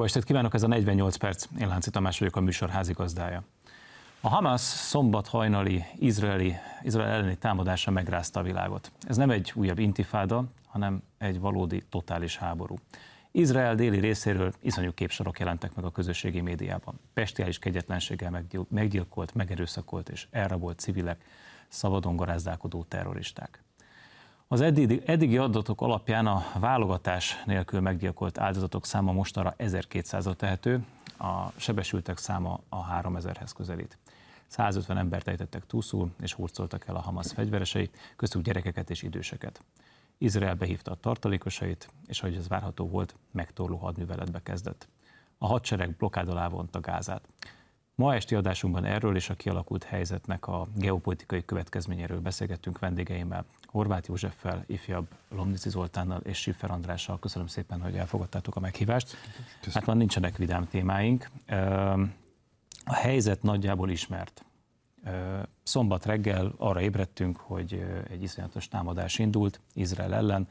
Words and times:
Jó 0.00 0.06
estét 0.06 0.24
kívánok, 0.24 0.54
ez 0.54 0.62
a 0.62 0.66
48 0.66 1.16
perc. 1.16 1.46
Én 1.58 1.68
Lánci 1.68 1.90
Tamás 1.90 2.18
vagyok, 2.18 2.36
a 2.36 2.40
műsor 2.40 2.68
házigazdája. 2.68 3.42
A 4.20 4.28
Hamas 4.28 4.60
szombat 4.60 5.28
hajnali 5.28 5.84
izraeli, 5.98 6.54
izrael 6.82 7.10
elleni 7.10 7.36
támadása 7.36 7.90
megrázta 7.90 8.40
a 8.40 8.42
világot. 8.42 8.92
Ez 9.02 9.16
nem 9.16 9.30
egy 9.30 9.52
újabb 9.54 9.78
intifáda, 9.78 10.44
hanem 10.66 11.02
egy 11.18 11.40
valódi 11.40 11.82
totális 11.90 12.36
háború. 12.36 12.76
Izrael 13.30 13.74
déli 13.74 13.98
részéről 13.98 14.52
iszonyú 14.60 14.94
képsorok 14.94 15.38
jelentek 15.38 15.74
meg 15.74 15.84
a 15.84 15.90
közösségi 15.90 16.40
médiában. 16.40 17.00
Pestiális 17.14 17.58
kegyetlenséggel 17.58 18.44
meggyilkolt, 18.68 19.34
megerőszakolt 19.34 20.08
és 20.08 20.26
elrabolt 20.30 20.78
civilek, 20.78 21.24
szabadon 21.68 22.16
garázdálkodó 22.16 22.84
terroristák. 22.88 23.62
Az 24.52 24.60
eddigi, 24.60 25.02
eddigi 25.04 25.36
adatok 25.36 25.80
alapján 25.80 26.26
a 26.26 26.44
válogatás 26.58 27.42
nélkül 27.46 27.80
meggyilkolt 27.80 28.38
áldozatok 28.38 28.86
száma 28.86 29.12
mostanra 29.12 29.54
1200-ra 29.58 30.36
tehető, 30.36 30.84
a 31.18 31.50
sebesültek 31.56 32.18
száma 32.18 32.60
a 32.68 33.00
3000-hez 33.00 33.50
közelít. 33.56 33.98
150 34.46 34.98
embert 34.98 35.28
ejtettek 35.28 35.66
túlszul, 35.66 36.10
és 36.22 36.32
hurcoltak 36.32 36.86
el 36.88 36.96
a 36.96 37.00
Hamas 37.00 37.32
fegyveresei, 37.32 37.90
köztük 38.16 38.42
gyerekeket 38.42 38.90
és 38.90 39.02
időseket. 39.02 39.62
Izrael 40.18 40.54
behívta 40.54 40.90
a 40.90 41.00
tartalékosait, 41.00 41.88
és 42.06 42.20
ahogy 42.22 42.36
ez 42.36 42.48
várható 42.48 42.88
volt, 42.88 43.14
megtorló 43.30 43.76
hadműveletbe 43.76 44.42
kezdett. 44.42 44.88
A 45.38 45.46
hadsereg 45.46 45.96
blokkád 45.96 46.28
alá 46.28 46.48
vonta 46.48 46.80
Gázát. 46.80 47.28
Ma 47.94 48.14
esti 48.14 48.34
adásunkban 48.34 48.84
erről 48.84 49.16
és 49.16 49.30
a 49.30 49.34
kialakult 49.34 49.84
helyzetnek 49.84 50.46
a 50.46 50.68
geopolitikai 50.74 51.44
következményéről 51.44 52.20
beszélgettünk 52.20 52.78
vendégeimmel, 52.78 53.44
Horváth 53.70 54.08
Józseffel, 54.08 54.64
ifjabb 54.66 55.06
Lomnici 55.28 55.68
Zoltánnal 55.68 56.20
és 56.20 56.38
Siffer 56.38 56.70
Andrással. 56.70 57.18
Köszönöm 57.18 57.46
szépen, 57.46 57.80
hogy 57.80 57.96
elfogadtátok 57.96 58.56
a 58.56 58.60
meghívást. 58.60 59.08
Köszönöm. 59.08 59.72
Hát 59.72 59.84
van 59.84 59.96
nincsenek 59.96 60.36
vidám 60.36 60.68
témáink. 60.68 61.30
A 62.84 62.94
helyzet 62.94 63.42
nagyjából 63.42 63.90
ismert. 63.90 64.44
Szombat 65.62 66.04
reggel 66.04 66.52
arra 66.56 66.80
ébredtünk, 66.80 67.36
hogy 67.36 67.84
egy 68.10 68.22
iszonyatos 68.22 68.68
támadás 68.68 69.18
indult 69.18 69.60
Izrael 69.74 70.14
ellen. 70.14 70.48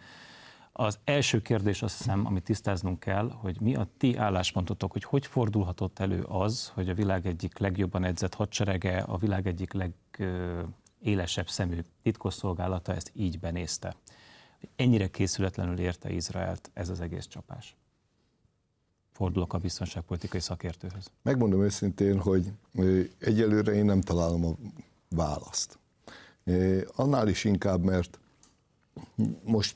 Az 0.72 1.00
első 1.04 1.42
kérdés 1.42 1.82
azt 1.82 1.98
hiszem, 1.98 2.26
amit 2.26 2.44
tisztáznunk 2.44 3.00
kell, 3.00 3.30
hogy 3.30 3.62
mi 3.62 3.76
a 3.76 3.88
ti 3.98 4.18
álláspontotok, 4.18 4.92
hogy 4.92 5.04
hogy 5.04 5.26
fordulhatott 5.26 6.00
elő 6.00 6.22
az, 6.22 6.72
hogy 6.74 6.90
a 6.90 6.94
világ 6.94 7.26
egyik 7.26 7.58
legjobban 7.58 8.04
edzett 8.04 8.34
hadserege, 8.34 8.98
a 8.98 9.18
világ 9.18 9.48
egyik 9.48 9.74
legélesebb 11.00 11.50
szemű 11.50 11.80
titkosszolgálata 12.02 12.94
ezt 12.94 13.12
így 13.14 13.40
benézte. 13.40 13.96
Ennyire 14.76 15.08
készületlenül 15.08 15.80
érte 15.80 16.10
Izraelt 16.12 16.70
ez 16.74 16.90
az 16.90 17.02
egész 17.02 17.28
csapás. 17.28 17.76
Fordulok 19.12 19.54
a 19.54 19.58
biztonságpolitikai 19.58 20.40
szakértőhöz. 20.40 21.12
Megmondom 21.22 21.64
őszintén, 21.64 22.20
hogy 22.20 22.52
egyelőre 23.20 23.74
én 23.74 23.86
nem 23.86 24.02
találom 24.02 24.46
a 24.46 24.56
választ. 25.10 25.80
Annál 26.96 27.28
is 27.28 27.44
inkább, 27.44 27.84
mert 27.84 28.20
most 29.44 29.76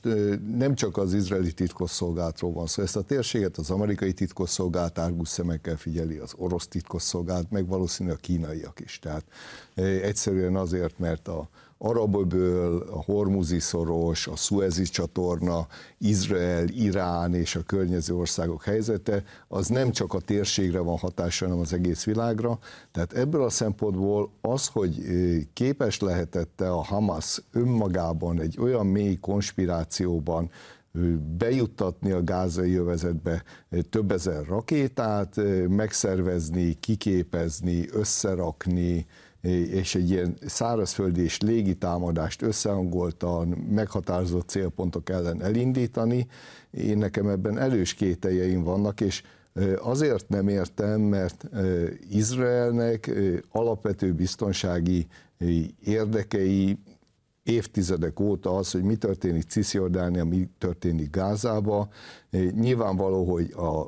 nem 0.56 0.74
csak 0.74 0.96
az 0.96 1.14
izraeli 1.14 1.52
titkosszolgálatról 1.52 2.52
van 2.52 2.66
szó, 2.66 2.82
ezt 2.82 2.96
a 2.96 3.02
térséget 3.02 3.56
az 3.56 3.70
amerikai 3.70 4.12
titkosszolgálat 4.12 4.98
árgus 4.98 5.28
szemekkel 5.28 5.76
figyeli, 5.76 6.16
az 6.16 6.32
orosz 6.36 6.66
titkosszolgálat, 6.66 7.50
meg 7.50 7.66
valószínűleg 7.66 8.18
a 8.18 8.20
kínaiak 8.20 8.80
is. 8.80 8.98
Tehát 8.98 9.24
egyszerűen 9.74 10.56
azért, 10.56 10.98
mert 10.98 11.28
a, 11.28 11.48
Araböböl, 11.84 12.82
a 12.90 13.02
Hormuzi 13.02 13.58
szoros, 13.58 14.26
a 14.26 14.36
Suezi 14.36 14.82
csatorna, 14.82 15.66
Izrael, 15.98 16.68
Irán 16.68 17.34
és 17.34 17.56
a 17.56 17.62
környező 17.62 18.14
országok 18.14 18.64
helyzete, 18.64 19.24
az 19.48 19.66
nem 19.66 19.90
csak 19.90 20.14
a 20.14 20.20
térségre 20.20 20.78
van 20.78 20.96
hatása, 20.96 21.44
hanem 21.44 21.60
az 21.60 21.72
egész 21.72 22.04
világra. 22.04 22.58
Tehát 22.92 23.12
ebből 23.12 23.42
a 23.42 23.50
szempontból 23.50 24.30
az, 24.40 24.66
hogy 24.66 24.96
képes 25.52 26.00
lehetette 26.00 26.70
a 26.70 26.82
Hamas 26.82 27.42
önmagában 27.52 28.40
egy 28.40 28.58
olyan 28.60 28.86
mély 28.86 29.16
konspirációban 29.20 30.50
bejuttatni 31.38 32.10
a 32.10 32.24
gázai 32.24 32.70
jövezetbe 32.70 33.42
több 33.90 34.12
ezer 34.12 34.44
rakétát, 34.46 35.40
megszervezni, 35.68 36.76
kiképezni, 36.80 37.88
összerakni, 37.92 39.06
és 39.50 39.94
egy 39.94 40.10
ilyen 40.10 40.36
szárazföldi 40.46 41.22
és 41.22 41.40
légi 41.40 41.74
támadást 41.74 42.42
összehangoltan 42.42 43.48
meghatározott 43.48 44.48
célpontok 44.48 45.10
ellen 45.10 45.42
elindítani. 45.42 46.26
Én 46.70 46.98
nekem 46.98 47.28
ebben 47.28 47.58
elős 47.58 47.94
kételjeim 47.94 48.62
vannak, 48.62 49.00
és 49.00 49.22
azért 49.82 50.28
nem 50.28 50.48
értem, 50.48 51.00
mert 51.00 51.48
Izraelnek 52.10 53.10
alapvető 53.50 54.12
biztonsági 54.12 55.06
érdekei 55.84 56.78
évtizedek 57.42 58.20
óta 58.20 58.56
az, 58.56 58.70
hogy 58.70 58.82
mi 58.82 58.96
történik 58.96 59.42
Cisziordánia, 59.42 60.24
mi 60.24 60.48
történik 60.58 61.10
Gázába. 61.10 61.88
Nyilvánvaló, 62.50 63.24
hogy 63.24 63.52
a 63.56 63.86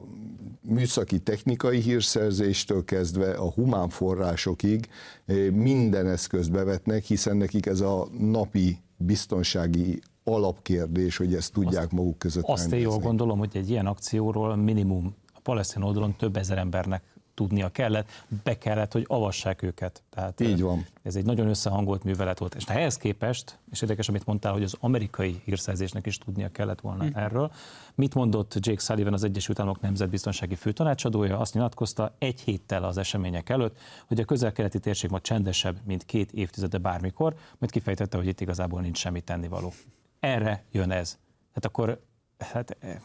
műszaki 0.68 1.18
technikai 1.18 1.80
hírszerzéstől 1.80 2.84
kezdve 2.84 3.30
a 3.32 3.50
humán 3.50 3.88
forrásokig 3.88 4.88
eh, 5.26 5.50
minden 5.50 6.06
eszközt 6.06 6.50
bevetnek, 6.50 7.04
hiszen 7.04 7.36
nekik 7.36 7.66
ez 7.66 7.80
a 7.80 8.08
napi 8.18 8.78
biztonsági 8.96 10.00
alapkérdés, 10.24 11.16
hogy 11.16 11.34
ezt 11.34 11.52
tudják 11.52 11.82
azt, 11.82 11.92
maguk 11.92 12.18
között 12.18 12.44
Azt 12.44 12.60
rendezni. 12.60 12.84
én 12.84 12.90
jól 12.90 12.98
gondolom, 12.98 13.38
hogy 13.38 13.56
egy 13.56 13.70
ilyen 13.70 13.86
akcióról 13.86 14.56
minimum 14.56 15.14
a 15.34 15.40
palesztin 15.40 15.82
oldalon 15.82 16.16
több 16.16 16.36
ezer 16.36 16.58
embernek 16.58 17.02
tudnia 17.36 17.68
kellett, 17.68 18.10
be 18.42 18.58
kellett, 18.58 18.92
hogy 18.92 19.04
avassák 19.08 19.62
őket. 19.62 20.02
Tehát 20.10 20.40
Így 20.40 20.62
van. 20.62 20.86
Ez 21.02 21.16
egy 21.16 21.24
nagyon 21.24 21.48
összehangolt 21.48 22.04
művelet 22.04 22.38
volt. 22.38 22.54
És 22.54 22.64
ehhez 22.64 22.96
képest, 22.96 23.58
és 23.70 23.82
érdekes, 23.82 24.08
amit 24.08 24.26
mondtál, 24.26 24.52
hogy 24.52 24.62
az 24.62 24.76
amerikai 24.80 25.42
hírszerzésnek 25.44 26.06
is 26.06 26.18
tudnia 26.18 26.50
kellett 26.50 26.80
volna 26.80 27.04
mm. 27.04 27.08
erről. 27.14 27.52
Mit 27.94 28.14
mondott 28.14 28.54
Jake 28.58 28.80
Sullivan, 28.80 29.12
az 29.12 29.24
Egyesült 29.24 29.58
Államok 29.58 29.80
Nemzetbiztonsági 29.80 30.54
Főtanácsadója? 30.54 31.38
Azt 31.38 31.54
nyilatkozta 31.54 32.14
egy 32.18 32.40
héttel 32.40 32.84
az 32.84 32.98
események 32.98 33.48
előtt, 33.48 33.78
hogy 34.06 34.20
a 34.20 34.24
közel-keleti 34.24 34.78
térség 34.78 35.10
ma 35.10 35.20
csendesebb, 35.20 35.76
mint 35.84 36.04
két 36.04 36.32
évtizede 36.32 36.78
bármikor, 36.78 37.34
majd 37.58 37.72
kifejtette, 37.72 38.16
hogy 38.16 38.26
itt 38.26 38.40
igazából 38.40 38.80
nincs 38.80 38.98
semmi 38.98 39.20
tennivaló. 39.20 39.72
Erre 40.20 40.64
jön 40.72 40.90
ez. 40.90 41.18
Hát 41.54 41.64
akkor 41.64 42.00
hát, 42.38 42.76
eh, 42.80 42.96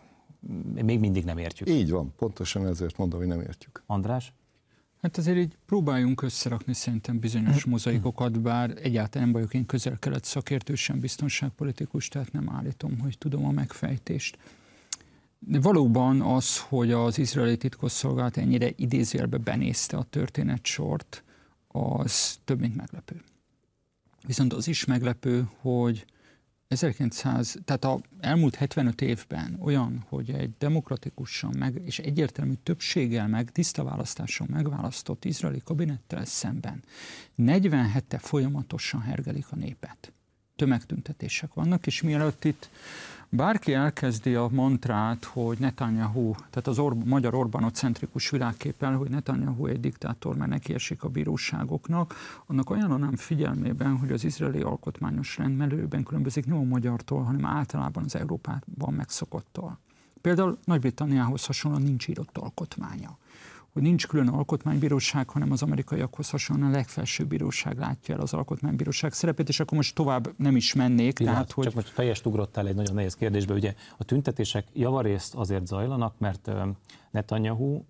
még 0.73 0.99
mindig 0.99 1.23
nem 1.23 1.37
értjük. 1.37 1.69
Így 1.69 1.89
van, 1.89 2.13
pontosan 2.17 2.67
ezért 2.67 2.97
mondom, 2.97 3.19
hogy 3.19 3.27
nem 3.27 3.41
értjük. 3.41 3.83
András? 3.85 4.33
Hát 5.01 5.17
azért 5.17 5.37
így 5.37 5.57
próbáljunk 5.65 6.21
összerakni 6.21 6.73
szerintem 6.73 7.19
bizonyos 7.19 7.65
mozaikokat, 7.65 8.41
bár 8.41 8.73
egyáltalán 8.81 9.27
nem 9.27 9.31
vagyok 9.31 9.53
én 9.53 9.65
közel-kelet 9.65 10.23
szakértő, 10.23 10.75
sem 10.75 10.99
biztonságpolitikus, 10.99 12.07
tehát 12.07 12.31
nem 12.31 12.49
állítom, 12.49 12.99
hogy 12.99 13.17
tudom 13.17 13.45
a 13.45 13.51
megfejtést. 13.51 14.37
De 15.39 15.59
valóban 15.59 16.21
az, 16.21 16.59
hogy 16.59 16.91
az 16.91 17.17
izraeli 17.17 17.57
titkosszolgálat 17.57 18.37
ennyire 18.37 18.69
idézőjelbe 18.75 19.37
benézte 19.37 19.97
a 19.97 20.03
történet 20.03 20.65
sort, 20.65 21.23
az 21.67 22.39
több, 22.45 22.59
mint 22.59 22.75
meglepő. 22.75 23.21
Viszont 24.27 24.53
az 24.53 24.67
is 24.67 24.85
meglepő, 24.85 25.49
hogy 25.59 26.05
1900, 26.71 27.57
tehát 27.65 27.85
a 27.85 28.01
elmúlt 28.19 28.55
75 28.55 29.01
évben 29.01 29.57
olyan, 29.59 30.05
hogy 30.09 30.29
egy 30.29 30.51
demokratikusan 30.57 31.55
meg, 31.57 31.81
és 31.85 31.99
egyértelmű 31.99 32.53
többséggel 32.63 33.27
meg, 33.27 33.51
tiszta 33.51 33.83
választáson 33.83 34.47
megválasztott 34.51 35.25
izraeli 35.25 35.61
kabinettel 35.63 36.25
szemben 36.25 36.83
47-e 37.37 38.17
folyamatosan 38.17 39.01
hergelik 39.01 39.45
a 39.49 39.55
népet. 39.55 40.13
Tömegtüntetések 40.55 41.53
vannak, 41.53 41.87
és 41.87 42.01
mielőtt 42.01 42.45
itt 42.45 42.69
bárki 43.33 43.73
elkezdi 43.73 44.35
a 44.35 44.47
mantrát, 44.51 45.23
hogy 45.25 45.59
Netanyahu, 45.59 46.31
tehát 46.31 46.67
az 46.67 46.79
Or- 46.79 47.05
magyar 47.05 47.35
Orbánocentrikus 47.35 48.29
világképpel, 48.29 48.95
hogy 48.95 49.09
Netanyahu 49.09 49.65
egy 49.65 49.79
diktátor, 49.79 50.35
mert 50.35 50.49
neki 50.49 50.73
esik 50.73 51.03
a 51.03 51.09
bíróságoknak, 51.09 52.15
annak 52.45 52.69
ajánlanám 52.69 53.15
figyelmében, 53.15 53.97
hogy 53.97 54.11
az 54.11 54.23
izraeli 54.23 54.61
alkotmányos 54.61 55.37
rend 55.37 55.57
melőben 55.57 56.03
különbözik 56.03 56.45
nem 56.45 56.57
a 56.57 56.63
magyartól, 56.63 57.23
hanem 57.23 57.45
általában 57.45 58.03
az 58.03 58.15
Európában 58.15 58.93
megszokottól. 58.93 59.79
Például 60.21 60.57
Nagy-Britanniához 60.63 61.45
hasonlóan 61.45 61.83
nincs 61.83 62.07
írott 62.07 62.37
alkotmánya 62.37 63.17
hogy 63.73 63.81
nincs 63.81 64.07
külön 64.07 64.27
alkotmánybíróság, 64.27 65.29
hanem 65.29 65.51
az 65.51 65.61
amerikaiakhoz 65.61 66.29
hasonlóan 66.29 66.69
a 66.69 66.75
legfelsőbb 66.75 67.27
bíróság 67.27 67.77
látja 67.77 68.15
el 68.15 68.21
az 68.21 68.33
alkotmánybíróság 68.33 69.13
szerepét, 69.13 69.49
és 69.49 69.59
akkor 69.59 69.77
most 69.77 69.95
tovább 69.95 70.33
nem 70.37 70.55
is 70.55 70.73
mennék. 70.73 71.13
Pillanat, 71.13 71.37
tehát, 71.37 71.51
hogy... 71.51 71.63
Csak 71.63 71.73
most 71.73 71.89
fejest 71.89 72.25
ugrottál 72.25 72.67
egy 72.67 72.75
nagyon 72.75 72.95
nehéz 72.95 73.15
kérdésbe. 73.15 73.53
Ugye 73.53 73.73
a 73.97 74.03
tüntetések 74.03 74.67
javarészt 74.73 75.35
azért 75.35 75.65
zajlanak, 75.65 76.13
mert 76.17 76.51
Netanyahu, 77.11 77.81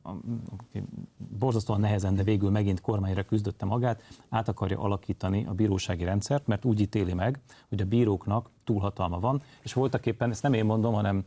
borzasztóan 1.39 1.79
nehezen, 1.79 2.15
de 2.15 2.23
végül 2.23 2.49
megint 2.49 2.81
kormányra 2.81 3.23
küzdötte 3.23 3.65
magát, 3.65 4.03
át 4.29 4.47
akarja 4.47 4.79
alakítani 4.79 5.45
a 5.45 5.53
bírósági 5.53 6.03
rendszert, 6.03 6.47
mert 6.47 6.65
úgy 6.65 6.79
ítéli 6.79 7.13
meg, 7.13 7.39
hogy 7.69 7.81
a 7.81 7.85
bíróknak 7.85 8.49
túlhatalma 8.63 9.19
van, 9.19 9.41
és 9.61 9.73
voltak 9.73 10.05
éppen, 10.05 10.29
ezt 10.29 10.43
nem 10.43 10.53
én 10.53 10.65
mondom, 10.65 10.93
hanem 10.93 11.23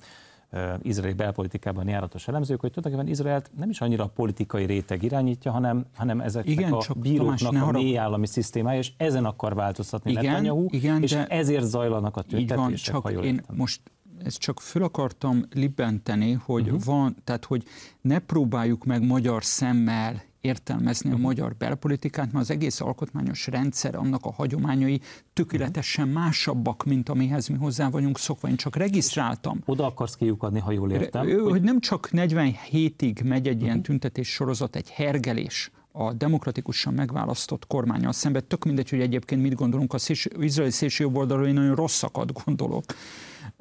izraeli 0.82 1.14
belpolitikában 1.14 1.88
járatos 1.88 2.28
elemzők, 2.28 2.60
hogy 2.60 2.72
tulajdonképpen 2.72 3.12
Izraelt 3.12 3.50
nem 3.56 3.70
is 3.70 3.80
annyira 3.80 4.04
a 4.04 4.06
politikai 4.06 4.64
réteg 4.64 5.02
irányítja, 5.02 5.50
hanem, 5.50 5.86
hanem 5.94 6.20
ezeknek 6.20 6.54
igen, 6.54 6.72
a 6.72 6.82
csak 6.82 6.98
bíróknak 6.98 7.38
Tamás, 7.38 7.62
a 7.62 7.70
mély 7.70 7.98
állami 7.98 8.26
szisztémája, 8.26 8.78
és 8.78 8.92
ezen 8.96 9.24
akar 9.24 9.54
változtatni 9.54 10.10
igen, 10.10 10.24
Netanyahu, 10.24 10.66
igen, 10.70 11.02
és 11.02 11.10
de 11.10 11.26
ezért 11.26 11.64
zajlanak 11.64 12.16
a 12.16 12.22
tüntetések, 12.22 12.58
van, 12.58 12.74
csak 12.74 13.02
ha 13.02 13.10
jól 13.10 13.24
én 13.24 13.34
értem. 13.34 13.56
most 13.56 13.80
ezt 14.24 14.38
csak 14.38 14.60
föl 14.60 14.82
akartam 14.82 15.44
libbenteni, 15.50 16.32
hogy 16.32 16.62
uh-huh. 16.62 16.84
van, 16.84 17.16
tehát 17.24 17.44
hogy 17.44 17.64
ne 18.00 18.18
próbáljuk 18.18 18.84
meg 18.84 19.06
magyar 19.06 19.44
szemmel 19.44 20.22
értelmezni 20.44 21.10
a 21.10 21.14
mhm. 21.14 21.22
magyar 21.22 21.54
belpolitikát, 21.56 22.32
mert 22.32 22.44
az 22.44 22.50
egész 22.50 22.80
alkotmányos 22.80 23.46
rendszer, 23.46 23.94
annak 23.94 24.24
a 24.24 24.32
hagyományai 24.32 25.00
tökéletesen 25.32 26.08
másabbak, 26.08 26.84
mint 26.84 27.08
amihez 27.08 27.48
mi 27.48 27.56
hozzá 27.56 27.88
vagyunk 27.88 28.18
szokva. 28.18 28.48
Én 28.48 28.56
csak 28.56 28.76
regisztráltam. 28.76 29.60
Oda 29.64 29.86
akarsz 29.86 30.16
kiukadni, 30.16 30.60
ha 30.60 30.72
jól 30.72 30.90
értem. 30.90 31.22
Hogy, 31.22 31.40
hogy 31.40 31.62
nem 31.62 31.80
csak 31.80 32.08
47-ig 32.12 33.24
megy 33.24 33.48
egy 33.48 33.62
ilyen 33.62 33.76
mhm. 33.76 33.84
tüntetés 33.84 34.28
sorozat, 34.28 34.76
egy 34.76 34.90
hergelés, 34.90 35.70
a 35.96 36.12
demokratikusan 36.12 36.94
megválasztott 36.94 37.66
kormányal 37.66 38.12
szemben, 38.12 38.44
tök 38.48 38.64
mindegy, 38.64 38.90
hogy 38.90 39.00
egyébként 39.00 39.42
mit 39.42 39.54
gondolunk, 39.54 39.92
az 39.92 40.10
izraeli 40.38 40.72
szélső 40.72 41.06
oldalról 41.06 41.46
én 41.46 41.54
nagyon 41.54 41.74
rosszakat 41.74 42.44
gondolok 42.44 42.84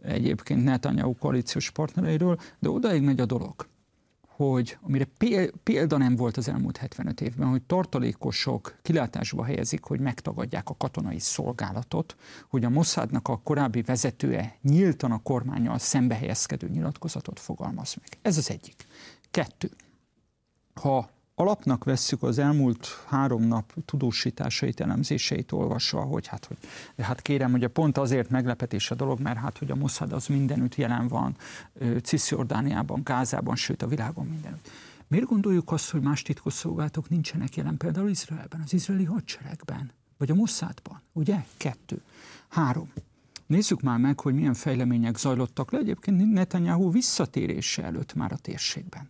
egyébként 0.03 0.63
Netanyahu 0.63 1.15
koalíciós 1.15 1.71
partnereiről, 1.71 2.39
de 2.59 2.69
odaig 2.69 3.01
megy 3.01 3.19
a 3.19 3.25
dolog, 3.25 3.67
hogy 4.35 4.77
amire 4.81 5.07
példa 5.63 5.97
nem 5.97 6.15
volt 6.15 6.37
az 6.37 6.47
elmúlt 6.47 6.77
75 6.77 7.21
évben, 7.21 7.47
hogy 7.47 7.61
tartalékosok 7.61 8.75
kilátásba 8.81 9.43
helyezik, 9.43 9.83
hogy 9.83 9.99
megtagadják 9.99 10.69
a 10.69 10.75
katonai 10.77 11.19
szolgálatot, 11.19 12.15
hogy 12.49 12.63
a 12.63 12.69
Mossadnak 12.69 13.27
a 13.27 13.39
korábbi 13.43 13.81
vezetője 13.81 14.57
nyíltan 14.61 15.11
a 15.11 15.21
kormányjal 15.21 15.77
szembehelyezkedő 15.77 16.67
nyilatkozatot 16.67 17.39
fogalmaz 17.39 17.95
meg. 17.99 18.07
Ez 18.21 18.37
az 18.37 18.49
egyik. 18.49 18.85
Kettő. 19.31 19.69
Ha 20.73 21.09
alapnak 21.35 21.83
vesszük 21.83 22.23
az 22.23 22.37
elmúlt 22.37 22.87
három 23.07 23.43
nap 23.43 23.73
tudósításait, 23.85 24.79
elemzéseit 24.79 25.51
olvasva, 25.51 26.01
hogy 26.01 26.27
hát, 26.27 26.45
hogy 26.45 26.57
hát 26.97 27.21
kérem, 27.21 27.51
hogy 27.51 27.67
pont 27.67 27.97
azért 27.97 28.29
meglepetés 28.29 28.91
a 28.91 28.95
dolog, 28.95 29.19
mert 29.19 29.37
hát, 29.37 29.57
hogy 29.57 29.71
a 29.71 29.75
Mossad 29.75 30.11
az 30.11 30.27
mindenütt 30.27 30.75
jelen 30.75 31.07
van, 31.07 31.35
Cisziordániában, 32.03 33.01
Gázában, 33.03 33.55
sőt 33.55 33.81
a 33.81 33.87
világon 33.87 34.25
mindenütt. 34.25 34.69
Miért 35.07 35.25
gondoljuk 35.25 35.71
azt, 35.71 35.89
hogy 35.89 36.01
más 36.01 36.21
titkosszolgálatok 36.21 37.09
nincsenek 37.09 37.55
jelen 37.55 37.77
például 37.77 38.09
Izraelben, 38.09 38.61
az 38.63 38.73
izraeli 38.73 39.03
hadseregben, 39.03 39.91
vagy 40.17 40.31
a 40.31 40.35
Mossadban, 40.35 41.01
ugye? 41.11 41.45
Kettő. 41.57 42.01
Három. 42.47 42.91
Nézzük 43.45 43.81
már 43.81 43.99
meg, 43.99 44.19
hogy 44.19 44.33
milyen 44.33 44.53
fejlemények 44.53 45.17
zajlottak 45.17 45.71
le 45.71 45.77
egyébként 45.77 46.31
Netanyahu 46.31 46.91
visszatérése 46.91 47.83
előtt 47.83 48.13
már 48.13 48.31
a 48.31 48.37
térségben 48.37 49.09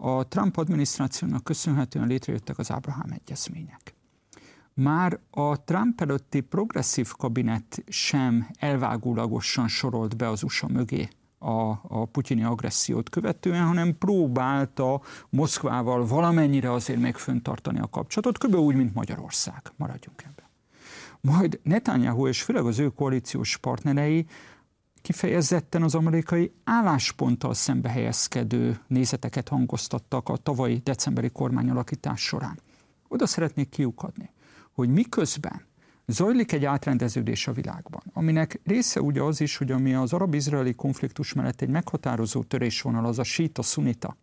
a 0.00 0.28
Trump 0.28 0.56
adminisztrációnak 0.56 1.44
köszönhetően 1.44 2.06
létrejöttek 2.06 2.58
az 2.58 2.70
Abraham 2.70 3.10
egyezmények. 3.10 3.94
Már 4.74 5.20
a 5.30 5.64
Trump 5.64 6.00
előtti 6.00 6.40
progresszív 6.40 7.12
kabinet 7.12 7.84
sem 7.88 8.48
elvágólagosan 8.58 9.68
sorolt 9.68 10.16
be 10.16 10.28
az 10.28 10.42
USA 10.42 10.68
mögé 10.68 11.08
a, 11.38 11.70
a 11.82 12.04
putyini 12.04 12.42
agressziót 12.44 13.08
követően, 13.08 13.66
hanem 13.66 13.98
próbálta 13.98 15.00
Moszkvával 15.30 16.06
valamennyire 16.06 16.72
azért 16.72 17.00
még 17.00 17.14
föntartani 17.14 17.78
a 17.78 17.88
kapcsolatot, 17.88 18.38
kb. 18.38 18.54
úgy, 18.54 18.74
mint 18.74 18.94
Magyarország. 18.94 19.62
Maradjunk 19.76 20.22
ebben. 20.22 20.46
Majd 21.20 21.60
Netanyahu 21.62 22.26
és 22.26 22.42
főleg 22.42 22.64
az 22.64 22.78
ő 22.78 22.88
koalíciós 22.88 23.56
partnerei 23.56 24.26
kifejezetten 25.00 25.82
az 25.82 25.94
amerikai 25.94 26.52
állásponttal 26.64 27.54
szembe 27.54 27.88
helyezkedő 27.88 28.80
nézeteket 28.86 29.48
hangoztattak 29.48 30.28
a 30.28 30.36
tavalyi 30.36 30.80
decemberi 30.84 31.30
kormányalakítás 31.30 32.20
során. 32.20 32.60
Oda 33.08 33.26
szeretnék 33.26 33.68
kiukadni, 33.68 34.30
hogy 34.72 34.88
miközben 34.88 35.66
zajlik 36.06 36.52
egy 36.52 36.64
átrendeződés 36.64 37.46
a 37.46 37.52
világban, 37.52 38.02
aminek 38.12 38.60
része 38.64 39.00
ugye 39.00 39.22
az 39.22 39.40
is, 39.40 39.56
hogy 39.56 39.70
ami 39.70 39.94
az 39.94 40.12
arab-izraeli 40.12 40.74
konfliktus 40.74 41.32
mellett 41.32 41.60
egy 41.60 41.68
meghatározó 41.68 42.42
törésvonal, 42.42 43.06
az 43.06 43.18
a 43.18 43.24
síta 43.24 43.62
szunita 43.62 44.16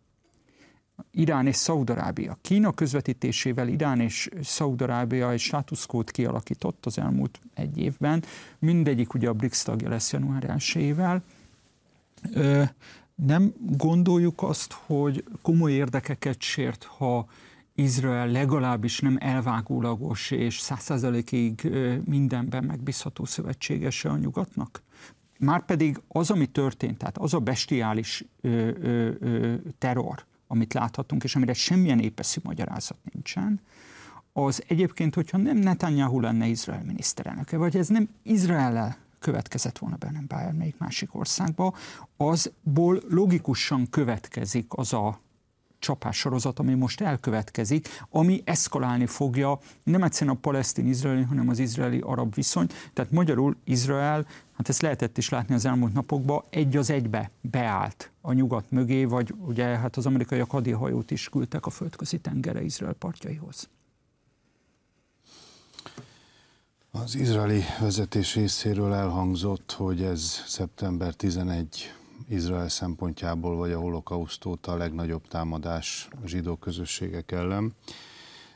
Irán 1.10 1.46
és 1.46 1.56
Szaudarábia. 1.56 2.38
Kína 2.40 2.72
közvetítésével 2.72 3.68
Irán 3.68 4.00
és 4.00 4.28
Szaudarábia 4.42 5.30
egy 5.30 5.38
státuszkót 5.38 6.10
kialakított 6.10 6.86
az 6.86 6.98
elmúlt 6.98 7.40
egy 7.54 7.78
évben. 7.78 8.24
Mindegyik 8.58 9.14
ugye 9.14 9.28
a 9.28 9.32
BRICS 9.32 9.62
tagja 9.62 9.88
lesz 9.88 10.12
január 10.12 10.62
1 10.74 10.94
Nem 13.14 13.54
gondoljuk 13.58 14.42
azt, 14.42 14.72
hogy 14.72 15.24
komoly 15.42 15.72
érdekeket 15.72 16.40
sért, 16.40 16.84
ha 16.84 17.26
Izrael 17.74 18.28
legalábbis 18.28 19.00
nem 19.00 19.16
elvágólagos 19.20 20.30
és 20.30 20.58
százszerzelékig 20.58 21.70
mindenben 22.04 22.64
megbízható 22.64 23.24
szövetségese 23.24 24.08
a 24.08 24.16
nyugatnak? 24.16 24.82
Márpedig 25.38 26.00
az, 26.08 26.30
ami 26.30 26.46
történt, 26.46 26.98
tehát 26.98 27.18
az 27.18 27.34
a 27.34 27.38
bestiális 27.38 28.24
ö, 28.40 28.70
ö, 28.80 29.10
ö, 29.20 29.54
terror, 29.78 30.24
amit 30.46 30.74
láthatunk, 30.74 31.24
és 31.24 31.36
amire 31.36 31.52
semmilyen 31.52 32.00
épeszű 32.00 32.40
magyarázat 32.44 32.98
nincsen, 33.12 33.60
az 34.32 34.62
egyébként, 34.68 35.14
hogyha 35.14 35.38
nem 35.38 35.56
Netanyahu 35.56 36.20
lenne 36.20 36.46
Izrael 36.46 36.82
miniszterelnöke, 36.84 37.56
vagy 37.56 37.76
ez 37.76 37.88
nem 37.88 38.08
Izrael 38.22 38.96
következett 39.18 39.78
volna 39.78 39.96
be, 39.96 40.10
nem 40.10 40.24
bármelyik 40.26 40.78
másik 40.78 41.14
országba, 41.14 41.74
azból 42.16 43.02
logikusan 43.08 43.90
következik 43.90 44.66
az 44.68 44.92
a 44.92 45.20
csapássorozat, 45.78 46.58
ami 46.58 46.74
most 46.74 47.00
elkövetkezik, 47.00 47.88
ami 48.10 48.42
eszkalálni 48.44 49.06
fogja 49.06 49.58
nem 49.82 50.02
egyszerűen 50.02 50.36
a 50.36 50.38
palesztin-izraeli, 50.40 51.22
hanem 51.22 51.48
az 51.48 51.58
izraeli-arab 51.58 52.34
viszony. 52.34 52.66
Tehát 52.92 53.10
magyarul 53.10 53.56
Izrael, 53.64 54.26
hát 54.56 54.68
ezt 54.68 54.82
lehetett 54.82 55.18
is 55.18 55.28
látni 55.28 55.54
az 55.54 55.64
elmúlt 55.64 55.92
napokban, 55.92 56.42
egy 56.50 56.76
az 56.76 56.90
egybe 56.90 57.30
beállt 57.40 58.10
a 58.20 58.32
nyugat 58.32 58.70
mögé, 58.70 59.04
vagy 59.04 59.34
ugye 59.46 59.64
hát 59.64 59.96
az 59.96 60.06
amerikaiak 60.06 60.50
hadihajót 60.50 61.10
is 61.10 61.28
küldtek 61.28 61.66
a 61.66 61.70
földközi 61.70 62.18
tengere 62.18 62.62
Izrael 62.62 62.92
partjaihoz. 62.94 63.68
Az 66.90 67.14
izraeli 67.14 67.62
vezetés 67.80 68.34
részéről 68.34 68.92
elhangzott, 68.92 69.72
hogy 69.72 70.02
ez 70.02 70.42
szeptember 70.46 71.14
11 71.14 71.95
Izrael 72.28 72.68
szempontjából, 72.68 73.56
vagy 73.56 73.72
a 73.72 73.78
holokauszt 73.78 74.44
óta 74.44 74.72
a 74.72 74.76
legnagyobb 74.76 75.28
támadás 75.28 76.08
a 76.22 76.26
zsidó 76.26 76.56
közösségek 76.56 77.32
ellen. 77.32 77.74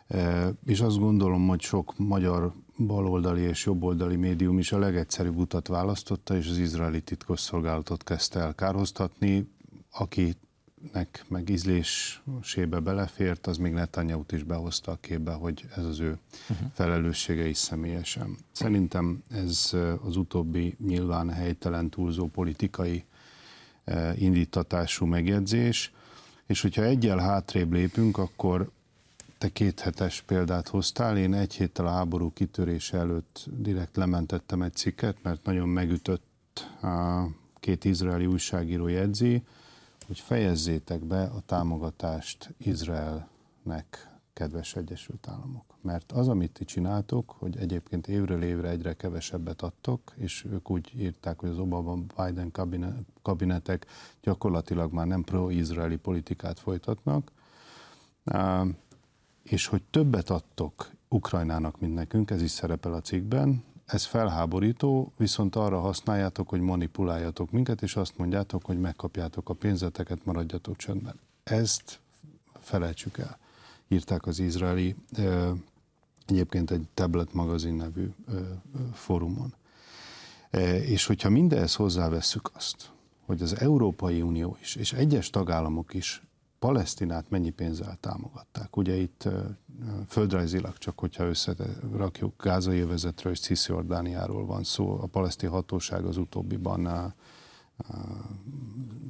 E, 0.07 0.53
és 0.67 0.81
azt 0.81 0.99
gondolom, 0.99 1.49
hogy 1.49 1.61
sok 1.61 1.95
magyar 1.97 2.53
baloldali 2.77 3.41
és 3.41 3.65
jobboldali 3.65 4.17
médium 4.17 4.59
is 4.59 4.73
a 4.73 4.79
legegyszerűbb 4.79 5.37
utat 5.37 5.69
választotta, 5.69 6.37
és 6.37 6.49
az 6.49 6.59
izraeli 6.59 7.00
titkosszolgálatot 7.00 8.05
kezdte 8.05 8.41
el 8.41 8.55
kárhoztatni, 8.55 9.50
akinek 9.91 11.25
meg 11.29 11.49
ízlésébe 11.49 12.79
belefért, 12.79 13.47
az 13.47 13.57
még 13.57 13.73
netanyahu 13.73 14.23
is 14.31 14.43
behozta 14.43 14.93
a 14.93 14.99
képbe, 15.00 15.33
hogy 15.33 15.65
ez 15.77 15.85
az 15.85 16.00
ő 16.00 16.19
uh-huh. 16.50 16.69
felelőssége 16.73 17.49
is 17.49 17.57
személyesen. 17.57 18.37
Szerintem 18.53 19.23
ez 19.29 19.77
az 20.05 20.17
utóbbi 20.17 20.77
nyilván 20.87 21.31
helytelen 21.31 21.91
túlzó 21.91 22.27
politikai 22.27 23.05
E, 23.05 23.10
indítatású 24.16 25.06
megjegyzés, 25.06 25.92
és 26.47 26.61
hogyha 26.61 26.82
egyel 26.82 27.18
hátrébb 27.18 27.73
lépünk, 27.73 28.18
akkor 28.18 28.70
te 29.38 29.49
két 29.49 29.80
hetes 29.80 30.23
példát 30.26 30.68
hoztál, 30.68 31.16
én 31.16 31.35
egy 31.35 31.54
héttel 31.54 31.87
a 31.87 31.90
háború 31.90 32.32
kitörése 32.32 32.99
előtt 32.99 33.47
direkt 33.56 33.97
lementettem 33.97 34.62
egy 34.62 34.75
cikket, 34.75 35.16
mert 35.23 35.44
nagyon 35.44 35.68
megütött 35.68 36.66
a 36.82 37.25
két 37.61 37.85
izraeli 37.85 38.26
újságíró 38.26 38.88
jegyzi, 38.88 39.42
hogy 40.06 40.18
fejezzétek 40.20 41.04
be 41.04 41.23
a 41.23 41.42
támogatást 41.47 42.54
Izraelnek, 42.59 44.10
kedves 44.40 44.76
Egyesült 44.76 45.28
Államok. 45.28 45.64
Mert 45.80 46.12
az, 46.12 46.28
amit 46.28 46.52
ti 46.52 46.64
csináltok, 46.64 47.35
hogy 47.38 47.56
egyébként 47.56 48.09
évről 48.09 48.42
évre 48.42 48.68
egyre 48.68 48.94
kevesebbet 48.94 49.62
adtok, 49.62 50.12
és 50.16 50.44
ők 50.50 50.70
úgy 50.70 50.92
írták, 50.97 51.38
hogy 51.38 51.49
az 51.49 51.59
Obama-Biden 51.59 52.52
kabinetek 53.23 53.87
gyakorlatilag 54.23 54.92
már 54.92 55.06
nem 55.06 55.23
pro-izraeli 55.23 55.97
politikát 55.97 56.59
folytatnak, 56.59 57.32
és 59.42 59.66
hogy 59.66 59.82
többet 59.90 60.30
adtok 60.30 60.90
Ukrajnának, 61.09 61.80
mint 61.80 61.94
nekünk, 61.94 62.30
ez 62.30 62.42
is 62.42 62.50
szerepel 62.50 62.94
a 62.94 63.00
cikkben, 63.00 63.64
ez 63.87 64.04
felháborító, 64.04 65.12
viszont 65.16 65.56
arra 65.56 65.80
használjátok, 65.80 66.49
hogy 66.49 66.61
manipuláljatok 66.61 67.50
minket, 67.50 67.82
és 67.82 67.97
azt 67.97 68.18
mondjátok, 68.18 68.64
hogy 68.64 68.80
megkapjátok 68.80 69.49
a 69.49 69.54
pénzeteket, 69.54 70.25
maradjatok 70.25 70.76
csöndben. 70.76 71.20
Ezt 71.42 72.00
felejtsük 72.61 73.18
el, 73.18 73.38
írták 73.92 74.26
az 74.26 74.38
izraeli 74.38 74.97
egyébként 76.26 76.70
egy 76.70 76.87
tablet 76.94 77.32
magazin 77.32 77.75
nevű 77.75 78.11
fórumon. 78.92 79.54
És 80.87 81.06
hogyha 81.06 81.30
mindehhez 81.30 81.75
hozzávesszük 81.75 82.50
azt, 82.54 82.90
hogy 83.26 83.42
az 83.42 83.59
Európai 83.61 84.23
Unió 84.23 84.56
is, 84.61 84.76
és 84.76 84.92
egyes 84.92 85.30
tagállamok 85.30 85.94
is 85.94 86.23
Palesztinát 86.59 87.30
mennyi 87.30 87.50
pénzzel 87.50 87.97
támogatták. 88.00 88.76
Ugye 88.76 88.97
itt 88.97 89.28
földrajzilag 90.09 90.78
csak, 90.78 90.99
hogyha 90.99 91.25
összerakjuk 91.25 92.42
Gázai 92.42 92.80
övezetről 92.80 93.32
és 93.32 93.40
Cisziordániáról 93.40 94.47
van 94.47 94.64
szó, 94.64 95.00
a 95.00 95.06
palesztin 95.06 95.49
hatóság 95.49 96.04
az 96.04 96.16
utóbbiban 96.16 97.14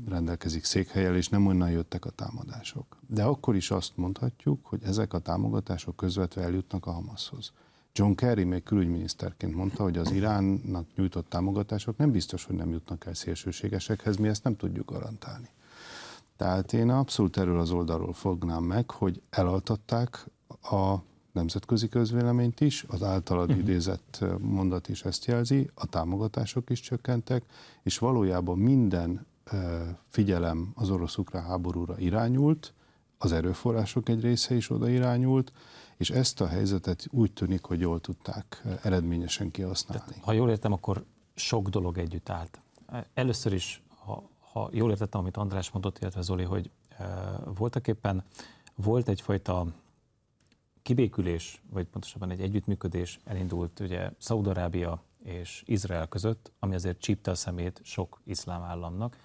rendelkezik 0.08 0.64
székhelyel, 0.64 1.16
és 1.16 1.28
nem 1.28 1.46
onnan 1.46 1.70
jöttek 1.70 2.04
a 2.04 2.10
támadások. 2.10 2.96
De 3.06 3.24
akkor 3.24 3.56
is 3.56 3.70
azt 3.70 3.96
mondhatjuk, 3.96 4.66
hogy 4.66 4.82
ezek 4.82 5.12
a 5.12 5.18
támogatások 5.18 5.96
közvetve 5.96 6.42
eljutnak 6.42 6.86
a 6.86 6.92
Hamashoz. 6.92 7.52
John 7.92 8.12
Kerry 8.12 8.44
még 8.44 8.62
külügyminiszterként 8.62 9.54
mondta, 9.54 9.82
hogy 9.82 9.98
az 9.98 10.10
Iránnak 10.10 10.86
nyújtott 10.96 11.28
támogatások 11.28 11.96
nem 11.96 12.10
biztos, 12.10 12.44
hogy 12.44 12.56
nem 12.56 12.70
jutnak 12.70 13.06
el 13.06 13.14
szélsőségesekhez, 13.14 14.16
mi 14.16 14.28
ezt 14.28 14.44
nem 14.44 14.56
tudjuk 14.56 14.90
garantálni. 14.90 15.48
Tehát 16.36 16.72
én 16.72 16.90
abszolút 16.90 17.36
erről 17.36 17.58
az 17.58 17.70
oldalról 17.70 18.12
fognám 18.12 18.62
meg, 18.62 18.90
hogy 18.90 19.22
elaltatták 19.30 20.26
a 20.62 20.96
nemzetközi 21.32 21.88
közvéleményt 21.88 22.60
is, 22.60 22.84
az 22.88 23.02
általad 23.02 23.48
uh-huh. 23.48 23.64
idézett 23.64 24.24
mondat 24.38 24.88
is 24.88 25.02
ezt 25.02 25.24
jelzi, 25.24 25.70
a 25.74 25.86
támogatások 25.86 26.70
is 26.70 26.80
csökkentek, 26.80 27.44
és 27.82 27.98
valójában 27.98 28.58
minden 28.58 29.26
figyelem 30.08 30.72
az 30.74 30.90
orosz-ukrán 30.90 31.44
háborúra 31.44 31.98
irányult, 31.98 32.74
az 33.18 33.32
erőforrások 33.32 34.08
egy 34.08 34.20
része 34.20 34.54
is 34.54 34.70
oda 34.70 34.88
irányult, 34.88 35.52
és 35.96 36.10
ezt 36.10 36.40
a 36.40 36.46
helyzetet 36.46 37.06
úgy 37.10 37.32
tűnik, 37.32 37.64
hogy 37.64 37.80
jól 37.80 38.00
tudták 38.00 38.62
eredményesen 38.82 39.50
kihasználni. 39.50 40.04
Tehát, 40.04 40.24
ha 40.24 40.32
jól 40.32 40.50
értem, 40.50 40.72
akkor 40.72 41.04
sok 41.34 41.68
dolog 41.68 41.98
együtt 41.98 42.28
állt. 42.28 42.60
Először 43.14 43.52
is, 43.52 43.82
ha, 44.04 44.22
ha 44.52 44.68
jól 44.72 44.90
értettem, 44.90 45.20
amit 45.20 45.36
András 45.36 45.70
mondott, 45.70 45.98
illetve 45.98 46.20
Zoli, 46.20 46.44
hogy 46.44 46.70
e, 46.88 47.04
voltak 47.54 47.88
éppen 47.88 48.24
volt 48.74 49.08
egyfajta 49.08 49.66
kibékülés, 50.82 51.62
vagy 51.70 51.86
pontosabban 51.86 52.30
egy 52.30 52.40
együttműködés 52.40 53.18
elindult 53.24 53.80
ugye 53.80 54.10
Szaudarábia 54.18 55.02
és 55.24 55.62
Izrael 55.66 56.06
között, 56.06 56.52
ami 56.58 56.74
azért 56.74 57.00
csípte 57.00 57.30
a 57.30 57.34
szemét 57.34 57.80
sok 57.82 58.20
iszlám 58.24 58.62
államnak, 58.62 59.16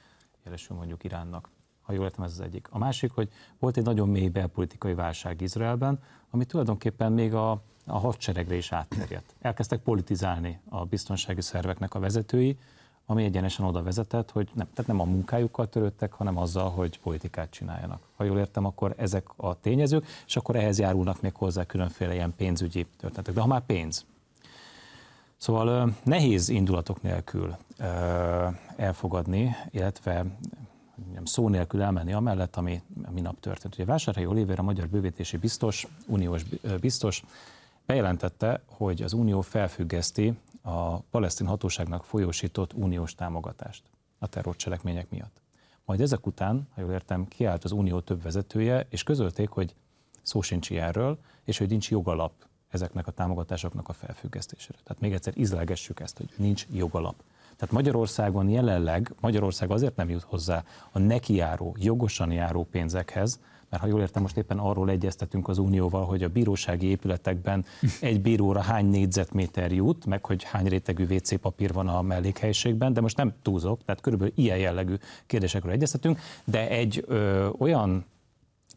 jelesül 0.43 0.75
mondjuk 0.75 1.03
Iránnak. 1.03 1.49
Ha 1.81 1.93
jól 1.93 2.03
értem, 2.03 2.23
ez 2.23 2.31
az 2.31 2.39
egyik. 2.39 2.67
A 2.69 2.77
másik, 2.77 3.11
hogy 3.11 3.29
volt 3.59 3.77
egy 3.77 3.83
nagyon 3.83 4.09
mély 4.09 4.29
belpolitikai 4.29 4.93
válság 4.93 5.41
Izraelben, 5.41 5.99
ami 6.29 6.45
tulajdonképpen 6.45 7.11
még 7.11 7.33
a, 7.33 7.51
a 7.85 7.97
hadseregre 7.97 8.55
is 8.55 8.71
átterjedt. 8.71 9.35
Elkezdtek 9.39 9.81
politizálni 9.81 10.59
a 10.69 10.85
biztonsági 10.85 11.41
szerveknek 11.41 11.93
a 11.93 11.99
vezetői, 11.99 12.57
ami 13.05 13.23
egyenesen 13.23 13.65
oda 13.65 13.83
vezetett, 13.83 14.31
hogy 14.31 14.49
nem, 14.53 14.67
tehát 14.73 14.91
nem 14.91 14.99
a 14.99 15.03
munkájukkal 15.03 15.69
törődtek, 15.69 16.13
hanem 16.13 16.37
azzal, 16.37 16.69
hogy 16.69 16.99
politikát 16.99 17.49
csináljanak. 17.49 18.01
Ha 18.15 18.23
jól 18.23 18.37
értem, 18.37 18.65
akkor 18.65 18.93
ezek 18.97 19.27
a 19.35 19.59
tényezők, 19.59 20.05
és 20.25 20.35
akkor 20.35 20.55
ehhez 20.55 20.79
járulnak 20.79 21.21
még 21.21 21.35
hozzá 21.35 21.65
különféle 21.65 22.13
ilyen 22.13 22.33
pénzügyi 22.35 22.85
történetek. 22.97 23.33
De 23.33 23.41
ha 23.41 23.47
már 23.47 23.65
pénz. 23.65 24.05
Szóval 25.37 25.95
nehéz 26.03 26.49
indulatok 26.49 27.01
nélkül 27.01 27.55
elfogadni, 28.75 29.55
illetve 29.71 30.25
szó 31.23 31.49
nélkül 31.49 31.81
elmenni 31.81 32.13
amellett, 32.13 32.55
ami 32.55 32.81
minap 33.11 33.39
történt. 33.39 33.73
Ugye 33.73 33.85
Vásárhelyi 33.85 34.27
Olivér, 34.27 34.59
a 34.59 34.63
magyar 34.63 34.87
bővítési 34.87 35.37
biztos, 35.37 35.87
uniós 36.07 36.43
biztos, 36.79 37.23
bejelentette, 37.85 38.61
hogy 38.65 39.01
az 39.01 39.13
Unió 39.13 39.41
felfüggeszti 39.41 40.33
a 40.65 40.99
palesztin 40.99 41.47
hatóságnak 41.47 42.03
folyósított 42.03 42.73
uniós 42.73 43.15
támogatást 43.15 43.83
a 44.19 44.27
terrorcselekmények 44.27 45.09
miatt. 45.09 45.41
Majd 45.85 46.01
ezek 46.01 46.25
után, 46.25 46.67
ha 46.73 46.81
jól 46.81 46.91
értem, 46.91 47.27
kiállt 47.27 47.63
az 47.63 47.71
Unió 47.71 47.99
több 47.99 48.21
vezetője, 48.21 48.87
és 48.89 49.03
közölték, 49.03 49.49
hogy 49.49 49.75
szó 50.21 50.41
sincs 50.41 50.69
ilyenről, 50.69 51.19
és 51.43 51.57
hogy 51.57 51.69
nincs 51.69 51.89
jogalap 51.89 52.33
ezeknek 52.69 53.07
a 53.07 53.11
támogatásoknak 53.11 53.89
a 53.89 53.93
felfüggesztésére. 53.93 54.77
Tehát 54.83 55.01
még 55.01 55.13
egyszer 55.13 55.37
izlegessük 55.37 55.99
ezt, 55.99 56.17
hogy 56.17 56.29
nincs 56.37 56.65
jogalap. 56.71 57.23
Tehát 57.57 57.73
Magyarországon 57.73 58.49
jelenleg, 58.49 59.13
Magyarország 59.19 59.71
azért 59.71 59.95
nem 59.95 60.09
jut 60.09 60.23
hozzá 60.23 60.63
a 60.91 60.99
nekiáró, 60.99 61.75
jogosan 61.79 62.31
járó 62.31 62.63
pénzekhez, 62.63 63.39
mert 63.69 63.83
ha 63.83 63.89
jól 63.89 64.01
értem, 64.01 64.21
most 64.21 64.37
éppen 64.37 64.57
arról 64.57 64.89
egyeztetünk 64.89 65.47
az 65.47 65.57
Unióval, 65.57 66.05
hogy 66.05 66.23
a 66.23 66.29
bírósági 66.29 66.87
épületekben 66.87 67.65
egy 68.01 68.21
bíróra 68.21 68.61
hány 68.61 68.85
négyzetméter 68.85 69.71
jut, 69.71 70.05
meg 70.05 70.25
hogy 70.25 70.43
hány 70.43 70.67
rétegű 70.67 71.05
WC 71.15 71.39
papír 71.39 71.73
van 71.73 71.87
a 71.87 72.01
mellékhelyiségben, 72.01 72.93
de 72.93 73.01
most 73.01 73.17
nem 73.17 73.33
túlzok, 73.41 73.83
tehát 73.85 74.01
körülbelül 74.01 74.33
ilyen 74.35 74.57
jellegű 74.57 74.95
kérdésekről 75.25 75.71
egyeztetünk, 75.71 76.19
de 76.43 76.69
egy 76.69 77.03
ö, 77.07 77.47
olyan 77.57 78.05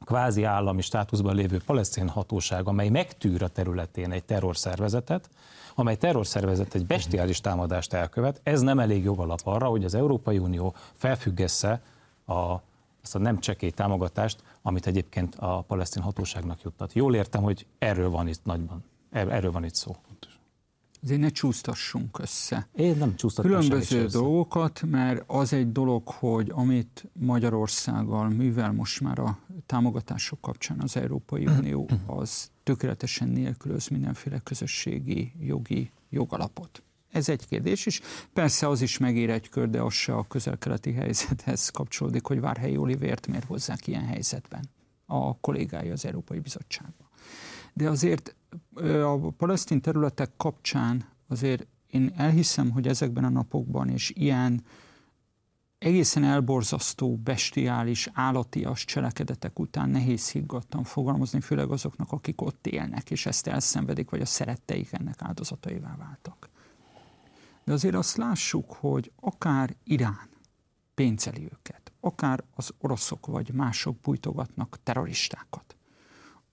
kvázi 0.04 0.42
állami 0.44 0.82
státuszban 0.82 1.34
lévő 1.34 1.60
palesztin 1.66 2.08
hatóság, 2.08 2.68
amely 2.68 2.88
megtűr 2.88 3.42
a 3.42 3.48
területén 3.48 4.12
egy 4.12 4.24
terrorszervezetet, 4.24 5.28
amely 5.74 5.96
terrorszervezet 5.96 6.74
egy 6.74 6.86
bestiális 6.86 7.40
támadást 7.40 7.92
elkövet, 7.92 8.40
ez 8.42 8.60
nem 8.60 8.78
elég 8.78 9.04
jogalap 9.04 9.40
arra, 9.44 9.66
hogy 9.66 9.84
az 9.84 9.94
Európai 9.94 10.38
Unió 10.38 10.74
felfüggesse 10.94 11.82
a, 12.26 12.54
ezt 13.02 13.14
a 13.14 13.18
nem 13.18 13.38
csekély 13.38 13.70
támogatást, 13.70 14.42
amit 14.62 14.86
egyébként 14.86 15.34
a 15.34 15.60
palesztin 15.60 16.02
hatóságnak 16.02 16.62
juttat. 16.62 16.92
Jól 16.92 17.14
értem, 17.14 17.42
hogy 17.42 17.66
erről 17.78 18.10
van 18.10 18.28
itt 18.28 18.44
nagyban, 18.44 18.84
er, 19.10 19.28
erről 19.28 19.52
van 19.52 19.64
itt 19.64 19.74
szó. 19.74 19.96
Azért 21.02 21.20
ne 21.20 21.28
csúsztassunk 21.28 22.18
össze. 22.18 22.68
Én 22.76 22.96
nem 22.96 23.16
csúsztatom 23.16 23.50
Különböző 23.50 24.06
dolgokat, 24.06 24.82
mert 24.82 25.24
az 25.26 25.52
egy 25.52 25.72
dolog, 25.72 26.08
hogy 26.08 26.50
amit 26.54 27.08
Magyarországgal 27.12 28.28
művel 28.28 28.72
most 28.72 29.00
már 29.00 29.18
a 29.18 29.38
támogatások 29.66 30.40
kapcsán 30.40 30.80
az 30.80 30.96
Európai 30.96 31.46
Unió, 31.46 31.88
az 32.06 32.50
tökéletesen 32.62 33.28
nélkülöz 33.28 33.88
mindenféle 33.88 34.38
közösségi 34.38 35.32
jogi 35.40 35.90
jogalapot. 36.10 36.82
Ez 37.10 37.28
egy 37.28 37.46
kérdés 37.46 37.86
is. 37.86 38.00
Persze 38.32 38.68
az 38.68 38.80
is 38.82 38.98
megér 38.98 39.30
egy 39.30 39.48
kör, 39.48 39.70
de 39.70 39.82
az 39.82 39.92
se 39.92 40.14
a 40.14 40.26
közelkeleti 40.28 40.92
helyzethez 40.92 41.68
kapcsolódik, 41.68 42.26
hogy 42.26 42.40
Várhelyi 42.40 42.76
Olivért 42.76 43.26
miért 43.26 43.44
hozzák 43.44 43.86
ilyen 43.86 44.04
helyzetben 44.04 44.68
a 45.06 45.38
kollégái 45.40 45.90
az 45.90 46.04
Európai 46.04 46.38
Bizottságban. 46.38 47.08
De 47.72 47.88
azért 47.88 48.34
a 49.02 49.30
palesztin 49.30 49.80
területek 49.80 50.30
kapcsán 50.36 51.08
azért 51.28 51.66
én 51.86 52.12
elhiszem, 52.16 52.70
hogy 52.70 52.88
ezekben 52.88 53.24
a 53.24 53.28
napokban 53.28 53.88
és 53.88 54.10
ilyen 54.14 54.64
egészen 55.78 56.24
elborzasztó, 56.24 57.16
bestiális, 57.16 58.08
állatias 58.12 58.84
cselekedetek 58.84 59.58
után 59.58 59.90
nehéz 59.90 60.30
higgadtan 60.30 60.84
fogalmazni, 60.84 61.40
főleg 61.40 61.70
azoknak, 61.70 62.12
akik 62.12 62.40
ott 62.40 62.66
élnek, 62.66 63.10
és 63.10 63.26
ezt 63.26 63.46
elszenvedik, 63.46 64.10
vagy 64.10 64.20
a 64.20 64.26
szeretteik 64.26 64.92
ennek 64.92 65.22
áldozataivá 65.22 65.96
váltak. 65.96 66.48
De 67.64 67.72
azért 67.72 67.94
azt 67.94 68.16
lássuk, 68.16 68.72
hogy 68.72 69.12
akár 69.20 69.76
Irán 69.84 70.28
pénzeli 70.94 71.42
őket, 71.42 71.92
akár 72.00 72.44
az 72.54 72.70
oroszok 72.78 73.26
vagy 73.26 73.52
mások 73.52 74.00
bújtogatnak 74.00 74.78
terroristákat. 74.82 75.76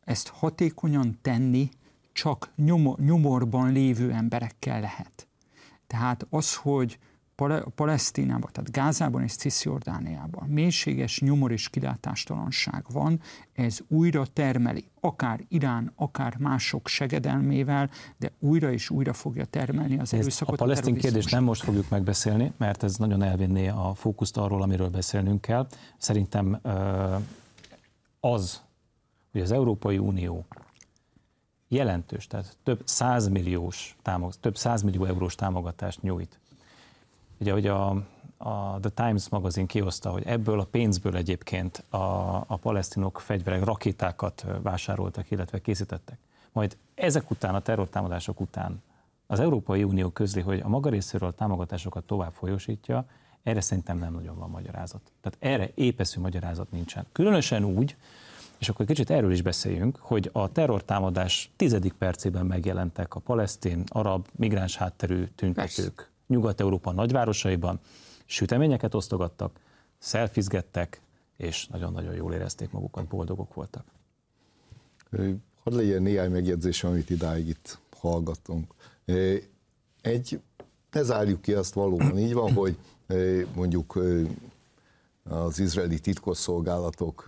Ezt 0.04 0.28
hatékonyan 0.28 1.18
tenni 1.22 1.70
csak 2.16 2.52
nyomorban 2.98 3.72
lévő 3.72 4.12
emberekkel 4.12 4.80
lehet. 4.80 5.28
Tehát 5.88 6.28
az, 6.30 6.56
hogy 6.56 7.00
Palesztinában, 7.76 8.50
tehát 8.52 8.72
Gázában 8.72 9.24
és 9.24 9.36
Cisziordániában 9.36 10.48
mélységes 10.48 11.20
nyomor 11.20 11.52
és 11.52 11.70
kilátástalanság 11.70 12.86
van, 12.92 13.22
ez 13.54 13.80
újra 13.88 14.26
termeli, 14.26 14.90
akár 15.00 15.40
Irán, 15.48 15.92
akár 15.96 16.38
mások 16.38 16.88
segedelmével, 16.88 17.90
de 18.18 18.32
újra 18.40 18.72
és 18.72 18.90
újra 18.90 19.14
fogja 19.14 19.46
termelni 19.46 20.00
az 20.00 20.14
erőszakot. 20.14 20.54
A 20.54 20.64
palesztin 20.64 20.96
kérdést 20.96 21.32
nem 21.32 21.44
most 21.44 21.64
fogjuk 21.64 21.90
megbeszélni, 21.90 22.54
mert 22.58 22.84
ez 22.84 22.96
nagyon 22.96 23.22
elvinné 23.24 23.68
a 23.68 23.94
fókuszt 23.96 24.38
arról, 24.38 24.62
amiről 24.62 24.90
beszélnünk 24.90 25.42
kell. 25.42 25.68
Szerintem 25.98 26.60
az, 28.20 28.62
hogy 29.32 29.42
az 29.42 29.52
Európai 29.52 29.98
Unió 29.98 30.46
jelentős, 31.76 32.28
tehát 32.28 32.58
több 32.64 32.82
százmilliós, 32.84 33.96
több 34.40 34.58
százmillió 34.58 35.06
eurós 35.06 35.36
támogatást 35.36 36.02
nyújt 36.02 36.40
Ugye, 37.38 37.52
hogy 37.52 37.68
a, 37.68 37.90
a 38.38 38.80
The 38.80 38.90
Times 38.90 39.30
magazin 39.30 39.66
kioszta, 39.66 40.10
hogy 40.10 40.24
ebből 40.26 40.60
a 40.60 40.64
pénzből 40.64 41.16
egyébként 41.16 41.84
a, 41.90 41.98
a 42.48 42.58
palesztinok 42.62 43.20
fegyverek, 43.20 43.64
rakétákat 43.64 44.46
vásároltak, 44.62 45.32
illetve 45.32 45.62
készítettek. 45.62 46.18
Majd 46.52 46.78
ezek 46.96 47.32
után, 47.32 47.56
a 47.56 47.60
terrortámadások 47.60 48.40
után 48.40 48.84
az 49.28 49.40
Európai 49.40 49.84
Unió 49.84 50.10
közli, 50.10 50.42
hogy 50.42 50.60
a 50.60 50.68
maga 50.68 50.90
részéről 50.90 51.30
a 51.30 51.32
támogatásokat 51.32 52.04
tovább 52.04 52.34
folyosítja, 52.34 53.06
erre 53.44 53.62
szerintem 53.62 53.98
nem 53.98 54.14
nagyon 54.14 54.38
van 54.38 54.50
magyarázat. 54.50 55.02
Tehát 55.22 55.38
erre 55.56 55.72
épeszű 55.76 56.22
magyarázat 56.22 56.72
nincsen. 56.72 57.06
Különösen 57.12 57.64
úgy, 57.64 57.96
és 58.58 58.70
akkor 58.70 58.86
kicsit 58.86 59.10
erről 59.10 59.32
is 59.32 59.42
beszéljünk, 59.42 59.98
hogy 60.02 60.30
a 60.34 60.52
terrortámadás 60.52 61.52
tizedik 61.56 61.94
percében 61.94 62.46
megjelentek 62.46 63.16
a 63.16 63.20
palesztin, 63.20 63.84
arab, 63.88 64.28
migráns 64.36 64.78
hátterű 64.78 65.24
tüntetők. 65.36 65.96
Persze 65.96 66.10
Nyugat-Európa 66.28 66.92
nagyvárosaiban, 66.92 67.80
Süteményeket 68.26 68.94
osztogattak, 68.94 69.60
szelfizgettek, 69.98 71.02
és 71.38 71.68
nagyon-nagyon 71.68 72.16
jól 72.16 72.34
érezték 72.34 72.72
magukat, 72.72 73.08
boldogok 73.08 73.54
voltak. 73.54 73.86
Hadd 75.64 75.76
legyen 75.76 76.02
néhány 76.02 76.32
megjegyzés, 76.32 76.84
amit 76.84 77.10
idáig 77.10 77.48
itt 77.48 77.80
hallgatunk. 77.98 78.74
Egy, 80.02 80.40
ne 80.92 81.04
zárjuk 81.04 81.42
ki 81.42 81.54
azt 81.54 81.74
valóban 81.74 82.18
így 82.18 82.34
van, 82.34 82.54
hogy 82.54 82.78
mondjuk 83.56 84.00
az 85.30 85.60
izraeli 85.60 86.00
titkosszolgálatok 86.00 87.26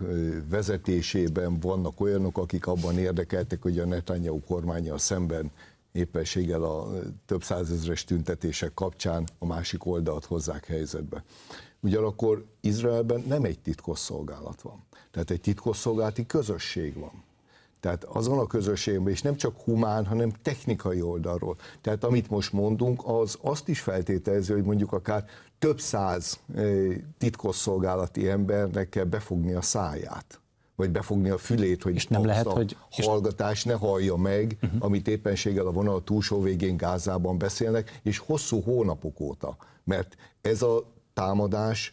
vezetésében 0.48 1.60
vannak 1.60 2.00
olyanok, 2.00 2.38
akik 2.38 2.66
abban 2.66 2.98
érdekeltek, 2.98 3.62
hogy 3.62 3.78
a 3.78 3.86
Netanyahu 3.86 4.40
kormánya 4.40 4.98
szemben 4.98 5.50
éppenséggel 5.92 6.62
a 6.62 6.88
több 7.26 7.42
százezres 7.42 8.04
tüntetések 8.04 8.74
kapcsán 8.74 9.24
a 9.38 9.46
másik 9.46 9.86
oldalt 9.86 10.24
hozzák 10.24 10.66
helyzetbe. 10.66 11.24
Ugyanakkor 11.80 12.44
Izraelben 12.60 13.24
nem 13.26 13.44
egy 13.44 13.58
titkosszolgálat 13.58 14.62
van. 14.62 14.86
Tehát 15.10 15.30
egy 15.30 15.40
titkosszolgálati 15.40 16.26
közösség 16.26 16.94
van. 16.94 17.26
Tehát 17.80 18.04
azon 18.04 18.38
a 18.38 18.46
közösségben, 18.46 19.12
és 19.12 19.22
nem 19.22 19.36
csak 19.36 19.60
humán, 19.60 20.06
hanem 20.06 20.30
technikai 20.42 21.02
oldalról. 21.02 21.56
Tehát 21.80 22.04
amit 22.04 22.30
most 22.30 22.52
mondunk, 22.52 23.02
az 23.04 23.38
azt 23.40 23.68
is 23.68 23.80
feltételező, 23.80 24.54
hogy 24.54 24.64
mondjuk 24.64 24.92
akár 24.92 25.24
több 25.58 25.80
száz 25.80 26.38
titkosszolgálati 27.18 28.28
embernek 28.28 28.88
kell 28.88 29.04
befogni 29.04 29.52
a 29.52 29.62
száját 29.62 30.40
vagy 30.78 30.90
befogni 30.90 31.28
a 31.30 31.38
fülét, 31.38 31.82
hogy 31.82 31.94
és 31.94 32.06
nem 32.06 32.24
lehet, 32.24 32.46
a 32.46 32.50
hogy 32.50 32.76
hallgatás 32.90 33.64
ne 33.64 33.74
hallja 33.74 34.16
meg, 34.16 34.56
uh-huh. 34.62 34.84
amit 34.84 35.08
éppenséggel 35.08 35.66
a 35.66 35.70
vonal 35.70 36.04
túlsó 36.04 36.42
végén 36.42 36.76
Gázában 36.76 37.38
beszélnek, 37.38 38.00
és 38.02 38.18
hosszú 38.18 38.60
hónapok 38.60 39.20
óta. 39.20 39.56
Mert 39.84 40.16
ez 40.40 40.62
a 40.62 40.84
támadás 41.18 41.92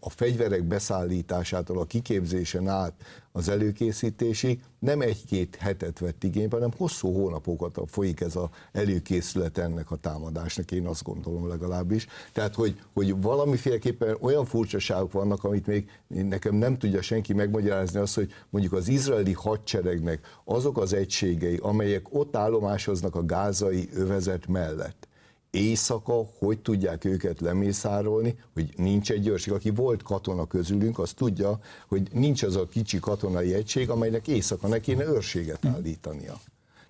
a 0.00 0.10
fegyverek 0.10 0.64
beszállításától 0.64 1.78
a 1.78 1.84
kiképzésen 1.84 2.68
át 2.68 2.92
az 3.32 3.48
előkészítésig 3.48 4.60
nem 4.78 5.00
egy-két 5.00 5.56
hetet 5.56 5.98
vett 5.98 6.24
igénybe, 6.24 6.56
hanem 6.56 6.70
hosszú 6.76 7.12
hónapokat 7.12 7.80
folyik 7.86 8.20
ez 8.20 8.36
az 8.36 8.48
előkészület 8.72 9.58
ennek 9.58 9.90
a 9.90 9.96
támadásnak, 9.96 10.70
én 10.70 10.86
azt 10.86 11.02
gondolom 11.02 11.48
legalábbis. 11.48 12.06
Tehát, 12.32 12.54
hogy, 12.54 12.80
hogy 12.94 13.20
valamiféleképpen 13.20 14.16
olyan 14.20 14.44
furcsaságok 14.44 15.12
vannak, 15.12 15.44
amit 15.44 15.66
még 15.66 15.90
nekem 16.06 16.54
nem 16.54 16.78
tudja 16.78 17.02
senki 17.02 17.32
megmagyarázni, 17.32 18.00
az, 18.00 18.14
hogy 18.14 18.32
mondjuk 18.50 18.72
az 18.72 18.88
izraeli 18.88 19.32
hadseregnek 19.32 20.40
azok 20.44 20.78
az 20.78 20.92
egységei, 20.92 21.56
amelyek 21.56 22.06
ott 22.10 22.36
állomásoznak 22.36 23.14
a 23.14 23.24
gázai 23.24 23.88
övezet 23.94 24.46
mellett, 24.46 25.08
éjszaka 25.50 26.28
hogy 26.38 26.58
tudják 26.58 27.04
őket 27.04 27.40
lemészárolni, 27.40 28.38
hogy 28.54 28.72
nincs 28.76 29.10
egy 29.10 29.26
őrség. 29.26 29.52
Aki 29.52 29.70
volt 29.70 30.02
katona 30.02 30.46
közülünk, 30.46 30.98
az 30.98 31.12
tudja, 31.12 31.60
hogy 31.88 32.08
nincs 32.12 32.42
az 32.42 32.56
a 32.56 32.68
kicsi 32.68 32.98
katonai 32.98 33.54
egység, 33.54 33.90
amelynek 33.90 34.28
éjszaka 34.28 34.68
ne 34.68 34.80
kéne 34.80 35.04
őrséget 35.04 35.64
állítania. 35.64 36.40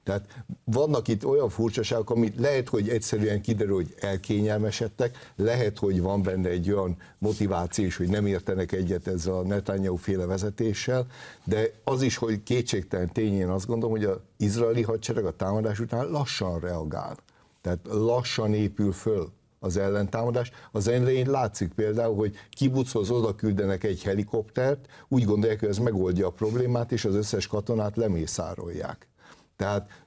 Tehát 0.06 0.44
vannak 0.64 1.08
itt 1.08 1.26
olyan 1.26 1.48
furcsaságok, 1.48 2.10
amit 2.10 2.38
lehet, 2.38 2.68
hogy 2.68 2.88
egyszerűen 2.88 3.40
kiderül, 3.40 3.74
hogy 3.74 3.94
elkényelmesedtek, 4.00 5.32
lehet, 5.36 5.78
hogy 5.78 6.00
van 6.00 6.22
benne 6.22 6.48
egy 6.48 6.70
olyan 6.70 6.96
motiváció 7.18 7.84
is, 7.84 7.96
hogy 7.96 8.08
nem 8.08 8.26
értenek 8.26 8.72
egyet 8.72 9.06
ezzel 9.06 9.34
a 9.34 9.42
Netanyahu 9.42 9.96
féle 9.96 10.26
vezetéssel, 10.26 11.06
de 11.44 11.70
az 11.84 12.02
is, 12.02 12.16
hogy 12.16 12.42
kétségtelen 12.42 13.12
tény, 13.12 13.34
én 13.34 13.48
azt 13.48 13.66
gondolom, 13.66 13.96
hogy 13.96 14.04
az 14.04 14.16
izraeli 14.36 14.82
hadsereg 14.82 15.24
a 15.24 15.36
támadás 15.36 15.80
után 15.80 16.10
lassan 16.10 16.60
reagál. 16.60 17.16
Tehát 17.66 17.86
lassan 17.90 18.54
épül 18.54 18.92
föl 18.92 19.32
az 19.58 19.76
ellentámadás. 19.76 20.50
Az 20.72 20.88
elején 20.88 21.30
látszik 21.30 21.72
például, 21.72 22.14
hogy 22.14 22.34
kibuchoz 22.50 23.10
oda 23.10 23.34
küldenek 23.34 23.84
egy 23.84 24.02
helikoptert, 24.02 24.86
úgy 25.08 25.24
gondolják, 25.24 25.60
hogy 25.60 25.68
ez 25.68 25.78
megoldja 25.78 26.26
a 26.26 26.30
problémát, 26.30 26.92
és 26.92 27.04
az 27.04 27.14
összes 27.14 27.46
katonát 27.46 27.96
lemészárolják. 27.96 29.08
Tehát 29.56 30.05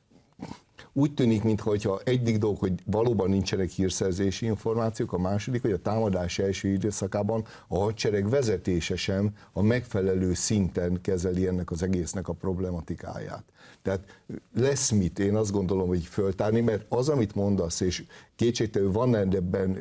úgy 0.94 1.14
tűnik, 1.14 1.44
mintha 1.44 2.00
egyik 2.04 2.38
dolog, 2.38 2.58
hogy 2.58 2.74
valóban 2.86 3.30
nincsenek 3.30 3.70
hírszerzési 3.70 4.46
információk, 4.46 5.14
a 5.14 5.18
második, 5.18 5.62
hogy 5.62 5.72
a 5.72 5.82
támadás 5.82 6.40
első 6.40 6.68
időszakában 6.68 7.46
a 7.68 7.78
hadsereg 7.80 8.30
vezetése 8.30 8.96
sem 8.96 9.34
a 9.54 9.62
megfelelő 9.62 10.34
szinten 10.34 11.02
kezeli 11.02 11.48
ennek 11.48 11.72
az 11.72 11.84
egésznek 11.84 12.28
a 12.28 12.34
problematikáját. 12.34 13.44
Tehát 13.82 14.22
lesz 14.56 14.92
mit, 14.92 15.20
én 15.20 15.36
azt 15.36 15.52
gondolom, 15.52 15.88
hogy 15.88 16.04
föltárni, 16.04 16.62
mert 16.62 16.86
az, 16.90 17.10
amit 17.10 17.36
mondasz, 17.36 17.80
és 17.80 18.06
kétségtelenül 18.36 18.94
van 18.94 19.16
ebben 19.16 19.78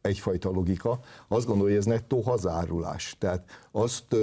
egyfajta 0.00 0.50
logika, 0.50 1.00
azt 1.28 1.46
gondolom, 1.46 1.70
hogy 1.70 1.78
ez 1.78 1.84
nettó 1.84 2.20
hazárulás. 2.20 3.16
Tehát 3.18 3.44
azt 3.70 4.16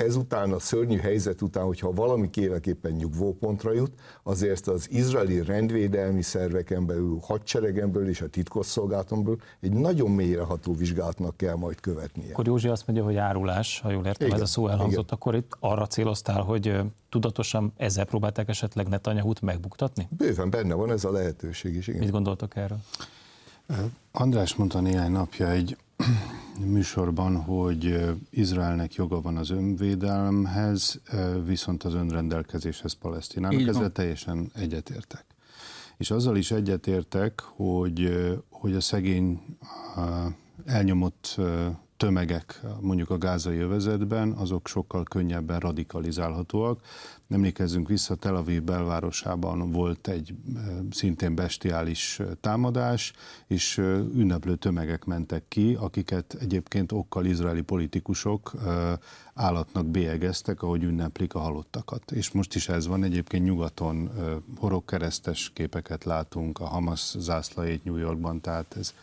ezután 0.00 0.52
a 0.52 0.58
szörnyű 0.58 0.98
helyzet 0.98 1.42
után, 1.42 1.64
hogyha 1.64 1.92
valami 1.92 2.30
kéleképpen 2.30 2.92
nyugvópontra 2.92 3.72
jut, 3.72 3.92
azért 4.22 4.66
az 4.66 4.86
izraeli 4.90 5.42
rendvédelmi 5.42 6.22
szerveken 6.22 6.86
belül, 6.86 7.18
hadseregen 7.22 7.92
belül 7.92 8.08
és 8.08 8.20
a 8.20 8.28
titkosszolgálaton 8.28 9.22
belül 9.22 9.38
egy 9.60 9.72
nagyon 9.72 10.10
mélyreható 10.10 10.74
vizsgálatnak 10.74 11.36
kell 11.36 11.54
majd 11.54 11.80
követnie. 11.80 12.32
Akkor 12.32 12.46
Józsi 12.46 12.68
azt 12.68 12.86
mondja, 12.86 13.04
hogy 13.04 13.16
árulás, 13.16 13.80
ha 13.80 13.90
jól 13.90 14.06
értem, 14.06 14.26
igen, 14.26 14.38
ez 14.38 14.44
a 14.44 14.50
szó 14.50 14.68
elhangzott, 14.68 15.04
igen. 15.04 15.14
akkor 15.14 15.34
itt 15.34 15.56
arra 15.60 15.86
céloztál, 15.86 16.42
hogy 16.42 16.80
tudatosan 17.08 17.72
ezzel 17.76 18.04
próbálták 18.04 18.48
esetleg 18.48 18.88
Netanyahut 18.88 19.40
megbuktatni? 19.40 20.08
Bőven 20.16 20.50
benne 20.50 20.74
van 20.74 20.90
ez 20.90 21.04
a 21.04 21.10
lehetőség 21.10 21.74
is. 21.74 21.86
Igen. 21.86 22.00
Mit 22.00 22.10
gondoltak 22.10 22.56
erről? 22.56 22.78
András 24.12 24.54
mondta 24.54 24.80
néhány 24.80 25.12
napja 25.12 25.50
egy 25.50 25.76
műsorban, 26.64 27.36
hogy 27.36 28.10
Izraelnek 28.30 28.94
joga 28.94 29.20
van 29.20 29.36
az 29.36 29.50
önvédelemhez, 29.50 31.00
viszont 31.44 31.82
az 31.82 31.94
önrendelkezéshez 31.94 32.92
Palesztinának. 32.92 33.68
Ezzel 33.68 33.92
teljesen 33.92 34.50
egyetértek. 34.54 35.24
És 35.96 36.10
azzal 36.10 36.36
is 36.36 36.50
egyetértek, 36.50 37.40
hogy, 37.40 38.18
hogy 38.50 38.74
a 38.74 38.80
szegény 38.80 39.40
elnyomott 40.64 41.36
tömegek 42.00 42.60
mondjuk 42.80 43.10
a 43.10 43.18
gázai 43.18 43.58
övezetben, 43.58 44.32
azok 44.32 44.68
sokkal 44.68 45.04
könnyebben 45.04 45.58
radikalizálhatóak. 45.58 46.80
Emlékezzünk 47.28 47.88
vissza, 47.88 48.14
Tel 48.14 48.36
Aviv 48.36 48.62
belvárosában 48.62 49.72
volt 49.72 50.08
egy 50.08 50.34
szintén 50.90 51.34
bestiális 51.34 52.20
támadás, 52.40 53.12
és 53.46 53.78
ünneplő 54.14 54.56
tömegek 54.56 55.04
mentek 55.04 55.44
ki, 55.48 55.76
akiket 55.80 56.36
egyébként 56.40 56.92
okkal 56.92 57.24
izraeli 57.24 57.62
politikusok 57.62 58.52
állatnak 59.34 59.86
bélyegeztek, 59.86 60.62
ahogy 60.62 60.82
ünneplik 60.82 61.34
a 61.34 61.38
halottakat. 61.38 62.12
És 62.12 62.30
most 62.30 62.54
is 62.54 62.68
ez 62.68 62.86
van, 62.86 63.04
egyébként 63.04 63.44
nyugaton 63.44 64.10
horogkeresztes 64.56 65.50
képeket 65.54 66.04
látunk, 66.04 66.58
a 66.58 66.64
Hamas 66.64 67.14
zászlajét 67.18 67.84
New 67.84 67.96
Yorkban, 67.96 68.40
tehát 68.40 68.76
ez 68.78 68.94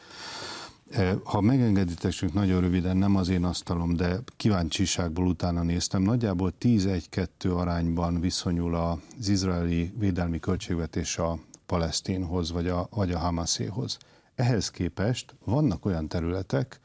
ha 1.23 1.41
megengeditek, 1.41 2.34
nagyon 2.34 2.62
röviden, 2.62 2.97
nem 2.97 3.15
az 3.15 3.30
én 3.30 3.43
asztalom, 3.43 3.95
de 3.95 4.19
kíváncsiságból 4.38 5.28
utána 5.28 5.62
néztem, 5.62 6.02
nagyjából 6.02 6.54
10-1-2 6.60 7.56
arányban 7.56 8.19
viszonyul 8.19 8.76
az 8.76 9.28
izraeli 9.28 9.93
védelmi 9.97 10.39
költségvetés 10.39 11.17
a 11.17 11.39
palesztinhoz, 11.65 12.52
vagy 12.52 12.67
a, 12.67 12.88
vagy 12.91 13.12
a 13.12 13.17
Hamaséhoz. 13.17 13.97
Ehhez 14.36 14.71
képest 14.71 15.36
vannak 15.45 15.86
olyan 15.86 16.08
területek, 16.08 16.80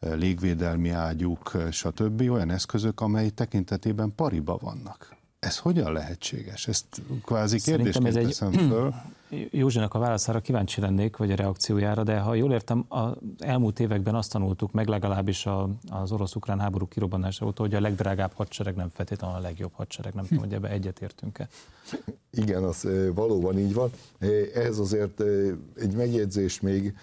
légvédelmi 0.00 0.90
ágyuk, 0.90 1.52
stb. 1.70 2.20
olyan 2.20 2.50
eszközök, 2.50 3.00
amely 3.00 3.28
tekintetében 3.28 4.12
pariba 4.14 4.56
vannak. 4.60 5.16
Ez 5.38 5.58
hogyan 5.58 5.92
lehetséges? 5.92 6.68
Ezt 6.68 6.86
kvázi 7.24 7.60
kérdésként 7.60 8.06
ez 8.06 8.16
egy... 8.16 8.26
teszem 8.26 8.52
föl. 8.52 8.94
Józsinak 9.50 9.94
a 9.94 9.98
válaszára 9.98 10.40
kíváncsi 10.40 10.80
lennék, 10.80 11.16
vagy 11.16 11.30
a 11.30 11.34
reakciójára, 11.34 12.02
de 12.02 12.18
ha 12.18 12.34
jól 12.34 12.52
értem, 12.52 12.84
az 12.88 13.12
elmúlt 13.38 13.80
években 13.80 14.14
azt 14.14 14.32
tanultuk 14.32 14.72
meg 14.72 14.88
legalábbis 14.88 15.46
a, 15.46 15.70
az 15.88 16.12
orosz-ukrán 16.12 16.60
háború 16.60 16.86
kirobbanása 16.86 17.46
óta, 17.46 17.62
hogy 17.62 17.74
a 17.74 17.80
legdrágább 17.80 18.32
hadsereg 18.32 18.74
nem 18.74 18.88
feltétlenül 18.88 19.36
a 19.36 19.40
legjobb 19.40 19.72
hadsereg. 19.72 20.14
Nem 20.14 20.24
tudom, 20.24 20.42
hogy 20.42 20.52
ebbe 20.52 20.68
egyetértünk-e. 20.68 21.48
Igen, 22.30 22.62
az 22.62 22.88
valóban 23.14 23.58
így 23.58 23.74
van. 23.74 23.90
Ehhez 24.54 24.78
azért 24.78 25.20
egy 25.76 25.94
megjegyzés 25.96 26.60
még. 26.60 26.94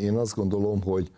Én 0.00 0.16
azt 0.16 0.34
gondolom, 0.34 0.82
hogy 0.82 1.10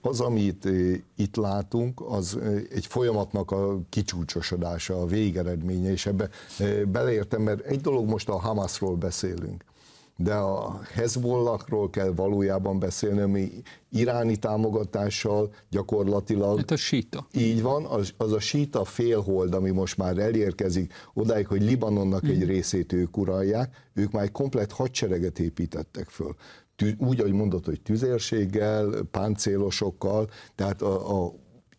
az, 0.00 0.20
amit 0.20 0.68
itt 1.16 1.36
látunk, 1.36 2.00
az 2.08 2.38
egy 2.70 2.86
folyamatnak 2.86 3.50
a 3.50 3.78
kicsúcsosodása, 3.88 5.00
a 5.00 5.06
végeredménye, 5.06 5.90
és 5.90 6.06
ebbe 6.06 6.28
beleértem, 6.88 7.42
mert 7.42 7.60
egy 7.60 7.80
dolog 7.80 8.08
most 8.08 8.28
a 8.28 8.38
Hamasról 8.38 8.96
beszélünk 8.96 9.64
de 10.16 10.34
a 10.34 10.80
Hezbollahról 10.92 11.90
kell 11.90 12.12
valójában 12.12 12.78
beszélni, 12.78 13.20
ami 13.20 13.50
iráni 13.90 14.36
támogatással 14.36 15.54
gyakorlatilag... 15.70 16.56
Hát 16.56 16.70
a 16.70 16.76
síta. 16.76 17.26
Így 17.32 17.62
van, 17.62 17.84
az, 17.84 18.12
az 18.16 18.32
a 18.32 18.40
síta 18.40 18.84
félhold, 18.84 19.54
ami 19.54 19.70
most 19.70 19.96
már 19.96 20.18
elérkezik 20.18 20.92
odáig, 21.14 21.46
hogy 21.46 21.62
Libanonnak 21.62 22.26
mm. 22.26 22.30
egy 22.30 22.44
részét 22.44 22.92
ők 22.92 23.16
uralják, 23.16 23.90
ők 23.94 24.10
már 24.10 24.22
egy 24.22 24.32
komplet 24.32 24.72
hadsereget 24.72 25.38
építettek 25.38 26.08
föl. 26.08 26.34
úgy, 26.98 27.20
ahogy 27.20 27.32
mondott, 27.32 27.64
hogy 27.64 27.80
tüzérséggel, 27.80 28.90
páncélosokkal, 29.10 30.30
tehát 30.54 30.82
a, 30.82 31.24
a 31.24 31.32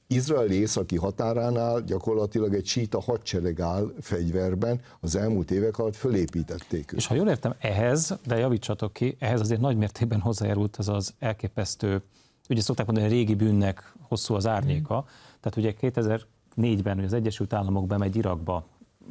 izraeli 0.07 0.55
északi 0.55 0.97
határánál 0.97 1.81
gyakorlatilag 1.81 2.53
egy 2.53 2.65
síta 2.65 3.01
hadsereg 3.01 3.61
áll 3.61 3.93
fegyverben, 4.01 4.81
az 4.99 5.15
elmúlt 5.15 5.51
évek 5.51 5.77
alatt 5.77 5.95
fölépítették 5.95 6.91
őt. 6.91 6.99
És 6.99 7.07
ha 7.07 7.15
jól 7.15 7.27
értem, 7.29 7.55
ehhez, 7.59 8.17
de 8.25 8.37
javítsatok 8.37 8.93
ki, 8.93 9.15
ehhez 9.19 9.39
azért 9.39 9.61
nagy 9.61 9.77
mértékben 9.77 10.19
hozzájárult 10.19 10.75
az 10.75 10.89
az 10.89 11.13
elképesztő, 11.19 12.01
ugye 12.49 12.61
szokták 12.61 12.85
mondani, 12.85 13.07
hogy 13.07 13.15
a 13.15 13.19
régi 13.19 13.35
bűnnek 13.35 13.93
hosszú 14.01 14.33
az 14.33 14.47
árnyéka, 14.47 14.95
mm. 14.95 15.39
tehát 15.39 15.57
ugye 15.57 15.73
2004-ben 15.81 16.99
az 16.99 17.13
Egyesült 17.13 17.53
Államok 17.53 17.87
bemegy 17.87 18.15
Irakba 18.15 18.65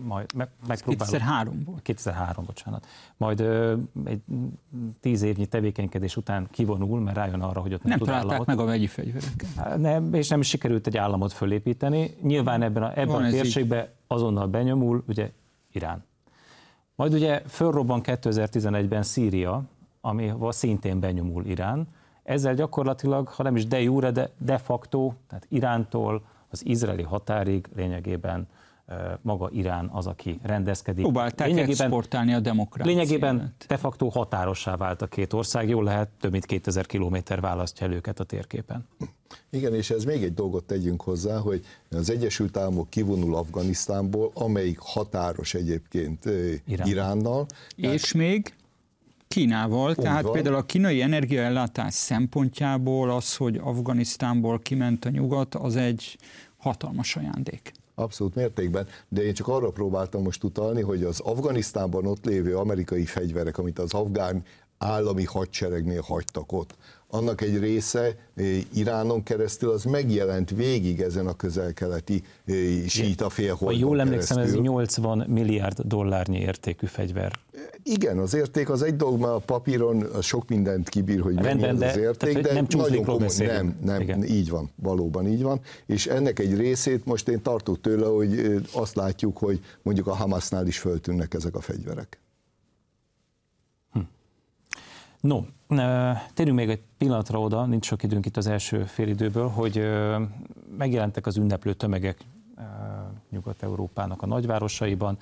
majd 0.04 0.34
meg, 0.34 0.48
megpróbálok. 0.66 1.08
2003 1.08 1.62
volt. 1.64 1.82
2003, 1.82 2.44
bocsánat. 2.44 2.86
Majd 3.16 3.40
ö, 3.40 3.76
egy 4.04 4.20
tíz 5.00 5.22
évnyi 5.22 5.46
tevékenykedés 5.46 6.16
után 6.16 6.48
kivonul, 6.50 7.00
mert 7.00 7.16
rájön 7.16 7.40
arra, 7.40 7.60
hogy 7.60 7.74
ott 7.74 7.82
nem, 7.82 7.88
nem 7.88 7.98
tud 7.98 8.08
államot. 8.08 8.46
meg 8.46 8.58
a 8.58 8.64
vegyi 8.64 8.86
fegyvereket. 8.86 9.76
Nem, 9.76 10.14
és 10.14 10.28
nem 10.28 10.42
sikerült 10.42 10.86
egy 10.86 10.96
államot 10.96 11.32
fölépíteni. 11.32 12.16
Nyilván 12.22 12.62
ebben 12.62 12.82
a, 12.82 12.98
ebben 12.98 13.24
a 13.24 13.30
térségben 13.30 13.82
így. 13.82 13.90
azonnal 14.06 14.46
benyomul, 14.46 15.04
ugye 15.08 15.30
Irán. 15.72 16.04
Majd 16.94 17.12
ugye 17.12 17.42
fölrobban 17.48 18.00
2011-ben 18.04 19.02
Szíria, 19.02 19.62
ami 20.00 20.32
szintén 20.48 21.00
benyomul 21.00 21.44
Irán. 21.44 21.88
Ezzel 22.22 22.54
gyakorlatilag, 22.54 23.28
ha 23.28 23.42
nem 23.42 23.56
is 23.56 23.66
de 23.66 23.80
jure, 23.80 24.10
de 24.10 24.30
de 24.38 24.58
facto, 24.58 25.12
tehát 25.28 25.46
Irántól 25.48 26.22
az 26.48 26.66
izraeli 26.66 27.02
határig 27.02 27.68
lényegében 27.74 28.48
maga 29.22 29.50
Irán 29.52 29.90
az, 29.92 30.06
aki 30.06 30.40
rendezkedik. 30.42 31.02
Próbálták 31.02 31.46
lényegében, 31.46 31.86
exportálni 31.86 32.34
a 32.34 32.40
demokráciát. 32.40 32.96
Lényegében 32.96 33.54
de 33.66 33.76
facto 33.76 34.08
határossá 34.08 34.76
vált 34.76 35.02
a 35.02 35.06
két 35.06 35.32
ország, 35.32 35.68
jól 35.68 35.84
lehet, 35.84 36.08
több 36.20 36.30
mint 36.30 36.46
2000 36.46 36.86
kilométer 36.86 37.40
választja 37.40 37.86
el 37.86 37.92
őket 37.92 38.20
a 38.20 38.24
térképen. 38.24 38.86
Igen, 39.50 39.74
és 39.74 39.90
ez 39.90 40.04
még 40.04 40.22
egy 40.22 40.34
dolgot 40.34 40.64
tegyünk 40.64 41.02
hozzá, 41.02 41.38
hogy 41.38 41.64
az 41.90 42.10
Egyesült 42.10 42.56
Államok 42.56 42.90
kivonul 42.90 43.34
Afganisztánból, 43.34 44.30
amelyik 44.34 44.78
határos 44.78 45.54
egyébként 45.54 46.24
Irán. 46.66 46.86
Iránnal. 46.86 47.46
És 47.76 48.12
még 48.12 48.54
Kínával, 49.28 49.90
Úgy 49.90 49.96
tehát 49.96 50.22
van. 50.22 50.32
például 50.32 50.56
a 50.56 50.62
kínai 50.62 51.02
energiaellátás 51.02 51.94
szempontjából 51.94 53.10
az, 53.10 53.36
hogy 53.36 53.56
Afganisztánból 53.56 54.58
kiment 54.58 55.04
a 55.04 55.08
nyugat, 55.10 55.54
az 55.54 55.76
egy 55.76 56.18
hatalmas 56.56 57.16
ajándék. 57.16 57.72
Abszolút 57.98 58.34
mértékben, 58.34 58.86
de 59.08 59.22
én 59.22 59.34
csak 59.34 59.48
arra 59.48 59.70
próbáltam 59.70 60.22
most 60.22 60.44
utalni, 60.44 60.82
hogy 60.82 61.04
az 61.04 61.20
Afganisztánban 61.20 62.06
ott 62.06 62.24
lévő 62.24 62.56
amerikai 62.56 63.04
fegyverek, 63.04 63.58
amit 63.58 63.78
az 63.78 63.94
afgán 63.94 64.44
állami 64.78 65.24
hadseregnél 65.24 66.02
hagytak 66.02 66.52
ott, 66.52 66.76
annak 67.08 67.40
egy 67.40 67.58
része 67.58 68.16
Iránon 68.72 69.22
keresztül 69.22 69.70
az 69.70 69.84
megjelent 69.84 70.50
végig 70.50 71.00
ezen 71.00 71.26
a 71.26 71.36
közel-keleti 71.36 72.22
síta 72.86 73.28
félholdon 73.28 73.78
Ha 73.78 73.86
jól 73.86 74.00
emlékszem, 74.00 74.38
ez 74.38 74.54
80 74.54 75.24
milliárd 75.28 75.80
dollárnyi 75.80 76.38
értékű 76.38 76.86
fegyver. 76.86 77.32
Igen, 77.82 78.18
az 78.18 78.34
érték 78.34 78.70
az 78.70 78.82
egy 78.82 78.96
dolog, 78.96 79.20
mert 79.20 79.32
a 79.32 79.38
papíron 79.38 80.06
sok 80.22 80.48
mindent 80.48 80.88
kibír, 80.88 81.20
hogy 81.20 81.34
mennyi 81.34 81.64
az, 81.64 81.80
az 81.80 81.96
érték, 81.96 82.32
tehát, 82.32 82.48
de 82.48 82.52
nem 82.52 82.66
nagyon 82.68 83.04
komoly. 83.04 83.28
Nem, 83.38 83.78
nem, 83.84 84.00
Igen. 84.00 84.24
így 84.24 84.50
van, 84.50 84.70
valóban 84.82 85.26
így 85.26 85.42
van. 85.42 85.60
És 85.86 86.06
ennek 86.06 86.38
egy 86.38 86.56
részét 86.56 87.04
most 87.04 87.28
én 87.28 87.42
tartok 87.42 87.80
tőle, 87.80 88.06
hogy 88.06 88.60
azt 88.72 88.96
látjuk, 88.96 89.38
hogy 89.38 89.60
mondjuk 89.82 90.06
a 90.06 90.14
Hamasnál 90.14 90.66
is 90.66 90.78
föltűnnek 90.78 91.34
ezek 91.34 91.54
a 91.54 91.60
fegyverek. 91.60 92.20
No, 95.26 95.40
térjünk 96.34 96.58
még 96.58 96.68
egy 96.68 96.82
pillanatra 96.98 97.40
oda, 97.40 97.64
nincs 97.64 97.86
sok 97.86 98.02
időnk 98.02 98.26
itt 98.26 98.36
az 98.36 98.46
első 98.46 98.84
félidőből, 98.84 99.48
hogy 99.48 99.82
megjelentek 100.78 101.26
az 101.26 101.36
ünneplő 101.36 101.72
tömegek 101.72 102.18
Nyugat-Európának 103.30 104.22
a 104.22 104.26
nagyvárosaiban, 104.26 105.18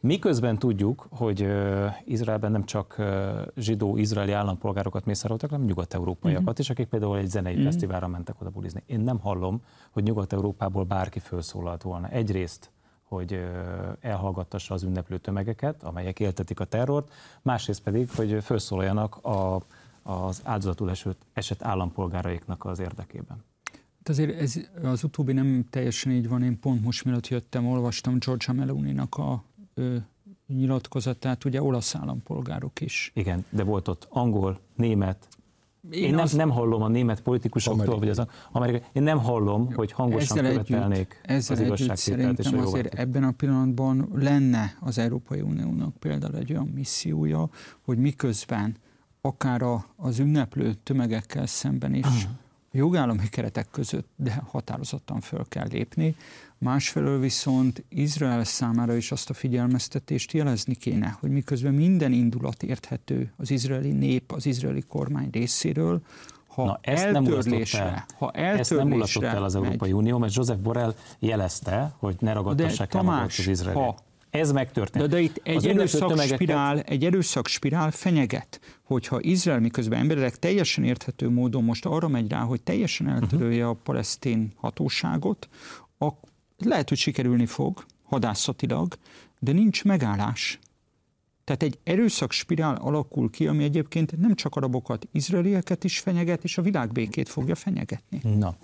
Miközben 0.00 0.58
tudjuk, 0.58 1.06
hogy 1.10 1.48
Izraelben 2.04 2.50
nem 2.50 2.64
csak 2.64 3.02
zsidó-izraeli 3.56 4.32
állampolgárokat 4.32 5.04
mészároltak, 5.04 5.50
hanem 5.50 5.66
nyugat-európaiakat 5.66 6.42
uh-huh. 6.42 6.58
is, 6.58 6.70
akik 6.70 6.86
például 6.86 7.18
egy 7.18 7.28
zenei 7.28 7.52
uh-huh. 7.52 7.68
fesztiválra 7.68 8.08
mentek 8.08 8.40
oda 8.40 8.50
bulizni. 8.50 8.82
Én 8.86 9.00
nem 9.00 9.18
hallom, 9.18 9.62
hogy 9.90 10.02
nyugat-európából 10.02 10.84
bárki 10.84 11.18
felszólalt 11.18 11.82
volna. 11.82 12.08
Egyrészt 12.08 12.70
hogy 13.16 13.40
elhallgattassa 14.00 14.74
az 14.74 14.82
ünneplő 14.82 15.18
tömegeket, 15.18 15.82
amelyek 15.82 16.20
éltetik 16.20 16.60
a 16.60 16.64
terrort, 16.64 17.12
másrészt 17.42 17.82
pedig, 17.82 18.10
hogy 18.10 18.38
felszólaljanak 18.42 19.16
a, 19.16 19.62
az 20.02 20.40
áldozatul 20.44 20.90
esett, 20.90 21.22
esett 21.32 21.62
állampolgáraiknak 21.62 22.64
az 22.64 22.78
érdekében. 22.78 23.44
Hát 23.96 24.08
azért 24.08 24.40
ez, 24.40 24.60
az 24.82 25.04
utóbbi 25.04 25.32
nem 25.32 25.66
teljesen 25.70 26.12
így 26.12 26.28
van. 26.28 26.42
Én 26.42 26.60
pont 26.60 26.84
most 26.84 27.04
mielőtt 27.04 27.28
jöttem, 27.28 27.66
olvastam 27.66 28.18
Georgia 28.18 28.54
Meloni-nak 28.54 29.14
a 29.14 29.42
ö, 29.74 29.96
nyilatkozatát, 30.46 31.44
ugye 31.44 31.62
olasz 31.62 31.94
állampolgárok 31.94 32.80
is. 32.80 33.10
Igen, 33.14 33.44
de 33.50 33.64
volt 33.64 33.88
ott 33.88 34.06
angol, 34.10 34.58
német, 34.74 35.28
én, 35.90 36.02
én 36.02 36.10
nem, 36.10 36.20
az... 36.20 36.32
nem 36.32 36.50
hallom 36.50 36.82
a 36.82 36.88
német 36.88 37.20
politikusoktól, 37.20 37.98
vagy 37.98 38.08
az 38.08 38.22
amerikai, 38.52 38.82
én 38.92 39.02
nem 39.02 39.18
hallom, 39.18 39.72
hogy 39.72 39.92
hangosan 39.92 40.38
ezzel 40.38 40.50
követelnék 40.50 41.20
együtt, 41.22 41.36
ezzel 41.36 41.56
az 41.56 41.62
igazságtételt 41.62 42.38
és 42.38 42.46
a 42.46 42.58
azért 42.58 42.94
ebben 42.94 43.24
a 43.24 43.30
pillanatban 43.30 44.08
lenne 44.14 44.76
az 44.80 44.98
Európai 44.98 45.40
Uniónak 45.40 45.96
például 45.96 46.36
egy 46.36 46.52
olyan 46.52 46.70
missziója, 46.74 47.48
hogy 47.84 47.98
miközben 47.98 48.76
akár 49.20 49.62
a, 49.62 49.86
az 49.96 50.18
ünneplő 50.18 50.74
tömegekkel 50.74 51.46
szemben 51.46 51.94
is 51.94 52.28
jogállami 52.76 53.28
keretek 53.28 53.66
között, 53.70 54.08
de 54.16 54.42
határozottan 54.46 55.20
föl 55.20 55.44
kell 55.48 55.66
lépni, 55.70 56.16
Másfelől 56.58 57.20
viszont 57.20 57.84
Izrael 57.88 58.44
számára 58.44 58.96
is 58.96 59.12
azt 59.12 59.30
a 59.30 59.34
figyelmeztetést 59.34 60.32
jelezni 60.32 60.74
kéne, 60.74 61.16
hogy 61.20 61.30
miközben 61.30 61.74
minden 61.74 62.12
indulat 62.12 62.62
érthető 62.62 63.32
az 63.36 63.50
izraeli 63.50 63.92
nép, 63.92 64.32
az 64.32 64.46
izraeli 64.46 64.82
kormány 64.88 65.28
részéről, 65.32 66.00
ha 66.46 66.64
Na, 66.64 66.78
ezt 66.82 67.04
eltörlésre, 67.04 67.84
nem 67.84 67.92
el. 67.92 68.06
ha 68.18 68.30
eltörlésre 68.30 68.58
ezt 68.58 68.76
nem 68.76 68.88
mulatott 68.88 69.22
el 69.22 69.44
az 69.44 69.54
Európai 69.54 69.90
megy. 69.90 69.98
Unió, 69.98 70.18
mert 70.18 70.34
Joseph 70.34 70.60
Borrell 70.60 70.94
jelezte, 71.18 71.94
hogy 71.98 72.16
ne 72.18 72.32
ragadtassák 72.32 72.94
el 72.94 73.00
Tamás, 73.00 73.38
az 73.38 73.46
izraeli. 73.46 73.78
Ha 73.78 73.96
ez 74.30 74.52
megtörtént. 74.52 75.04
De, 75.04 75.10
de 75.10 75.20
itt 75.20 75.40
egy 75.42 75.66
erőszakspirál, 75.66 76.80
egy 76.80 77.04
erőszakspirál 77.04 77.90
fenyeget, 77.90 78.60
hogyha 78.82 79.20
Izrael 79.20 79.60
miközben 79.60 79.98
emberek 79.98 80.36
teljesen 80.36 80.84
érthető 80.84 81.30
módon 81.30 81.64
most 81.64 81.86
arra 81.86 82.08
megy 82.08 82.30
rá, 82.30 82.40
hogy 82.40 82.62
teljesen 82.62 83.08
eltörölje 83.08 83.64
uh-huh. 83.64 83.78
a 83.78 83.80
palesztin 83.84 84.52
hatóságot, 84.56 85.48
lehet, 86.58 86.88
hogy 86.88 86.98
sikerülni 86.98 87.46
fog, 87.46 87.84
hadászatilag, 88.04 88.94
de 89.38 89.52
nincs 89.52 89.84
megállás. 89.84 90.58
Tehát 91.44 91.62
egy 91.62 91.78
erőszak 91.84 92.32
spirál 92.32 92.74
alakul 92.74 93.30
ki, 93.30 93.46
ami 93.46 93.64
egyébként 93.64 94.18
nem 94.18 94.34
csak 94.34 94.54
arabokat, 94.54 95.08
izraelieket 95.12 95.84
is 95.84 95.98
fenyeget, 95.98 96.44
és 96.44 96.58
a 96.58 96.62
világbékét 96.62 97.28
fogja 97.28 97.54
fenyegetni. 97.54 98.20
Na, 98.38 98.56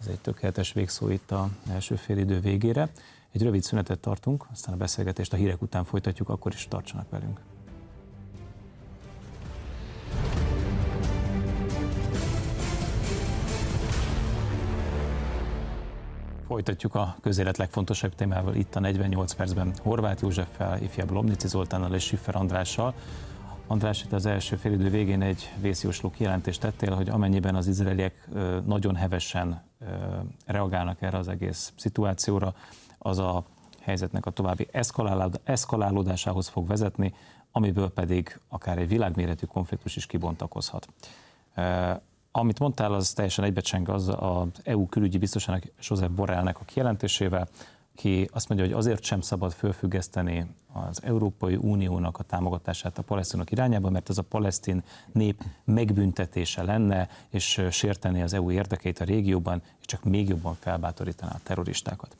ez 0.00 0.06
egy 0.06 0.20
tökéletes 0.20 0.72
végszó 0.72 1.08
itt 1.08 1.30
a 1.30 1.48
első 1.70 1.96
félidő 1.96 2.40
végére. 2.40 2.92
Egy 3.32 3.42
rövid 3.42 3.62
szünetet 3.62 3.98
tartunk, 3.98 4.46
aztán 4.52 4.74
a 4.74 4.76
beszélgetést 4.76 5.32
a 5.32 5.36
hírek 5.36 5.62
után 5.62 5.84
folytatjuk, 5.84 6.28
akkor 6.28 6.52
is 6.54 6.66
tartsanak 6.68 7.10
velünk. 7.10 7.40
Folytatjuk 16.50 16.94
a 16.94 17.16
közélet 17.20 17.56
legfontosabb 17.56 18.14
témával 18.14 18.54
itt 18.54 18.74
a 18.74 18.80
48 18.80 19.32
percben 19.32 19.72
Horváth 19.82 20.22
Józseffel, 20.22 20.82
ifjabb 20.82 21.10
Lomnici 21.10 21.48
Zoltánnal 21.48 21.94
és 21.94 22.04
Siffer 22.04 22.36
Andrással. 22.36 22.94
András, 23.66 24.02
itt 24.02 24.12
az 24.12 24.26
első 24.26 24.56
félidő 24.56 24.88
végén 24.88 25.22
egy 25.22 25.52
vészjósló 25.60 26.10
kijelentést 26.10 26.60
tettél, 26.60 26.94
hogy 26.94 27.08
amennyiben 27.08 27.54
az 27.54 27.66
izraeliek 27.66 28.28
nagyon 28.66 28.96
hevesen 28.96 29.62
reagálnak 30.46 31.02
erre 31.02 31.18
az 31.18 31.28
egész 31.28 31.72
szituációra, 31.76 32.54
az 32.98 33.18
a 33.18 33.44
helyzetnek 33.80 34.26
a 34.26 34.30
további 34.30 34.68
eszkalálódásához 35.44 36.48
fog 36.48 36.66
vezetni, 36.66 37.14
amiből 37.52 37.90
pedig 37.90 38.40
akár 38.48 38.78
egy 38.78 38.88
világméretű 38.88 39.46
konfliktus 39.46 39.96
is 39.96 40.06
kibontakozhat. 40.06 40.88
Amit 42.32 42.58
mondtál, 42.58 42.92
az 42.92 43.12
teljesen 43.12 43.44
egybecseng 43.44 43.88
az 43.88 44.08
az 44.08 44.48
EU 44.62 44.86
külügyi 44.86 45.18
biztosának 45.18 45.62
Joseph 45.88 46.12
Borrellnek 46.12 46.60
a 46.60 46.64
kijelentésével, 46.64 47.48
ki 47.94 48.28
azt 48.32 48.48
mondja, 48.48 48.66
hogy 48.66 48.76
azért 48.76 49.02
sem 49.02 49.20
szabad 49.20 49.52
fölfüggeszteni 49.52 50.46
az 50.72 51.02
Európai 51.02 51.56
Uniónak 51.56 52.18
a 52.18 52.22
támogatását 52.22 52.98
a 52.98 53.02
palesztinok 53.02 53.50
irányába, 53.50 53.90
mert 53.90 54.08
ez 54.08 54.18
a 54.18 54.22
palesztin 54.22 54.82
nép 55.12 55.44
megbüntetése 55.64 56.62
lenne, 56.62 57.08
és 57.28 57.60
sérteni 57.70 58.22
az 58.22 58.32
EU 58.34 58.50
érdekeit 58.50 59.00
a 59.00 59.04
régióban, 59.04 59.62
és 59.80 59.86
csak 59.86 60.04
még 60.04 60.28
jobban 60.28 60.54
felbátorítaná 60.54 61.32
a 61.32 61.40
terroristákat. 61.42 62.16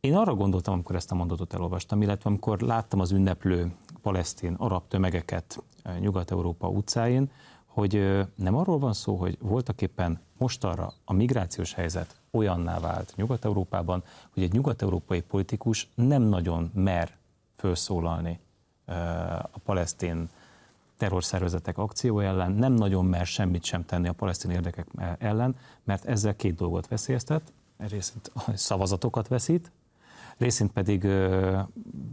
Én 0.00 0.16
arra 0.16 0.34
gondoltam, 0.34 0.74
amikor 0.74 0.96
ezt 0.96 1.12
a 1.12 1.14
mondatot 1.14 1.54
elolvastam, 1.54 2.02
illetve 2.02 2.30
amikor 2.30 2.60
láttam 2.60 3.00
az 3.00 3.12
ünneplő 3.12 3.72
palesztin, 4.02 4.54
arab 4.54 4.88
tömegeket 4.88 5.62
Nyugat-Európa 6.00 6.68
utcáin, 6.68 7.30
hogy 7.66 8.24
nem 8.34 8.56
arról 8.56 8.78
van 8.78 8.92
szó, 8.92 9.16
hogy 9.16 9.38
voltak 9.40 9.82
éppen 9.82 10.20
mostanra 10.38 10.92
a 11.04 11.12
migrációs 11.12 11.74
helyzet 11.74 12.16
olyanná 12.30 12.78
vált 12.78 13.12
Nyugat-Európában, 13.16 14.02
hogy 14.34 14.42
egy 14.42 14.52
nyugat-európai 14.52 15.20
politikus 15.20 15.88
nem 15.94 16.22
nagyon 16.22 16.70
mer 16.74 17.16
felszólalni 17.56 18.40
a 19.50 19.58
palesztin 19.64 20.28
terrorszervezetek 20.96 21.78
akció 21.78 22.20
ellen, 22.20 22.52
nem 22.52 22.72
nagyon 22.72 23.04
mer 23.04 23.26
semmit 23.26 23.64
sem 23.64 23.84
tenni 23.84 24.08
a 24.08 24.12
palesztin 24.12 24.50
érdekek 24.50 24.86
ellen, 25.18 25.56
mert 25.84 26.04
ezzel 26.04 26.36
két 26.36 26.54
dolgot 26.54 26.88
veszélyeztet, 26.88 27.52
részint 27.78 28.32
szavazatokat 28.54 29.28
veszít, 29.28 29.70
részint 30.42 30.72
pedig 30.72 31.00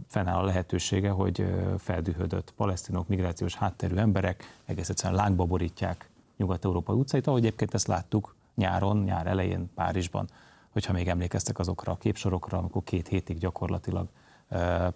fennáll 0.08 0.38
a 0.38 0.44
lehetősége, 0.44 1.10
hogy 1.10 1.44
feldühödött 1.78 2.52
palesztinok, 2.56 3.08
migrációs 3.08 3.54
hátterű 3.54 3.96
emberek 3.96 4.58
egész 4.64 4.88
egyszerűen 4.88 5.20
lángba 5.20 5.44
borítják 5.44 6.10
Nyugat-Európai 6.36 6.96
utcait, 6.96 7.26
ahogy 7.26 7.44
egyébként 7.44 7.74
ezt 7.74 7.86
láttuk 7.86 8.34
nyáron, 8.54 9.02
nyár 9.02 9.26
elején 9.26 9.70
Párizsban, 9.74 10.28
hogyha 10.70 10.92
még 10.92 11.08
emlékeztek 11.08 11.58
azokra 11.58 11.92
a 11.92 11.96
képsorokra, 11.96 12.58
amikor 12.58 12.82
két 12.82 13.08
hétig 13.08 13.38
gyakorlatilag 13.38 14.08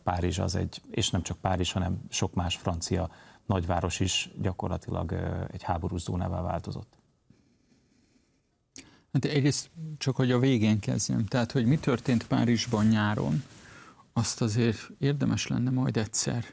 Párizs 0.02 0.38
az 0.38 0.56
egy, 0.56 0.82
és 0.90 1.10
nem 1.10 1.22
csak 1.22 1.36
Párizs, 1.36 1.72
hanem 1.72 2.00
sok 2.08 2.34
más 2.34 2.56
francia 2.56 3.08
nagyváros 3.46 4.00
is 4.00 4.30
gyakorlatilag 4.40 5.12
egy 5.52 5.62
háborús 5.62 6.00
zónává 6.00 6.40
változott. 6.40 6.92
Hát 9.14 9.24
egyrészt 9.24 9.70
csak, 9.98 10.16
hogy 10.16 10.30
a 10.30 10.38
végén 10.38 10.80
kezdjem. 10.80 11.24
Tehát, 11.24 11.52
hogy 11.52 11.66
mi 11.66 11.78
történt 11.78 12.26
Párizsban 12.26 12.86
nyáron, 12.86 13.42
azt 14.12 14.42
azért 14.42 14.90
érdemes 14.98 15.46
lenne 15.46 15.70
majd 15.70 15.96
egyszer 15.96 16.44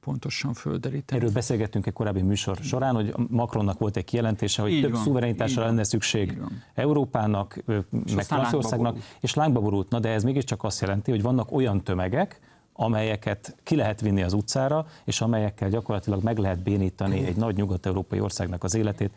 pontosan 0.00 0.54
földeríteni. 0.54 1.20
Erről 1.20 1.32
beszélgettünk 1.32 1.86
egy 1.86 1.92
korábbi 1.92 2.22
műsor 2.22 2.56
során, 2.56 2.94
hogy 2.94 3.14
Macronnak 3.28 3.78
volt 3.78 3.96
egy 3.96 4.04
kijelentése, 4.04 4.62
hogy 4.62 4.70
Így 4.70 4.82
több 4.82 4.92
van, 4.92 5.02
szuverenitásra 5.02 5.64
lenne 5.64 5.84
szükség 5.84 6.38
Európának, 6.74 7.62
és 8.04 8.14
meg 8.14 8.24
Franciaországnak, 8.24 8.98
és 9.20 9.34
lángba 9.34 9.60
borult. 9.60 9.90
Na, 9.90 9.98
de 9.98 10.08
ez 10.08 10.22
mégiscsak 10.24 10.64
azt 10.64 10.80
jelenti, 10.80 11.10
hogy 11.10 11.22
vannak 11.22 11.52
olyan 11.52 11.82
tömegek, 11.82 12.40
amelyeket 12.72 13.56
ki 13.62 13.76
lehet 13.76 14.00
vinni 14.00 14.22
az 14.22 14.32
utcára, 14.32 14.86
és 15.04 15.20
amelyekkel 15.20 15.68
gyakorlatilag 15.68 16.22
meg 16.22 16.38
lehet 16.38 16.62
bénítani 16.62 17.24
egy 17.24 17.36
nagy 17.36 17.56
nyugat-európai 17.56 18.20
országnak 18.20 18.64
az 18.64 18.74
életét, 18.74 19.10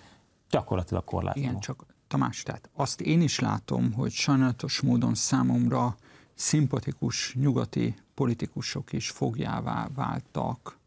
gyakorlatilag 0.49 1.03
korlátlanul. 1.03 1.49
Igen, 1.49 1.61
csak 1.61 1.85
Tamás, 2.07 2.43
tehát 2.43 2.69
azt 2.73 3.01
én 3.01 3.21
is 3.21 3.39
látom, 3.39 3.93
hogy 3.93 4.11
sajnálatos 4.11 4.81
módon 4.81 5.15
számomra 5.15 5.95
szimpatikus 6.33 7.33
nyugati 7.35 7.95
politikusok 8.13 8.93
is 8.93 9.09
fogjává 9.09 9.87
váltak 9.95 10.77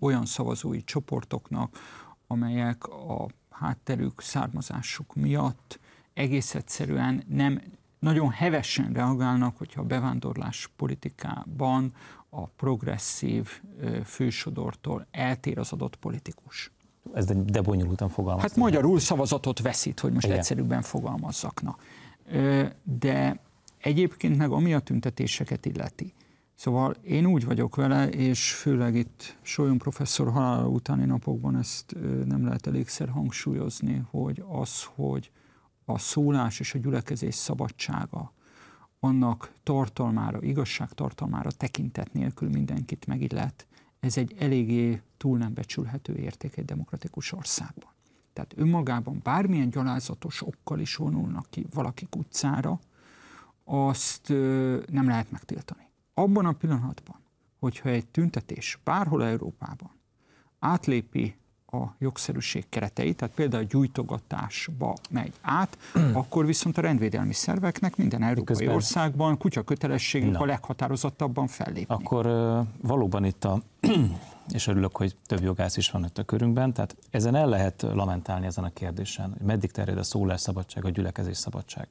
olyan 0.00 0.26
szavazói 0.26 0.84
csoportoknak, 0.84 1.78
amelyek 2.26 2.86
a 2.86 3.26
hátterük, 3.50 4.20
származásuk 4.20 5.14
miatt 5.14 5.78
egész 6.14 6.54
egyszerűen 6.54 7.24
nem 7.28 7.62
nagyon 7.98 8.30
hevesen 8.30 8.92
reagálnak, 8.92 9.56
hogyha 9.56 9.80
a 9.80 9.84
bevándorlás 9.84 10.70
politikában 10.76 11.94
a 12.28 12.46
progresszív 12.46 13.60
fősodortól 14.04 15.06
eltér 15.10 15.58
az 15.58 15.72
adott 15.72 15.96
politikus. 15.96 16.70
Ez 17.14 17.24
de, 17.24 17.34
de 17.34 17.60
bonyolultan 17.60 18.08
fogalmaz. 18.08 18.42
Hát 18.42 18.56
magyarul 18.56 18.98
szavazatot 18.98 19.60
veszít, 19.60 20.00
hogy 20.00 20.12
most 20.12 20.26
Igen. 20.26 20.38
egyszerűbben 20.38 20.82
fogalmazzak. 20.82 21.62
Na. 21.62 21.76
De 22.82 23.40
egyébként 23.78 24.36
meg 24.36 24.50
ami 24.50 24.74
a 24.74 24.78
tüntetéseket 24.78 25.66
illeti. 25.66 26.12
Szóval 26.54 26.94
én 27.02 27.26
úgy 27.26 27.44
vagyok 27.44 27.76
vele, 27.76 28.08
és 28.08 28.52
főleg 28.52 28.94
itt 28.94 29.36
Solyon 29.42 29.78
professzor 29.78 30.30
halála 30.30 30.68
utáni 30.68 31.04
napokban 31.04 31.56
ezt 31.56 31.96
nem 32.24 32.44
lehet 32.44 32.66
elégszer 32.66 33.08
hangsúlyozni, 33.08 34.02
hogy 34.10 34.44
az, 34.48 34.84
hogy 34.94 35.30
a 35.84 35.98
szólás 35.98 36.60
és 36.60 36.74
a 36.74 36.78
gyülekezés 36.78 37.34
szabadsága, 37.34 38.32
annak 39.00 39.52
tartalmára, 39.62 40.42
igazság 40.42 40.92
tartalmára 40.92 41.50
tekintet 41.50 42.12
nélkül 42.12 42.48
mindenkit 42.48 43.06
megillet, 43.06 43.66
ez 44.02 44.16
egy 44.16 44.34
eléggé 44.38 45.00
túl 45.16 45.38
nem 45.38 45.54
becsülhető 45.54 46.16
érték 46.16 46.56
egy 46.56 46.64
demokratikus 46.64 47.32
országban. 47.32 47.90
Tehát 48.32 48.54
önmagában 48.56 49.20
bármilyen 49.22 49.70
gyalázatos 49.70 50.42
okkal 50.42 50.80
is 50.80 50.96
vonulnak 50.96 51.46
ki 51.50 51.66
valakik 51.72 52.16
utcára, 52.16 52.80
azt 53.64 54.28
nem 54.88 55.06
lehet 55.06 55.30
megtiltani. 55.30 55.88
Abban 56.14 56.46
a 56.46 56.52
pillanatban, 56.52 57.16
hogyha 57.58 57.88
egy 57.88 58.06
tüntetés 58.06 58.78
bárhol 58.84 59.24
Európában 59.24 59.90
átlépi 60.58 61.36
a 61.74 61.94
jogszerűség 61.98 62.64
kereteit, 62.68 63.16
tehát 63.16 63.34
például 63.34 63.62
a 63.62 63.66
gyújtogatásba 63.70 64.96
megy 65.10 65.32
át, 65.40 65.78
akkor 66.12 66.46
viszont 66.46 66.78
a 66.78 66.80
rendvédelmi 66.80 67.32
szerveknek 67.32 67.96
minden 67.96 68.22
európai 68.22 68.44
Közben... 68.44 68.74
országban 68.74 69.38
kutya 69.38 69.62
kötelességük 69.62 70.40
a 70.40 70.44
leghatározottabban 70.44 71.46
fellépni. 71.46 71.94
Akkor 71.94 72.26
valóban 72.80 73.24
itt 73.24 73.44
a, 73.44 73.62
és 74.54 74.66
örülök, 74.66 74.96
hogy 74.96 75.16
több 75.26 75.42
jogász 75.42 75.76
is 75.76 75.90
van 75.90 76.04
itt 76.04 76.18
a 76.18 76.24
körünkben, 76.24 76.72
tehát 76.72 76.96
ezen 77.10 77.34
el 77.34 77.48
lehet 77.48 77.82
lamentálni 77.82 78.46
ezen 78.46 78.64
a 78.64 78.70
kérdésen, 78.72 79.30
hogy 79.38 79.46
meddig 79.46 79.70
terjed 79.70 79.98
a 79.98 80.02
szólásszabadság, 80.02 80.84
a 80.84 80.90
gyülekezés 80.90 81.36
szabadság. 81.36 81.88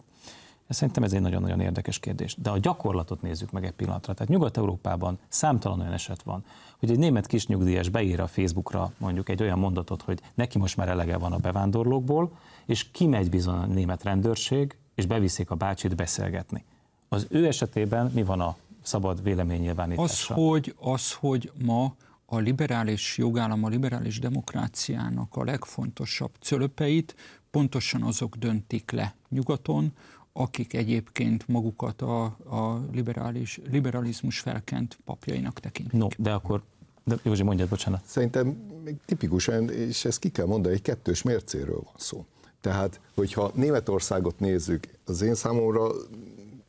Szerintem 0.71 1.03
ez 1.03 1.13
egy 1.13 1.21
nagyon-nagyon 1.21 1.59
érdekes 1.59 1.99
kérdés. 1.99 2.35
De 2.41 2.49
a 2.49 2.57
gyakorlatot 2.57 3.21
nézzük 3.21 3.51
meg 3.51 3.65
egy 3.65 3.71
pillanatra. 3.71 4.13
Tehát 4.13 4.31
Nyugat-Európában 4.31 5.19
számtalan 5.27 5.79
olyan 5.79 5.93
eset 5.93 6.23
van, 6.23 6.43
hogy 6.79 6.91
egy 6.91 6.97
német 6.97 7.27
kisnyugdíjas 7.27 7.89
beír 7.89 8.19
a 8.19 8.27
Facebookra 8.27 8.91
mondjuk 8.97 9.29
egy 9.29 9.41
olyan 9.41 9.59
mondatot, 9.59 10.01
hogy 10.01 10.21
neki 10.33 10.57
most 10.57 10.77
már 10.77 10.89
elege 10.89 11.17
van 11.17 11.33
a 11.33 11.37
bevándorlókból, 11.37 12.31
és 12.65 12.91
kimegy 12.91 13.29
bizony 13.29 13.55
a 13.55 13.65
német 13.65 14.03
rendőrség, 14.03 14.75
és 14.95 15.05
beviszik 15.05 15.51
a 15.51 15.55
bácsit 15.55 15.95
beszélgetni. 15.95 16.63
Az 17.09 17.27
ő 17.29 17.47
esetében 17.47 18.11
mi 18.13 18.23
van 18.23 18.41
a 18.41 18.55
szabad 18.81 19.23
véleménynyilvánítással? 19.23 20.37
Az, 20.37 20.43
hogy, 20.43 20.75
az, 20.79 21.13
hogy 21.13 21.51
ma 21.63 21.95
a 22.25 22.37
liberális 22.37 23.17
jogállam, 23.17 23.63
a 23.63 23.67
liberális 23.67 24.19
demokráciának 24.19 25.35
a 25.35 25.43
legfontosabb 25.43 26.31
cölöpeit 26.39 27.15
pontosan 27.51 28.01
azok 28.03 28.35
döntik 28.35 28.91
le 28.91 29.15
nyugaton, 29.29 29.91
akik 30.33 30.73
egyébként 30.73 31.47
magukat 31.47 32.01
a, 32.01 32.23
a 32.49 32.85
liberális, 32.91 33.59
liberalizmus 33.69 34.39
felkent 34.39 34.97
papjainak 35.05 35.59
tekintik. 35.59 35.99
No, 35.99 36.07
de 36.17 36.31
akkor 36.31 36.63
de 37.03 37.17
Józsi, 37.23 37.43
mondjad, 37.43 37.69
bocsánat. 37.69 38.01
Szerintem 38.05 38.47
még 38.83 38.95
tipikusan, 39.05 39.69
és 39.69 40.05
ezt 40.05 40.19
ki 40.19 40.29
kell 40.29 40.45
mondani, 40.45 40.73
egy 40.73 40.81
kettős 40.81 41.21
mércéről 41.21 41.81
van 41.83 41.93
szó. 41.97 42.25
Tehát, 42.61 42.99
hogyha 43.13 43.51
Németországot 43.55 44.39
nézzük, 44.39 44.87
az 45.05 45.21
én 45.21 45.35
számomra 45.35 45.91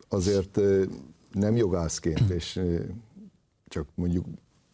azért 0.08 0.60
nem 1.32 1.56
jogászként, 1.56 2.30
és 2.30 2.60
csak 3.68 3.86
mondjuk 3.94 4.26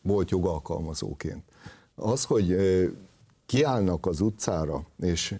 volt 0.02 0.30
jogalkalmazóként. 0.30 1.42
Az, 1.94 2.24
hogy 2.24 2.56
kiállnak 3.46 4.06
az 4.06 4.20
utcára, 4.20 4.86
és 5.00 5.34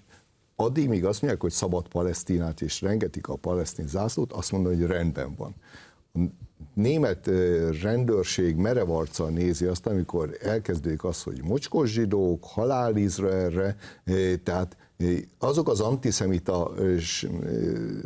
addig, 0.60 0.88
míg 0.88 1.04
azt 1.04 1.20
mondják, 1.20 1.42
hogy 1.42 1.52
szabad 1.52 1.88
Palesztinát, 1.88 2.60
és 2.60 2.80
rengetik 2.80 3.28
a 3.28 3.36
palesztin 3.36 3.88
zászlót, 3.88 4.32
azt 4.32 4.52
mondom, 4.52 4.72
hogy 4.72 4.86
rendben 4.86 5.34
van. 5.36 5.54
A 6.14 6.18
német 6.74 7.30
rendőrség 7.82 8.56
merevarccal 8.56 9.30
nézi 9.30 9.64
azt, 9.64 9.86
amikor 9.86 10.36
elkezdődik 10.40 11.04
az, 11.04 11.22
hogy 11.22 11.42
mocskos 11.42 11.90
zsidók, 11.90 12.44
halál 12.44 12.96
Izraelre, 12.96 13.76
tehát 14.42 14.76
azok 15.38 15.68
az 15.68 15.80
antiszemita 15.80 16.72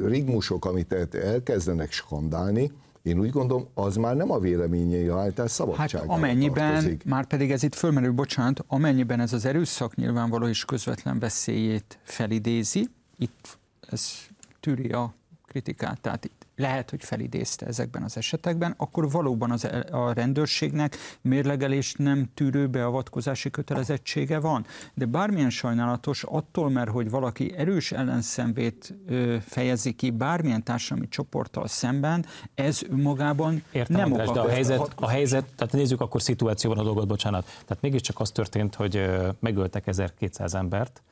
rigmusok, 0.04 0.64
amit 0.64 0.92
elkezdenek 1.14 1.92
skandálni, 1.92 2.72
én 3.02 3.18
úgy 3.18 3.30
gondolom, 3.30 3.66
az 3.74 3.96
már 3.96 4.16
nem 4.16 4.30
a 4.30 4.38
véleményei 4.38 5.08
állítás 5.08 5.50
szabadságára 5.50 5.98
Hát 6.10 6.18
amennyiben, 6.18 6.72
tartozik. 6.72 7.04
már 7.04 7.26
pedig 7.26 7.50
ez 7.50 7.62
itt 7.62 7.74
fölmerül, 7.74 8.12
bocsánat, 8.12 8.64
amennyiben 8.66 9.20
ez 9.20 9.32
az 9.32 9.44
erőszak 9.44 9.94
nyilvánvaló 9.94 10.46
és 10.46 10.64
közvetlen 10.64 11.18
veszélyét 11.18 11.98
felidézi, 12.02 12.88
itt 13.18 13.58
ez 13.90 14.12
tűri 14.60 14.88
a 14.88 15.14
kritikát, 15.46 16.00
tehát 16.00 16.30
lehet, 16.62 16.90
hogy 16.90 17.04
felidézte 17.04 17.66
ezekben 17.66 18.02
az 18.02 18.16
esetekben, 18.16 18.74
akkor 18.76 19.10
valóban 19.10 19.50
az, 19.50 19.68
a 19.90 20.12
rendőrségnek 20.12 20.96
mérlegelést 21.20 21.98
nem 21.98 22.30
tűrő 22.34 22.66
beavatkozási 22.66 23.50
kötelezettsége 23.50 24.38
van. 24.38 24.66
De 24.94 25.04
bármilyen 25.04 25.50
sajnálatos, 25.50 26.22
attól, 26.22 26.70
mert 26.70 26.90
hogy 26.90 27.10
valaki 27.10 27.54
erős 27.56 27.92
ellenszenvét 27.92 28.94
ö, 29.06 29.36
fejezi 29.40 29.92
ki 29.92 30.10
bármilyen 30.10 30.62
társadalmi 30.62 31.08
csoporttal 31.08 31.66
szemben, 31.66 32.26
ez 32.54 32.82
önmagában 32.90 33.62
Értem, 33.72 33.96
nem 33.96 34.12
András, 34.12 34.30
de 34.30 34.40
a 34.40 34.48
helyzet, 34.48 34.92
a 34.94 35.08
helyzet, 35.08 35.44
tehát 35.56 35.72
nézzük 35.72 36.00
akkor 36.00 36.22
szituációban 36.22 36.78
a 36.78 36.82
dolgot, 36.82 37.06
bocsánat. 37.06 37.44
Tehát 37.44 37.82
mégiscsak 37.82 38.20
az 38.20 38.30
történt, 38.30 38.74
hogy 38.74 39.10
megöltek 39.40 39.86
1200 39.86 40.54
embert, 40.54 41.02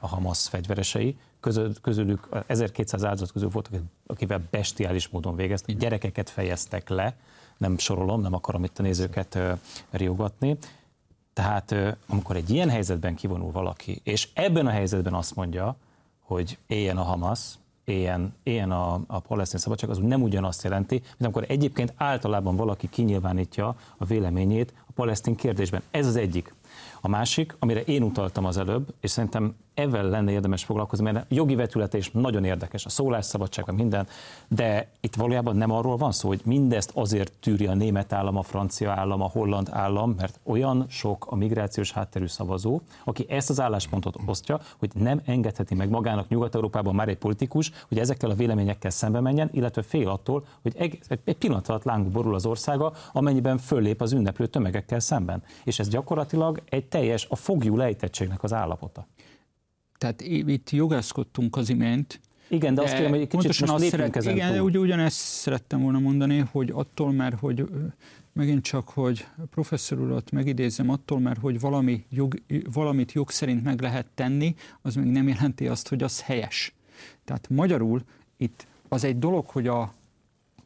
a 0.00 0.06
Hamas 0.06 0.48
fegyveresei, 0.48 1.18
közül, 1.40 1.72
közülük 1.80 2.28
1200 2.46 3.04
áldozat 3.04 3.32
közül 3.32 3.48
voltak, 3.48 3.72
akivel 4.06 4.40
bestiális 4.50 5.08
módon 5.08 5.36
végeztek, 5.36 5.76
gyerekeket 5.76 6.30
fejeztek 6.30 6.88
le, 6.88 7.16
nem 7.56 7.78
sorolom, 7.78 8.20
nem 8.20 8.34
akarom 8.34 8.64
itt 8.64 8.78
a 8.78 8.82
nézőket 8.82 9.38
riogatni. 9.90 10.56
Tehát 11.32 11.74
amikor 12.06 12.36
egy 12.36 12.50
ilyen 12.50 12.68
helyzetben 12.70 13.14
kivonul 13.14 13.52
valaki, 13.52 14.00
és 14.04 14.28
ebben 14.34 14.66
a 14.66 14.70
helyzetben 14.70 15.14
azt 15.14 15.34
mondja, 15.34 15.76
hogy 16.20 16.58
éljen 16.66 16.96
a 16.96 17.02
Hamas, 17.02 17.40
éljen, 17.84 18.34
éljen 18.42 18.70
a, 18.70 19.00
a 19.06 19.18
palesztin 19.18 19.58
szabadság, 19.58 19.90
az 19.90 19.98
nem 19.98 20.22
ugyanazt 20.22 20.62
jelenti, 20.62 20.94
mint 20.94 21.20
amikor 21.20 21.44
egyébként 21.48 21.92
általában 21.96 22.56
valaki 22.56 22.88
kinyilvánítja 22.88 23.76
a 23.96 24.04
véleményét 24.04 24.72
a 24.86 24.92
palesztin 24.94 25.34
kérdésben. 25.34 25.82
Ez 25.90 26.06
az 26.06 26.16
egyik. 26.16 26.54
A 27.00 27.08
másik, 27.08 27.56
amire 27.58 27.80
én 27.80 28.02
utaltam 28.02 28.44
az 28.44 28.56
előbb, 28.56 28.94
és 29.00 29.10
szerintem 29.10 29.56
ezzel 29.78 30.08
lenne 30.08 30.30
érdemes 30.30 30.64
foglalkozni, 30.64 31.04
mert 31.04 31.16
a 31.16 31.24
jogi 31.28 31.54
vetülete 31.54 31.98
is 31.98 32.10
nagyon 32.10 32.44
érdekes, 32.44 32.84
a 32.84 32.88
szólásszabadság, 32.88 33.74
minden, 33.74 34.06
de 34.48 34.88
itt 35.00 35.14
valójában 35.14 35.56
nem 35.56 35.70
arról 35.70 35.96
van 35.96 36.12
szó, 36.12 36.28
hogy 36.28 36.40
mindezt 36.44 36.90
azért 36.94 37.32
tűri 37.40 37.66
a 37.66 37.74
német 37.74 38.12
állam, 38.12 38.36
a 38.36 38.42
francia 38.42 38.92
állam, 38.92 39.20
a 39.20 39.28
holland 39.28 39.68
állam, 39.70 40.14
mert 40.16 40.40
olyan 40.42 40.86
sok 40.88 41.26
a 41.28 41.34
migrációs 41.34 41.92
hátterű 41.92 42.26
szavazó, 42.26 42.80
aki 43.04 43.26
ezt 43.28 43.50
az 43.50 43.60
álláspontot 43.60 44.16
osztja, 44.26 44.60
hogy 44.78 44.90
nem 44.94 45.20
engedheti 45.24 45.74
meg 45.74 45.88
magának 45.88 46.28
Nyugat-Európában 46.28 46.94
már 46.94 47.08
egy 47.08 47.18
politikus, 47.18 47.72
hogy 47.88 47.98
ezekkel 47.98 48.30
a 48.30 48.34
véleményekkel 48.34 48.90
szembe 48.90 49.20
menjen, 49.20 49.50
illetve 49.52 49.82
fél 49.82 50.08
attól, 50.08 50.44
hogy 50.62 50.74
egy, 50.76 50.98
egy 51.24 51.36
pillanat 51.36 51.68
alatt 51.68 51.84
lángú 51.84 52.10
borul 52.10 52.34
az 52.34 52.46
országa, 52.46 52.92
amennyiben 53.12 53.58
föllép 53.58 54.00
az 54.00 54.12
ünneplő 54.12 54.46
tömegekkel 54.46 55.00
szemben. 55.00 55.42
És 55.64 55.78
ez 55.78 55.88
gyakorlatilag 55.88 56.62
egy 56.68 56.84
teljes, 56.84 57.26
a 57.30 57.36
fogjú 57.36 57.76
lejtettségnek 57.76 58.42
az 58.42 58.52
állapota. 58.52 59.06
Tehát 59.98 60.20
itt 60.20 60.70
jogászkodtunk 60.70 61.56
az 61.56 61.68
imént, 61.68 62.20
igen, 62.48 62.74
de, 62.74 62.80
de 62.80 62.86
azt 62.86 62.96
kérem, 62.96 63.10
hogy 63.10 63.20
egy 63.20 63.28
kicsit 63.28 63.60
most 63.60 63.62
azt 63.62 63.84
szeret, 63.84 64.16
ezen 64.16 64.34
Igen, 64.34 64.60
úgy, 64.60 64.78
ugyanezt 64.78 65.18
szerettem 65.18 65.82
volna 65.82 65.98
mondani, 65.98 66.38
hogy 66.38 66.70
attól, 66.74 67.12
mert 67.12 67.38
hogy 67.38 67.68
megint 68.32 68.62
csak, 68.62 68.88
hogy 68.88 69.26
professzor 69.50 69.98
urat 70.00 70.30
megidézem, 70.30 70.88
attól, 70.90 71.20
mert 71.20 71.40
hogy 71.40 71.60
valami 71.60 72.04
jog, 72.10 72.42
valamit 72.72 73.12
jog 73.12 73.30
szerint 73.30 73.64
meg 73.64 73.80
lehet 73.80 74.06
tenni, 74.14 74.54
az 74.82 74.94
még 74.94 75.06
nem 75.06 75.28
jelenti 75.28 75.66
azt, 75.66 75.88
hogy 75.88 76.02
az 76.02 76.22
helyes. 76.22 76.74
Tehát 77.24 77.48
magyarul 77.48 78.02
itt 78.36 78.66
az 78.88 79.04
egy 79.04 79.18
dolog, 79.18 79.46
hogy 79.48 79.66
a 79.66 79.94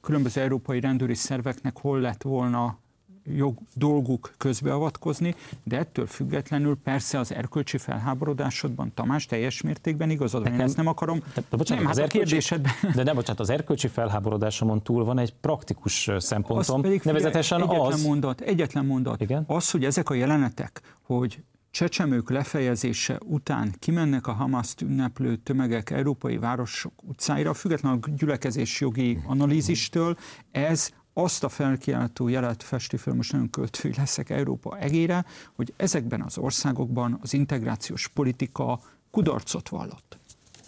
különböző 0.01 0.41
európai 0.41 0.81
rendőri 0.81 1.15
szerveknek 1.15 1.79
hol 1.79 2.01
lett 2.01 2.23
volna 2.23 2.79
jog, 3.25 3.59
dolguk 3.75 4.33
közbeavatkozni, 4.39 5.35
de 5.63 5.79
ettől 5.79 6.07
függetlenül 6.07 6.79
persze 6.85 7.19
az 7.19 7.33
erkölcsi 7.33 7.79
felháborodásodban, 7.79 8.93
Tamás, 8.95 9.27
teljes 9.27 9.61
mértékben 9.61 10.11
igazad 10.11 10.43
van, 10.43 10.53
én 10.53 10.61
ezt 10.61 10.77
nem 10.77 10.87
akarom. 10.87 11.19
De, 11.35 11.43
de 11.51 11.57
bocsánat, 11.57 11.85
nem, 11.85 11.93
hát 11.93 12.05
a 12.05 12.07
kérdésedben. 12.07 12.73
De 12.95 13.03
nem, 13.03 13.15
bocsánat, 13.15 13.41
az 13.41 13.51
erkölcsi 13.51 13.89
felháborodásomon 13.89 14.83
túl 14.83 15.05
van 15.05 15.19
egy 15.19 15.35
praktikus 15.35 16.11
szempontom, 16.19 16.77
az 16.77 16.83
pedig, 16.83 17.01
nevezetesen 17.05 17.61
egyetlen 17.61 17.93
az... 17.93 18.05
Mondat, 18.05 18.41
egyetlen 18.41 18.87
mondat. 18.87 19.21
Igen? 19.21 19.45
Az, 19.47 19.71
hogy 19.71 19.85
ezek 19.85 20.11
a 20.11 20.15
jelenetek, 20.15 20.81
hogy 21.03 21.43
csecsemők 21.73 22.31
lefejezése 22.31 23.19
után 23.25 23.75
kimennek 23.79 24.27
a 24.27 24.33
Hamaszt 24.33 24.81
ünneplő 24.81 25.37
tömegek 25.37 25.91
európai 25.91 26.37
városok 26.37 26.93
utcáira, 27.03 27.55
függetlenül 27.55 27.99
a 28.03 28.09
gyülekezés 28.17 28.81
jogi 28.81 29.19
analízistől, 29.27 30.17
ez 30.51 30.91
azt 31.13 31.45
a 31.45 31.49
felkiáltó 31.49 32.29
jelet 32.29 32.63
festi 32.63 32.97
föl, 32.97 33.15
most 33.15 33.33
nagyon 33.33 33.51
költői 33.51 33.93
leszek 33.97 34.31
Európa 34.31 34.79
egére, 34.79 35.25
hogy 35.55 35.73
ezekben 35.77 36.23
az 36.23 36.39
országokban 36.39 37.19
az 37.23 37.33
integrációs 37.33 38.09
politika 38.09 38.81
kudarcot 39.11 39.69
vallott. 39.69 40.17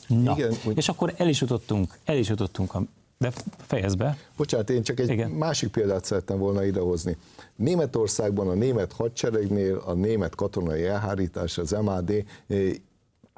Na, 0.09 0.33
Igen, 0.37 0.55
úgy... 0.67 0.77
és 0.77 0.89
akkor 0.89 1.15
el 1.17 1.29
is 1.29 1.41
jutottunk, 1.41 1.99
el 2.05 2.17
is 2.17 2.29
jutottunk 2.29 2.75
a 2.75 2.83
de 3.19 3.33
fejezd 3.57 3.97
be. 3.97 4.17
Bocsánat, 4.37 4.71
én 4.71 4.83
csak 4.83 5.01
egy 5.01 5.11
Igen. 5.11 5.31
másik 5.31 5.71
példát 5.71 6.05
szerettem 6.05 6.39
volna 6.39 6.65
idehozni. 6.65 7.17
Németországban 7.57 8.49
a 8.49 8.55
német 8.55 8.93
hadseregnél 8.93 9.83
a 9.87 9.93
német 9.93 10.35
katonai 10.35 10.85
elhárítás, 10.85 11.59
az 11.59 11.71
MAD 11.83 12.13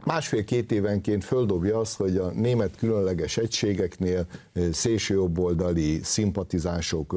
másfél-két 0.05 0.73
évenként 0.73 1.25
földobja 1.25 1.79
azt, 1.79 1.97
hogy 1.97 2.17
a 2.17 2.31
német 2.31 2.77
különleges 2.77 3.37
egységeknél 3.37 4.27
szélsőjobboldali 4.73 6.01
szimpatizánsok 6.03 7.15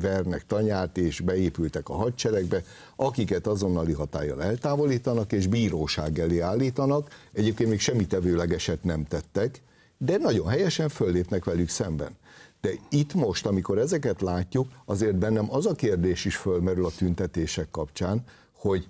vernek 0.00 0.46
tanyát, 0.46 0.98
és 0.98 1.20
beépültek 1.20 1.88
a 1.88 1.94
hadseregbe, 1.94 2.62
akiket 2.96 3.46
azonnali 3.46 3.92
hatállyal 3.92 4.42
eltávolítanak, 4.42 5.32
és 5.32 5.46
bíróság 5.46 6.18
elé 6.18 6.38
állítanak. 6.38 7.08
Egyébként 7.32 7.70
még 7.70 7.80
semmi 7.80 8.06
tevőlegeset 8.06 8.84
nem 8.84 9.04
tettek, 9.04 9.62
de 9.98 10.16
nagyon 10.16 10.48
helyesen 10.48 10.88
föllépnek 10.88 11.44
velük 11.44 11.68
szemben. 11.68 12.16
De 12.60 12.70
itt 12.90 13.14
most, 13.14 13.46
amikor 13.46 13.78
ezeket 13.78 14.20
látjuk, 14.20 14.68
azért 14.84 15.16
bennem 15.16 15.46
az 15.50 15.66
a 15.66 15.74
kérdés 15.74 16.24
is 16.24 16.36
fölmerül 16.36 16.84
a 16.84 16.90
tüntetések 16.96 17.70
kapcsán, 17.70 18.24
hogy 18.64 18.88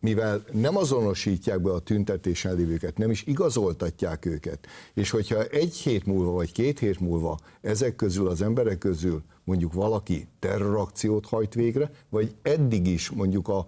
mivel 0.00 0.44
nem 0.52 0.76
azonosítják 0.76 1.60
be 1.60 1.72
a 1.72 1.78
tüntetésen 1.78 2.54
lévőket, 2.54 2.98
nem 2.98 3.10
is 3.10 3.24
igazoltatják 3.26 4.24
őket, 4.24 4.66
és 4.94 5.10
hogyha 5.10 5.44
egy 5.44 5.74
hét 5.74 6.06
múlva 6.06 6.30
vagy 6.30 6.52
két 6.52 6.78
hét 6.78 7.00
múlva 7.00 7.38
ezek 7.60 7.96
közül 7.96 8.28
az 8.28 8.42
emberek 8.42 8.78
közül 8.78 9.22
mondjuk 9.44 9.72
valaki 9.72 10.28
terrorakciót 10.38 11.26
hajt 11.26 11.54
végre, 11.54 11.90
vagy 12.08 12.34
eddig 12.42 12.86
is 12.86 13.10
mondjuk 13.10 13.48
a 13.48 13.66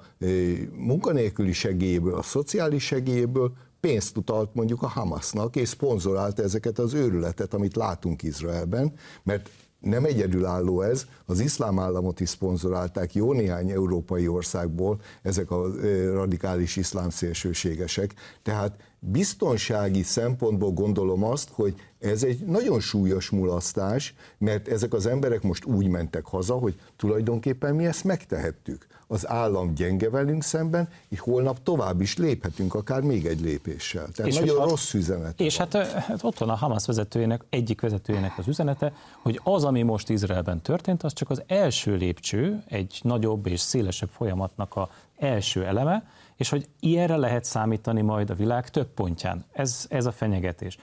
munkanélküli 0.76 1.52
segélyéből, 1.52 2.14
a 2.14 2.22
szociális 2.22 2.84
segélyéből 2.84 3.52
pénzt 3.80 4.16
utalt 4.16 4.54
mondjuk 4.54 4.82
a 4.82 4.88
Hamasnak, 4.88 5.56
és 5.56 5.68
szponzorálta 5.68 6.42
ezeket 6.42 6.78
az 6.78 6.94
őrületet, 6.94 7.54
amit 7.54 7.76
látunk 7.76 8.22
Izraelben, 8.22 8.92
mert 9.22 9.50
nem 9.80 10.04
egyedülálló 10.04 10.80
ez, 10.80 11.06
az 11.26 11.40
iszlám 11.40 11.78
államot 11.78 12.20
is 12.20 12.28
szponzorálták 12.28 13.14
jó 13.14 13.32
néhány 13.32 13.70
európai 13.70 14.28
országból 14.28 15.00
ezek 15.22 15.50
a 15.50 15.66
radikális 16.12 16.76
iszlám 16.76 17.10
szélsőségesek. 17.10 18.14
Tehát 18.42 18.76
biztonsági 18.98 20.02
szempontból 20.02 20.70
gondolom 20.70 21.24
azt, 21.24 21.48
hogy 21.52 21.74
ez 21.98 22.22
egy 22.22 22.44
nagyon 22.44 22.80
súlyos 22.80 23.30
mulasztás, 23.30 24.14
mert 24.38 24.68
ezek 24.68 24.92
az 24.92 25.06
emberek 25.06 25.42
most 25.42 25.64
úgy 25.64 25.88
mentek 25.88 26.26
haza, 26.26 26.54
hogy 26.54 26.80
tulajdonképpen 26.96 27.74
mi 27.74 27.86
ezt 27.86 28.04
megtehettük 28.04 28.86
az 29.12 29.28
állam 29.28 29.74
gyenge 29.74 30.10
velünk 30.10 30.42
szemben, 30.42 30.88
és 31.08 31.20
holnap 31.20 31.62
tovább 31.62 32.00
is 32.00 32.16
léphetünk, 32.16 32.74
akár 32.74 33.00
még 33.00 33.26
egy 33.26 33.40
lépéssel. 33.40 34.08
Tehát 34.08 34.32
és 34.32 34.38
nagyon 34.38 34.58
hat, 34.58 34.68
rossz 34.68 34.94
üzenet. 34.94 35.40
És 35.40 35.56
hát, 35.56 35.76
hát 35.76 36.22
ott 36.22 36.38
van 36.38 36.48
a 36.48 36.54
Hamas 36.54 36.86
vezetőjének, 36.86 37.44
egyik 37.48 37.80
vezetőjének 37.80 38.38
az 38.38 38.48
üzenete, 38.48 38.92
hogy 39.22 39.40
az, 39.42 39.64
ami 39.64 39.82
most 39.82 40.08
Izraelben 40.08 40.62
történt, 40.62 41.02
az 41.02 41.12
csak 41.12 41.30
az 41.30 41.42
első 41.46 41.94
lépcső, 41.96 42.62
egy 42.68 43.00
nagyobb 43.02 43.46
és 43.46 43.60
szélesebb 43.60 44.08
folyamatnak 44.08 44.76
a 44.76 44.90
első 45.18 45.64
eleme, 45.64 46.06
és 46.36 46.48
hogy 46.48 46.68
ilyenre 46.80 47.16
lehet 47.16 47.44
számítani 47.44 48.00
majd 48.00 48.30
a 48.30 48.34
világ 48.34 48.68
több 48.68 48.88
pontján. 48.88 49.44
Ez, 49.52 49.86
ez 49.88 50.06
a 50.06 50.12
fenyegetés. 50.12 50.78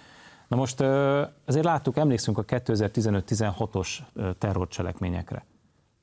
Na 0.47 0.55
most 0.55 0.81
azért 1.45 1.65
láttuk, 1.65 1.97
emlékszünk 1.97 2.37
a 2.37 2.45
2015-16-os 2.45 3.97
terrorcselekményekre. 4.37 5.45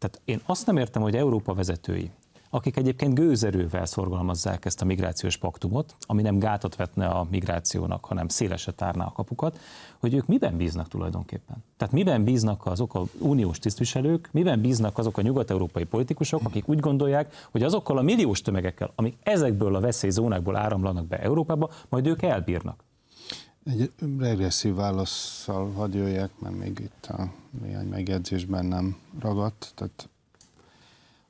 Tehát 0.05 0.21
én 0.25 0.41
azt 0.47 0.67
nem 0.67 0.77
értem, 0.77 1.03
hogy 1.03 1.17
Európa 1.17 1.55
vezetői, 1.55 2.11
akik 2.51 2.77
egyébként 2.77 3.15
gőzerővel 3.15 3.87
szorgalmazzák 3.87 4.65
ezt 4.65 4.83
a 4.83 4.85
migrációs 4.85 5.37
paktumot, 5.37 5.95
ami 6.01 6.23
nem 6.23 6.39
gátat 6.39 6.77
vetne 6.77 7.07
a 7.07 7.27
migrációnak, 7.31 8.05
hanem 8.05 8.29
szélesre 8.29 8.73
tárná 8.73 9.05
a 9.05 9.13
kapukat, 9.13 9.59
hogy 9.99 10.15
ők 10.15 10.27
miben 10.27 10.57
bíznak 10.57 10.89
tulajdonképpen. 10.89 11.57
Tehát 11.77 11.95
miben 11.95 12.25
bíznak 12.25 12.67
azok 12.67 12.95
a 12.95 13.05
uniós 13.19 13.59
tisztviselők, 13.59 14.29
miben 14.33 14.61
bíznak 14.61 14.99
azok 14.99 15.19
a 15.19 15.23
nyugat-európai 15.23 15.85
politikusok, 15.85 16.41
akik 16.45 16.69
úgy 16.69 16.81
gondolják, 16.81 17.49
hogy 17.51 17.63
azokkal 17.63 17.99
a 17.99 18.03
milliós 18.03 18.43
tömegekkel, 18.43 18.93
amik 18.95 19.17
ezekből 19.23 19.75
a 19.75 19.81
veszélyzónákból 19.81 20.57
áramlanak 20.57 21.07
be 21.07 21.19
Európába, 21.19 21.71
majd 21.89 22.07
ők 22.07 22.23
elbírnak. 22.23 22.84
Egy 23.65 23.93
regresszív 24.19 24.75
válaszsal 24.75 25.73
hadd 25.73 25.95
jöjjek, 25.95 26.39
mert 26.39 26.57
még 26.57 26.79
itt 26.79 27.07
a 27.07 27.33
néhány 27.61 27.87
megjegyzésben 27.87 28.67
nem 28.67 28.97
ragadt. 29.19 29.73
Tehát 29.75 30.09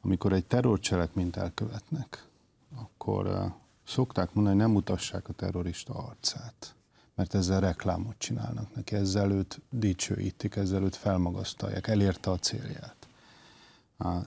amikor 0.01 0.33
egy 0.33 0.45
terrorcselekményt 0.45 1.37
elkövetnek, 1.37 2.27
akkor 2.75 3.27
uh, 3.27 3.53
szokták 3.87 4.33
mondani, 4.33 4.57
hogy 4.57 4.65
nem 4.65 4.75
mutassák 4.75 5.29
a 5.29 5.33
terrorista 5.33 5.95
arcát, 5.95 6.75
mert 7.15 7.35
ezzel 7.35 7.61
reklámot 7.61 8.19
csinálnak 8.19 8.75
neki, 8.75 8.95
ezzel 8.95 9.31
őt 9.31 9.61
dicsőítik, 9.71 10.57
ezzel 10.57 10.83
őt 10.83 10.97
felmagasztalják, 10.97 11.87
elérte 11.87 12.31
a 12.31 12.39
célját. 12.39 12.97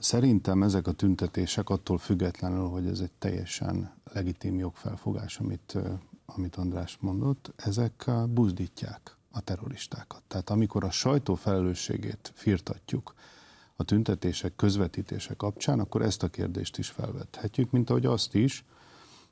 Szerintem 0.00 0.62
ezek 0.62 0.86
a 0.86 0.92
tüntetések 0.92 1.68
attól 1.68 1.98
függetlenül, 1.98 2.68
hogy 2.68 2.86
ez 2.86 3.00
egy 3.00 3.12
teljesen 3.18 3.92
legitim 4.12 4.58
jogfelfogás, 4.58 5.38
amit 5.38 5.72
uh, 5.74 5.98
amit 6.34 6.56
András 6.56 6.96
mondott, 7.00 7.52
ezek 7.56 8.10
buzdítják 8.28 9.16
a 9.30 9.40
terroristákat. 9.40 10.22
Tehát 10.28 10.50
amikor 10.50 10.84
a 10.84 10.90
sajtó 10.90 11.34
felelősségét 11.34 12.32
firtatjuk 12.34 13.14
a 13.76 13.84
tüntetések, 13.84 14.56
közvetítése 14.56 15.34
kapcsán, 15.34 15.80
akkor 15.80 16.02
ezt 16.02 16.22
a 16.22 16.28
kérdést 16.28 16.78
is 16.78 16.88
felvethetjük, 16.88 17.70
mint 17.70 17.90
ahogy 17.90 18.06
azt 18.06 18.34
is, 18.34 18.64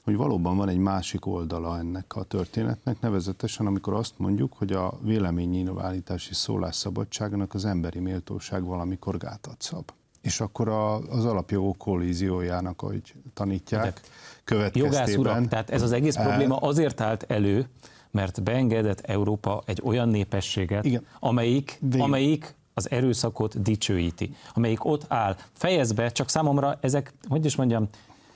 hogy 0.04 0.16
valóban 0.16 0.56
van 0.56 0.68
egy 0.68 0.78
másik 0.78 1.26
oldala 1.26 1.78
ennek 1.78 2.16
a 2.16 2.22
történetnek, 2.22 3.00
nevezetesen 3.00 3.66
amikor 3.66 3.94
azt 3.94 4.18
mondjuk, 4.18 4.52
hogy 4.52 4.72
a 4.72 4.98
véleménynyilvánítási 5.02 6.34
szólásszabadságnak 6.34 7.54
az 7.54 7.64
emberi 7.64 7.98
méltóság 7.98 8.64
valamikor 8.64 9.16
gátat 9.16 9.62
szab. 9.62 9.92
És 10.26 10.40
akkor 10.40 10.68
a, 10.68 10.96
az 10.96 11.24
alapjogok 11.24 11.78
kollíziójának, 11.78 12.82
ahogy 12.82 13.14
tanítják, 13.34 14.00
következtében... 14.44 14.92
Jogász 14.92 15.16
urak, 15.16 15.48
tehát 15.48 15.70
ez 15.70 15.82
az 15.82 15.92
egész 15.92 16.14
probléma 16.14 16.56
azért 16.56 17.00
állt 17.00 17.24
elő, 17.28 17.68
mert 18.10 18.42
beengedett 18.42 19.00
Európa 19.00 19.62
egy 19.66 19.80
olyan 19.84 20.08
népességet, 20.08 20.84
Igen. 20.84 21.06
amelyik, 21.20 21.80
amelyik 21.98 22.54
az 22.74 22.90
erőszakot 22.90 23.62
dicsőíti, 23.62 24.34
amelyik 24.54 24.84
ott 24.84 25.04
áll. 25.08 25.36
Fejezbe, 25.52 26.08
csak 26.08 26.28
számomra 26.28 26.78
ezek, 26.80 27.12
hogy 27.28 27.44
is 27.44 27.56
mondjam, 27.56 27.88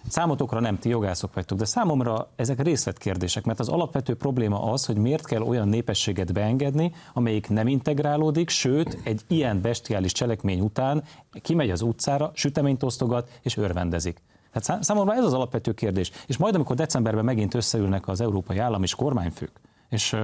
Számotokra 0.08 0.60
nem, 0.60 0.78
ti 0.78 0.88
jogászok 0.88 1.34
vagytok, 1.34 1.58
de 1.58 1.64
számomra 1.64 2.28
ezek 2.36 2.62
részletkérdések, 2.62 3.44
mert 3.44 3.60
az 3.60 3.68
alapvető 3.68 4.16
probléma 4.16 4.62
az, 4.62 4.86
hogy 4.86 4.96
miért 4.96 5.26
kell 5.26 5.42
olyan 5.42 5.68
népességet 5.68 6.32
beengedni, 6.32 6.92
amelyik 7.12 7.48
nem 7.48 7.68
integrálódik, 7.68 8.48
sőt, 8.48 8.98
egy 9.04 9.20
ilyen 9.26 9.60
bestiális 9.60 10.12
cselekmény 10.12 10.60
után 10.60 11.04
kimegy 11.42 11.70
az 11.70 11.82
utcára, 11.82 12.30
süteményt 12.34 12.82
osztogat 12.82 13.38
és 13.42 13.56
örvendezik. 13.56 14.22
Tehát 14.52 14.84
számomra 14.84 15.14
ez 15.14 15.24
az 15.24 15.32
alapvető 15.32 15.72
kérdés. 15.72 16.10
És 16.26 16.36
majd, 16.36 16.54
amikor 16.54 16.76
decemberben 16.76 17.24
megint 17.24 17.54
összeülnek 17.54 18.08
az 18.08 18.20
európai 18.20 18.58
állam 18.58 18.82
és 18.82 18.94
kormányfők, 18.94 19.52
és 19.88 20.16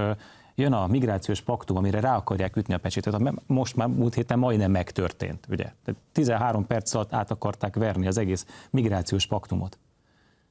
jön 0.56 0.72
a 0.72 0.86
migrációs 0.86 1.40
paktum, 1.40 1.76
amire 1.76 2.00
rá 2.00 2.16
akarják 2.16 2.56
ütni 2.56 2.74
a 2.74 2.78
pecsétet, 2.78 3.46
most 3.46 3.76
már 3.76 3.88
múlt 3.88 4.14
héten 4.14 4.38
majdnem 4.38 4.70
megtörtént, 4.70 5.46
ugye? 5.48 5.72
Tehát 5.84 6.00
13 6.12 6.66
perc 6.66 6.94
alatt 6.94 7.12
át 7.12 7.30
akarták 7.30 7.74
verni 7.74 8.06
az 8.06 8.18
egész 8.18 8.46
migrációs 8.70 9.26
paktumot. 9.26 9.78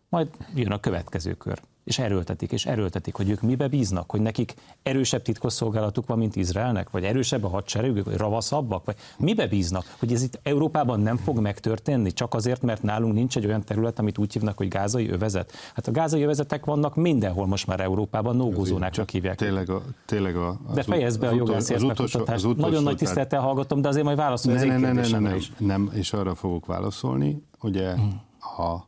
Majd 0.09 0.29
jön 0.53 0.71
a 0.71 0.79
következő 0.79 1.33
kör 1.33 1.59
és 1.85 1.99
erőltetik, 1.99 2.51
és 2.51 2.65
erőltetik, 2.65 3.15
hogy 3.15 3.29
ők 3.29 3.41
mibe 3.41 3.67
bíznak, 3.67 4.11
hogy 4.11 4.21
nekik 4.21 4.53
erősebb 4.83 5.21
titkosszolgálatuk 5.21 6.07
van, 6.07 6.17
mint 6.17 6.35
Izraelnek, 6.35 6.89
vagy 6.89 7.03
erősebb 7.03 7.43
a 7.43 7.47
hadseregük, 7.47 8.05
vagy 8.05 8.17
ravaszabbak, 8.17 8.85
vagy 8.85 8.95
mibe 9.17 9.47
bíznak, 9.47 9.95
hogy 9.99 10.13
ez 10.13 10.21
itt 10.21 10.39
Európában 10.43 10.99
nem 10.99 11.17
fog 11.17 11.39
megtörténni, 11.39 12.13
csak 12.13 12.33
azért, 12.33 12.61
mert 12.61 12.83
nálunk 12.83 13.13
nincs 13.13 13.37
egy 13.37 13.45
olyan 13.45 13.63
terület, 13.63 13.99
amit 13.99 14.17
úgy 14.17 14.33
hívnak, 14.33 14.57
hogy 14.57 14.67
gázai 14.67 15.09
övezet. 15.09 15.51
Hát 15.73 15.87
a 15.87 15.91
gázai 15.91 16.23
övezetek 16.23 16.65
vannak 16.65 16.95
mindenhol 16.95 17.45
most 17.47 17.67
már 17.67 17.79
Európában, 17.79 18.35
nógózónáknak 18.35 19.09
hívják. 19.09 19.35
Tényleg 19.37 19.69
a, 19.69 19.81
tényleg 20.05 20.35
a, 20.35 20.59
de 20.73 20.83
fejezd 20.83 21.19
be 21.19 21.27
a 21.27 21.33
jogászért 21.33 22.55
Nagyon 22.55 22.83
nagy 22.83 22.97
tisztelettel 22.97 23.41
hallgatom, 23.41 23.81
de 23.81 23.87
azért 23.87 24.05
majd 24.05 24.17
válaszolj 24.17 24.55
ne, 24.55 24.61
az 24.61 24.81
ne, 24.81 24.91
ne, 24.91 25.07
ne, 25.07 25.19
ne, 25.19 25.35
is. 25.35 25.51
Nem, 25.57 25.91
és 25.93 26.13
arra 26.13 26.35
fogok 26.35 26.65
válaszolni, 26.65 27.43
ugye 27.61 27.93
hmm. 27.93 28.21
a 28.39 28.87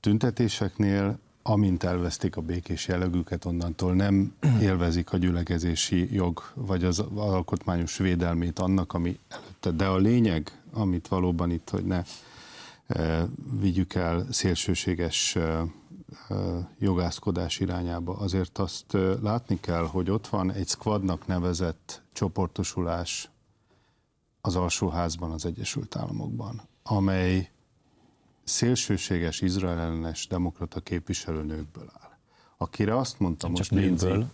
tüntetéseknél 0.00 1.18
amint 1.42 1.82
elvesztik 1.82 2.36
a 2.36 2.40
békés 2.40 2.88
jellegüket, 2.88 3.44
onnantól 3.44 3.94
nem 3.94 4.34
élvezik 4.60 5.12
a 5.12 5.16
gyülekezési 5.16 6.14
jog, 6.14 6.42
vagy 6.54 6.84
az 6.84 7.04
alkotmányos 7.14 7.96
védelmét 7.96 8.58
annak, 8.58 8.92
ami 8.92 9.18
előtte. 9.28 9.70
De 9.70 9.86
a 9.86 9.96
lényeg, 9.96 10.62
amit 10.72 11.08
valóban 11.08 11.50
itt, 11.50 11.70
hogy 11.70 11.84
ne 11.84 12.02
e, 12.86 13.26
vigyük 13.60 13.94
el 13.94 14.26
szélsőséges 14.30 15.36
e, 15.36 15.40
e, 15.40 15.64
jogászkodás 16.78 17.60
irányába, 17.60 18.16
azért 18.16 18.58
azt 18.58 18.94
e, 18.94 18.98
látni 18.98 19.60
kell, 19.60 19.86
hogy 19.86 20.10
ott 20.10 20.26
van 20.26 20.52
egy 20.52 20.68
squadnak 20.68 21.26
nevezett 21.26 22.02
csoportosulás 22.12 23.30
az 24.40 24.56
alsóházban 24.56 25.30
az 25.30 25.46
Egyesült 25.46 25.96
Államokban, 25.96 26.62
amely 26.82 27.50
szélsőséges, 28.44 29.40
izraellenes 29.40 30.26
demokrata 30.26 30.80
képviselőnőkből 30.80 31.90
áll. 32.00 32.10
Akire 32.56 32.96
azt 32.96 33.18
mondta 33.18 33.48
most 33.48 33.70
Lindsay, 33.70 34.24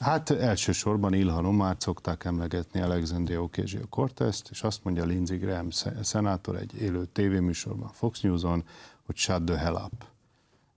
Hát 0.00 0.30
elsősorban 0.30 1.14
Ilhan 1.14 1.46
Omárt 1.46 1.80
szokták 1.80 2.24
emlegetni 2.24 2.80
Alexandria 2.80 3.42
Ocasio-Cortezt, 3.42 4.48
és 4.50 4.62
azt 4.62 4.84
mondja 4.84 5.04
Lindsey 5.04 5.36
Graham 5.36 5.68
szenátor 6.02 6.56
egy 6.56 6.80
élő 6.80 7.04
tévéműsorban, 7.12 7.90
Fox 7.92 8.20
News-on, 8.20 8.64
hogy 9.06 9.16
shut 9.16 9.44
the 9.44 9.56
hell 9.56 9.74
up 9.74 10.04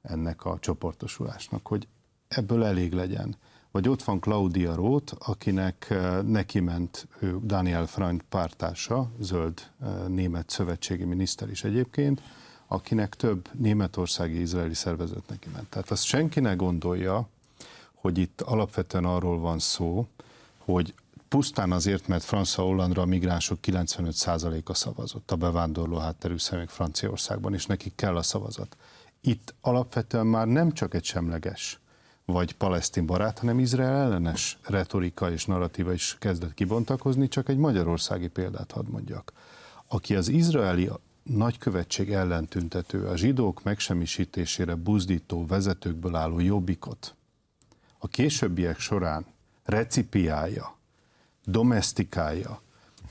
ennek 0.02 0.46
a 0.46 0.58
csoportosulásnak, 0.60 1.68
hogy 1.68 1.88
ebből 2.28 2.64
elég 2.64 2.94
legyen. 2.94 3.36
Vagy 3.72 3.90
ott 3.90 4.04
van 4.04 4.20
Claudia 4.20 4.76
Roth, 4.76 5.14
akinek 5.20 5.88
eh, 5.90 6.22
neki 6.22 6.60
ment 6.60 7.08
ő 7.20 7.38
Daniel 7.44 7.86
Freund 7.86 8.22
pártársa, 8.30 9.12
zöld 9.20 9.60
eh, 9.82 10.08
német 10.08 10.50
szövetségi 10.50 11.04
miniszter 11.04 11.50
is 11.50 11.64
egyébként, 11.64 12.22
akinek 12.72 13.16
több 13.16 13.50
németországi 13.54 14.42
izraeli 14.42 14.74
szervezet 14.74 15.28
neki 15.28 15.50
ment. 15.54 15.70
Tehát 15.70 15.92
azt 15.92 16.04
senki 16.04 16.40
ne 16.40 16.54
gondolja, 16.54 17.28
hogy 17.94 18.18
itt 18.18 18.42
alapvetően 18.42 19.06
arról 19.06 19.40
van 19.40 19.60
szó, 19.60 20.08
hogy 20.58 20.94
pusztán 21.28 21.72
azért, 21.72 22.08
mert 22.08 22.24
Francia 22.24 22.64
Hollandra 22.64 23.02
a 23.02 23.06
migránsok 23.06 23.58
95%-a 23.62 24.74
szavazott, 24.74 25.32
a 25.32 25.36
bevándorló 25.36 25.98
hátterű 25.98 26.38
személyek 26.38 26.70
Franciaországban, 26.70 27.54
és 27.54 27.66
nekik 27.66 27.96
kell 27.96 28.16
a 28.16 28.22
szavazat. 28.22 28.78
Itt 29.22 29.54
alapvetően 29.62 30.28
már 30.28 30.48
nem 30.48 30.72
csak 30.72 30.94
egy 30.94 31.06
semleges 31.06 31.80
vagy 32.26 32.54
palesztin 32.54 33.06
barát, 33.06 33.40
hanem 33.40 33.60
Izrael 33.60 33.96
ellenes 33.96 34.60
retorika 34.64 35.32
és 35.32 35.46
narratíva 35.46 35.94
is 35.94 36.16
kezdett 36.20 36.54
kibontakozni, 36.54 37.28
csak 37.28 37.50
egy 37.50 37.58
magyarországi 37.58 38.28
példát 38.28 38.72
hadd 38.72 38.90
mondjak. 38.90 39.34
Aki 39.88 40.16
az 40.16 40.28
izraeli 40.28 40.90
nagykövetség 41.24 42.12
ellen 42.12 42.46
tüntető, 42.46 43.06
a 43.08 43.18
zsidók 43.18 43.64
megsemmisítésére 43.64 44.76
buzdító 44.76 45.46
vezetőkből 45.46 46.16
álló 46.16 46.40
jobbikot. 46.40 47.16
A 47.98 48.08
későbbiek 48.08 48.80
során 48.80 49.26
recipiálja, 49.64 50.76
domestikálja, 51.46 52.62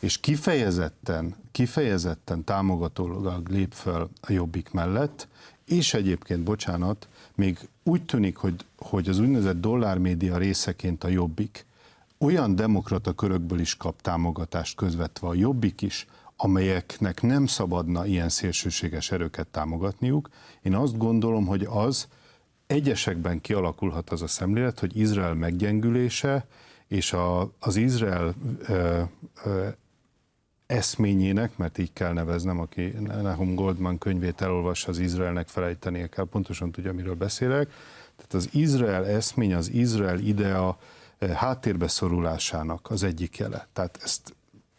és 0.00 0.20
kifejezetten, 0.20 1.34
kifejezetten 1.50 2.44
támogatólag 2.44 3.48
lép 3.48 3.72
föl 3.72 4.10
a 4.20 4.32
jobbik 4.32 4.70
mellett, 4.70 5.28
és 5.64 5.94
egyébként, 5.94 6.42
bocsánat, 6.42 7.08
még 7.34 7.68
úgy 7.82 8.04
tűnik, 8.04 8.36
hogy, 8.36 8.64
hogy 8.76 9.08
az 9.08 9.18
úgynevezett 9.18 9.60
dollármédia 9.60 10.36
részeként 10.36 11.04
a 11.04 11.08
jobbik 11.08 11.66
olyan 12.18 12.54
demokrata 12.54 13.12
körökből 13.12 13.60
is 13.60 13.76
kap 13.76 14.02
támogatást 14.02 14.76
közvetve 14.76 15.28
a 15.28 15.34
jobbik 15.34 15.82
is, 15.82 16.06
amelyeknek 16.42 17.22
nem 17.22 17.46
szabadna 17.46 18.06
ilyen 18.06 18.28
szélsőséges 18.28 19.10
erőket 19.10 19.46
támogatniuk. 19.46 20.28
Én 20.62 20.74
azt 20.74 20.98
gondolom, 20.98 21.46
hogy 21.46 21.66
az 21.70 22.08
egyesekben 22.66 23.40
kialakulhat 23.40 24.10
az 24.10 24.22
a 24.22 24.26
szemlélet, 24.26 24.80
hogy 24.80 24.96
Izrael 24.98 25.34
meggyengülése 25.34 26.46
és 26.88 27.12
a, 27.12 27.52
az 27.58 27.76
Izrael 27.76 28.34
ö, 28.68 29.02
ö, 29.44 29.68
eszményének, 30.66 31.56
mert 31.56 31.78
így 31.78 31.92
kell 31.92 32.12
neveznem, 32.12 32.60
aki 32.60 32.94
Nahum 33.22 33.54
Goldman 33.54 33.98
könyvét 33.98 34.40
elolvassa, 34.40 34.88
az 34.88 34.98
Izraelnek 34.98 35.48
felejtenie 35.48 36.06
kell, 36.06 36.24
pontosan 36.24 36.72
tudja, 36.72 36.92
miről 36.92 37.14
beszélek. 37.14 37.70
Tehát 38.16 38.34
az 38.34 38.48
Izrael 38.52 39.06
eszmény, 39.06 39.54
az 39.54 39.70
Izrael 39.70 40.18
idea 40.18 40.78
háttérbe 41.34 41.88
szorulásának 41.88 42.90
az 42.90 43.02
egyik 43.02 43.38
jele. 43.38 43.68
Tehát 43.72 43.98
ezt 44.02 44.34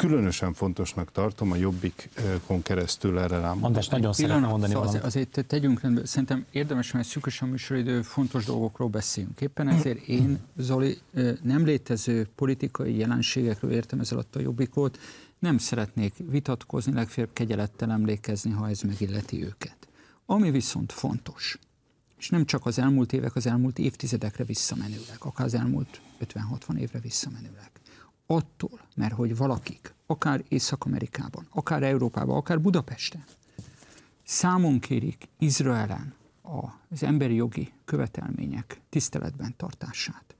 különösen 0.07 0.53
fontosnak 0.53 1.11
tartom 1.11 1.51
a 1.51 1.55
Jobbikon 1.55 2.61
keresztül 2.61 3.19
erre 3.19 3.39
rám. 3.39 3.63
András, 3.63 3.87
nagyon 3.87 4.13
szeretném 4.13 4.49
mondani 4.49 4.71
szóval 4.71 4.87
valamit. 4.87 5.05
Azért 5.05 5.45
tegyünk 5.47 5.81
rendben, 5.81 6.05
szerintem 6.05 6.45
érdemes, 6.51 6.91
mert 6.91 7.07
szűkös 7.07 7.41
a 7.41 7.45
műsoridő, 7.45 8.01
fontos 8.01 8.45
dolgokról 8.45 8.87
beszélünk. 8.89 9.41
Éppen 9.41 9.67
ezért 9.67 10.07
én, 10.07 10.39
Zoli, 10.57 10.97
nem 11.41 11.65
létező 11.65 12.27
politikai 12.35 12.97
jelenségekről 12.97 13.71
értem 13.71 13.99
ez 13.99 14.11
alatt 14.11 14.35
a 14.35 14.39
Jobbikot, 14.39 14.99
nem 15.39 15.57
szeretnék 15.57 16.13
vitatkozni, 16.29 16.93
legfeljebb 16.93 17.33
kegyelettel 17.33 17.91
emlékezni, 17.91 18.51
ha 18.51 18.69
ez 18.69 18.81
megilleti 18.81 19.43
őket. 19.43 19.77
Ami 20.25 20.51
viszont 20.51 20.91
fontos, 20.91 21.59
és 22.17 22.29
nem 22.29 22.45
csak 22.45 22.65
az 22.65 22.79
elmúlt 22.79 23.13
évek, 23.13 23.35
az 23.35 23.47
elmúlt 23.47 23.79
évtizedekre 23.79 24.43
visszamenőleg, 24.43 25.17
akár 25.19 25.45
az 25.45 25.53
elmúlt 25.53 26.01
50-60 26.19 26.77
évre 26.77 26.99
visszamenőleg 26.99 27.71
attól, 28.31 28.79
mert 28.95 29.13
hogy 29.13 29.37
valakik, 29.37 29.93
akár 30.05 30.43
Észak-Amerikában, 30.47 31.47
akár 31.49 31.83
Európában, 31.83 32.37
akár 32.37 32.61
Budapesten 32.61 33.23
számon 34.23 34.79
kérik 34.79 35.27
Izraelen 35.39 36.13
az 36.89 37.03
emberi 37.03 37.35
jogi 37.35 37.71
követelmények 37.85 38.81
tiszteletben 38.89 39.53
tartását. 39.57 40.35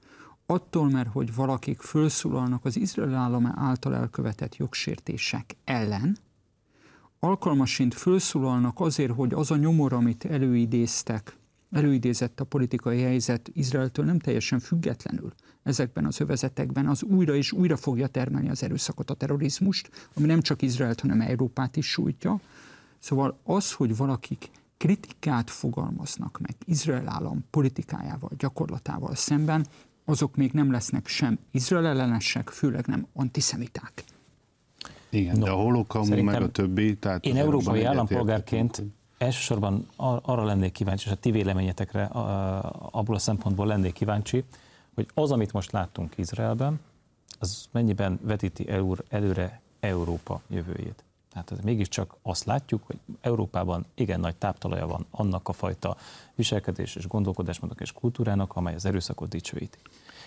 Attól, 0.46 0.90
mert 0.90 1.08
hogy 1.08 1.34
valakik 1.34 1.80
felszólalnak 1.80 2.64
az 2.64 2.76
Izrael 2.76 3.14
állama 3.14 3.52
által 3.56 3.94
elkövetett 3.94 4.56
jogsértések 4.56 5.56
ellen, 5.64 6.16
alkalmasint 7.20 7.94
felszólalnak 7.94 8.80
azért, 8.80 9.12
hogy 9.12 9.34
az 9.34 9.50
a 9.50 9.56
nyomor, 9.56 9.92
amit 9.92 10.24
előidéztek, 10.24 11.36
előidézett 11.72 12.40
a 12.40 12.44
politikai 12.44 13.00
helyzet 13.00 13.50
Izraeltől 13.52 14.04
nem 14.04 14.18
teljesen 14.18 14.58
függetlenül, 14.58 15.32
ezekben 15.62 16.04
az 16.04 16.20
övezetekben, 16.20 16.86
az 16.86 17.02
újra 17.02 17.34
és 17.34 17.52
újra 17.52 17.76
fogja 17.76 18.06
termelni 18.06 18.48
az 18.48 18.62
erőszakot, 18.62 19.10
a 19.10 19.14
terrorizmust, 19.14 19.90
ami 20.14 20.26
nem 20.26 20.40
csak 20.40 20.62
Izraelt, 20.62 21.00
hanem 21.00 21.20
Európát 21.20 21.76
is 21.76 21.86
sújtja. 21.90 22.40
Szóval 22.98 23.38
az, 23.44 23.72
hogy 23.72 23.96
valakik 23.96 24.50
kritikát 24.76 25.50
fogalmaznak 25.50 26.38
meg 26.40 26.54
Izrael 26.64 27.08
állam 27.08 27.44
politikájával, 27.50 28.30
gyakorlatával 28.38 29.14
szemben, 29.14 29.66
azok 30.04 30.36
még 30.36 30.52
nem 30.52 30.70
lesznek 30.70 31.06
sem 31.06 31.38
Izrael 31.50 31.86
ellenesek, 31.86 32.48
főleg 32.48 32.86
nem 32.86 33.06
antiszemiták. 33.14 34.04
Igen, 35.10 35.38
no, 35.38 35.44
de 35.44 35.50
a 35.50 35.54
holokaum 35.54 36.24
meg 36.24 36.42
a 36.42 36.50
többi. 36.50 36.96
Tehát 36.96 37.24
én 37.24 37.36
európai 37.36 37.82
állampolgárként 37.82 38.82
elsősorban 39.22 39.86
arra 40.22 40.44
lennék 40.44 40.72
kíváncsi, 40.72 41.06
és 41.06 41.12
a 41.12 41.16
ti 41.16 41.30
véleményetekre 41.30 42.04
abból 42.90 43.14
a 43.14 43.18
szempontból 43.18 43.66
lennék 43.66 43.92
kíváncsi, 43.92 44.44
hogy 44.94 45.08
az, 45.14 45.30
amit 45.30 45.52
most 45.52 45.72
láttunk 45.72 46.18
Izraelben, 46.18 46.80
az 47.38 47.68
mennyiben 47.70 48.18
vetíti 48.22 48.66
előre 49.08 49.60
Európa 49.80 50.40
jövőjét. 50.48 51.04
Tehát 51.32 51.52
ez 51.52 51.58
mégiscsak 51.60 52.16
azt 52.22 52.44
látjuk, 52.44 52.82
hogy 52.86 52.98
Európában 53.20 53.86
igen 53.94 54.20
nagy 54.20 54.36
táptalaja 54.36 54.86
van 54.86 55.06
annak 55.10 55.48
a 55.48 55.52
fajta 55.52 55.96
viselkedés 56.34 56.96
és 56.96 57.06
gondolkodásmódok 57.06 57.80
és 57.80 57.92
kultúrának, 57.92 58.56
amely 58.56 58.74
az 58.74 58.84
erőszakot 58.84 59.28
dicsőíti. 59.28 59.78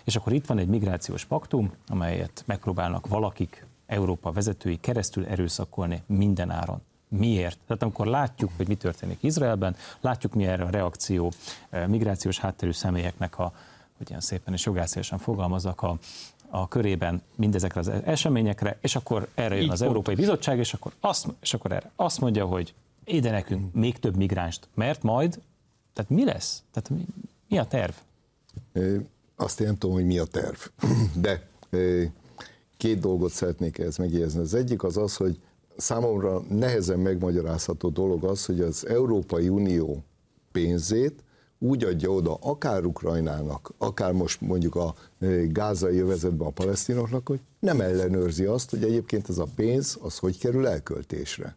És 0.03 0.15
akkor 0.15 0.33
itt 0.33 0.45
van 0.45 0.57
egy 0.57 0.67
migrációs 0.67 1.25
paktum, 1.25 1.73
amelyet 1.87 2.43
megpróbálnak 2.45 3.07
valakik, 3.07 3.65
Európa 3.85 4.31
vezetői 4.31 4.79
keresztül 4.79 5.25
erőszakolni 5.25 6.03
minden 6.05 6.49
áron. 6.49 6.81
Miért? 7.17 7.57
Tehát 7.67 7.83
amikor 7.83 8.07
látjuk, 8.07 8.51
hogy 8.57 8.67
mi 8.67 8.75
történik 8.75 9.17
Izraelben, 9.21 9.75
látjuk 10.01 10.33
mi 10.33 10.45
erre 10.45 10.63
a 10.63 10.69
reakció 10.69 11.31
eh, 11.69 11.87
migrációs 11.87 12.39
hátterű 12.39 12.71
személyeknek 12.71 13.39
a, 13.39 13.53
hogy 13.97 14.09
ilyen 14.09 14.21
szépen 14.21 14.53
és 14.53 14.65
jogászélyesen 14.65 15.17
fogalmazok, 15.17 15.81
a, 15.81 15.97
a 16.49 16.67
körében 16.67 17.21
mindezekre 17.35 17.79
az 17.79 17.87
eseményekre, 17.87 18.77
és 18.81 18.95
akkor 18.95 19.27
erre 19.33 19.55
jön 19.55 19.63
Így 19.63 19.69
az 19.69 19.77
pont. 19.77 19.89
Európai 19.89 20.15
Bizottság, 20.15 20.57
és 20.57 20.73
akkor, 20.73 20.93
azt, 20.99 21.27
és 21.39 21.53
akkor 21.53 21.71
erre 21.71 21.91
azt 21.95 22.19
mondja, 22.19 22.45
hogy 22.45 22.73
ide 23.03 23.31
nekünk 23.31 23.73
még 23.73 23.99
több 23.99 24.15
migránst, 24.15 24.67
mert 24.73 25.03
majd, 25.03 25.39
tehát 25.93 26.11
mi 26.11 26.25
lesz? 26.25 26.63
Tehát 26.71 26.89
mi, 26.89 27.05
mi 27.49 27.57
a 27.57 27.65
terv? 27.65 27.93
Azt 29.35 29.59
én 29.59 29.67
nem 29.67 29.77
tudom, 29.77 29.95
hogy 29.95 30.05
mi 30.05 30.17
a 30.17 30.25
terv, 30.25 30.57
de 31.25 31.47
két 32.77 32.99
dolgot 32.99 33.31
szeretnék 33.31 33.77
ehhez 33.77 33.97
megjegyezni. 33.97 34.39
Az 34.39 34.53
egyik 34.53 34.83
az 34.83 34.97
az, 34.97 35.15
hogy 35.15 35.39
számomra 35.77 36.41
nehezen 36.49 36.99
megmagyarázható 36.99 37.89
dolog 37.89 38.23
az, 38.23 38.45
hogy 38.45 38.61
az 38.61 38.87
Európai 38.87 39.49
Unió 39.49 40.03
pénzét 40.51 41.23
úgy 41.59 41.83
adja 41.83 42.09
oda 42.09 42.37
akár 42.41 42.85
Ukrajnának, 42.85 43.73
akár 43.77 44.11
most 44.11 44.41
mondjuk 44.41 44.75
a 44.75 44.95
gázai 45.47 45.99
övezetben 45.99 46.47
a 46.47 46.51
palesztinoknak, 46.51 47.27
hogy 47.27 47.39
nem 47.59 47.81
ellenőrzi 47.81 48.45
azt, 48.45 48.69
hogy 48.69 48.83
egyébként 48.83 49.29
ez 49.29 49.37
a 49.37 49.47
pénz, 49.55 49.97
az 50.01 50.17
hogy 50.17 50.37
kerül 50.37 50.67
elköltésre. 50.67 51.55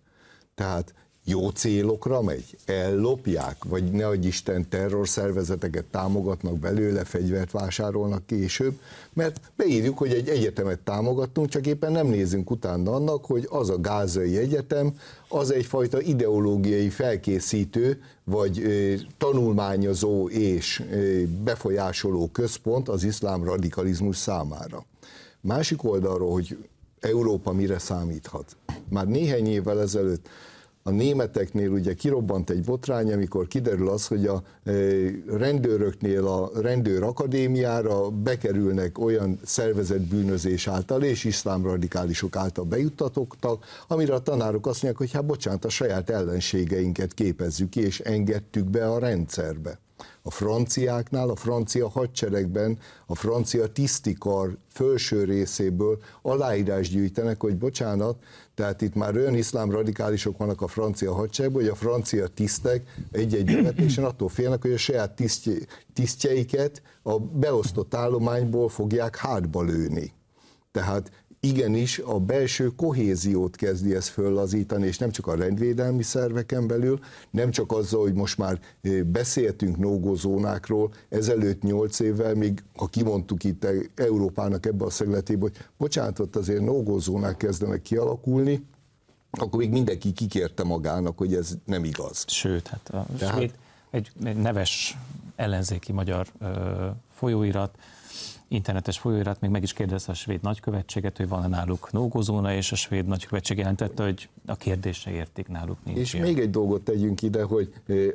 Tehát 0.54 0.94
jó 1.28 1.48
célokra 1.48 2.22
megy, 2.22 2.56
ellopják, 2.64 3.64
vagy 3.64 3.90
ne 3.90 4.06
adj 4.06 4.26
Isten 4.26 4.68
terrorszervezeteket 4.68 5.84
támogatnak 5.84 6.58
belőle, 6.58 7.04
fegyvert 7.04 7.50
vásárolnak 7.50 8.26
később, 8.26 8.80
mert 9.12 9.40
beírjuk, 9.56 9.98
hogy 9.98 10.12
egy 10.12 10.28
egyetemet 10.28 10.78
támogattunk, 10.78 11.48
csak 11.48 11.66
éppen 11.66 11.92
nem 11.92 12.06
nézünk 12.06 12.50
utána 12.50 12.94
annak, 12.94 13.24
hogy 13.24 13.46
az 13.50 13.70
a 13.70 13.80
gázai 13.80 14.36
egyetem, 14.36 14.94
az 15.28 15.50
egyfajta 15.50 16.00
ideológiai 16.00 16.88
felkészítő, 16.88 18.00
vagy 18.24 18.62
tanulmányozó 19.18 20.28
és 20.28 20.82
befolyásoló 21.44 22.28
központ 22.32 22.88
az 22.88 23.04
iszlám 23.04 23.44
radikalizmus 23.44 24.16
számára. 24.16 24.84
Másik 25.40 25.84
oldalról, 25.84 26.32
hogy 26.32 26.68
Európa 27.00 27.52
mire 27.52 27.78
számíthat. 27.78 28.56
Már 28.88 29.06
néhány 29.06 29.46
évvel 29.46 29.80
ezelőtt 29.80 30.28
a 30.88 30.90
németeknél 30.90 31.70
ugye 31.70 31.94
kirobbant 31.94 32.50
egy 32.50 32.64
botrány, 32.64 33.12
amikor 33.12 33.46
kiderül 33.46 33.88
az, 33.88 34.06
hogy 34.06 34.26
a 34.26 34.42
e, 34.64 34.72
rendőröknél 35.26 36.26
a 36.26 36.50
rendőr 36.60 37.02
akadémiára 37.02 38.10
bekerülnek 38.10 38.98
olyan 38.98 39.40
szervezett 39.44 40.00
bűnözés 40.00 40.68
által 40.68 41.02
és 41.02 41.24
iszlám 41.24 41.64
radikálisok 41.64 42.36
által 42.36 42.64
bejuttatottak, 42.64 43.64
amire 43.88 44.14
a 44.14 44.22
tanárok 44.22 44.66
azt 44.66 44.82
mondják, 44.82 44.96
hogy 44.96 45.12
hát 45.12 45.26
bocsánat, 45.26 45.64
a 45.64 45.68
saját 45.68 46.10
ellenségeinket 46.10 47.14
képezzük 47.14 47.68
ki, 47.68 47.80
és 47.80 48.00
engedtük 48.00 48.64
be 48.64 48.88
a 48.88 48.98
rendszerbe 48.98 49.78
a 50.22 50.30
franciáknál, 50.30 51.28
a 51.28 51.36
francia 51.36 51.88
hadseregben, 51.88 52.78
a 53.06 53.14
francia 53.14 53.66
tisztikar 53.66 54.56
felső 54.68 55.24
részéből 55.24 55.98
aláírás 56.22 56.88
gyűjtenek, 56.88 57.40
hogy 57.40 57.56
bocsánat, 57.56 58.22
tehát 58.54 58.82
itt 58.82 58.94
már 58.94 59.16
olyan 59.16 59.34
iszlám 59.34 59.70
radikálisok 59.70 60.36
vannak 60.36 60.62
a 60.62 60.66
francia 60.66 61.14
hadseregben, 61.14 61.60
hogy 61.62 61.70
a 61.70 61.74
francia 61.74 62.26
tisztek 62.26 62.82
egy-egy 63.12 63.50
jövetésen 63.50 64.04
attól 64.04 64.28
félnek, 64.28 64.62
hogy 64.62 64.72
a 64.72 64.76
saját 64.76 65.16
tisztje, 65.16 65.54
tisztjeiket 65.92 66.82
a 67.02 67.18
beosztott 67.18 67.94
állományból 67.94 68.68
fogják 68.68 69.16
hátba 69.16 69.62
lőni. 69.62 70.12
Tehát 70.72 71.10
igenis 71.40 71.98
a 71.98 72.18
belső 72.18 72.66
kohéziót 72.76 73.56
kezdi 73.56 73.94
ez 73.94 74.08
föllazítani, 74.08 74.86
és 74.86 74.98
nem 74.98 75.10
csak 75.10 75.26
a 75.26 75.34
rendvédelmi 75.34 76.02
szerveken 76.02 76.66
belül, 76.66 76.98
nem 77.30 77.50
csak 77.50 77.72
azzal, 77.72 78.00
hogy 78.00 78.14
most 78.14 78.38
már 78.38 78.60
eh, 78.80 79.02
beszéltünk 79.02 79.76
nógózónákról, 79.76 80.92
ezelőtt 81.08 81.62
nyolc 81.62 82.00
évvel 82.00 82.34
még, 82.34 82.62
ha 82.76 82.86
kimondtuk 82.86 83.44
itt 83.44 83.66
Európának 83.94 84.66
ebbe 84.66 84.84
a 84.84 84.90
szegletébe, 84.90 85.40
hogy 85.40 85.56
bocsánat, 85.76 86.18
ott 86.18 86.36
azért 86.36 86.60
nógózónák 86.64 87.36
kezdenek 87.36 87.82
kialakulni, 87.82 88.64
akkor 89.30 89.58
még 89.58 89.70
mindenki 89.70 90.12
kikérte 90.12 90.64
magának, 90.64 91.18
hogy 91.18 91.34
ez 91.34 91.56
nem 91.64 91.84
igaz. 91.84 92.24
Sőt, 92.26 92.66
hát 92.66 92.88
a 92.88 93.06
Tehát... 93.18 93.34
svéd, 93.34 93.54
egy, 93.90 94.10
egy 94.24 94.36
neves 94.36 94.96
ellenzéki 95.36 95.92
magyar 95.92 96.26
ö, 96.40 96.86
folyóirat, 97.14 97.78
internetes 98.48 98.98
folyóirat 98.98 99.40
még 99.40 99.50
meg 99.50 99.62
is 99.62 99.72
kérdezte 99.72 100.12
a 100.12 100.14
svéd 100.14 100.42
nagykövetséget, 100.42 101.16
hogy 101.16 101.28
van-e 101.28 101.46
náluk 101.46 101.92
nógozóna, 101.92 102.52
és 102.52 102.72
a 102.72 102.76
svéd 102.76 103.06
nagykövetség 103.06 103.58
jelentette, 103.58 104.02
hogy 104.04 104.28
a 104.46 104.56
kérdésre 104.56 105.10
értik 105.10 105.48
náluk 105.48 105.78
nincs 105.84 105.98
És 105.98 106.14
ilyen. 106.14 106.26
még 106.26 106.38
egy 106.38 106.50
dolgot 106.50 106.82
tegyünk 106.82 107.22
ide, 107.22 107.42
hogy 107.42 107.72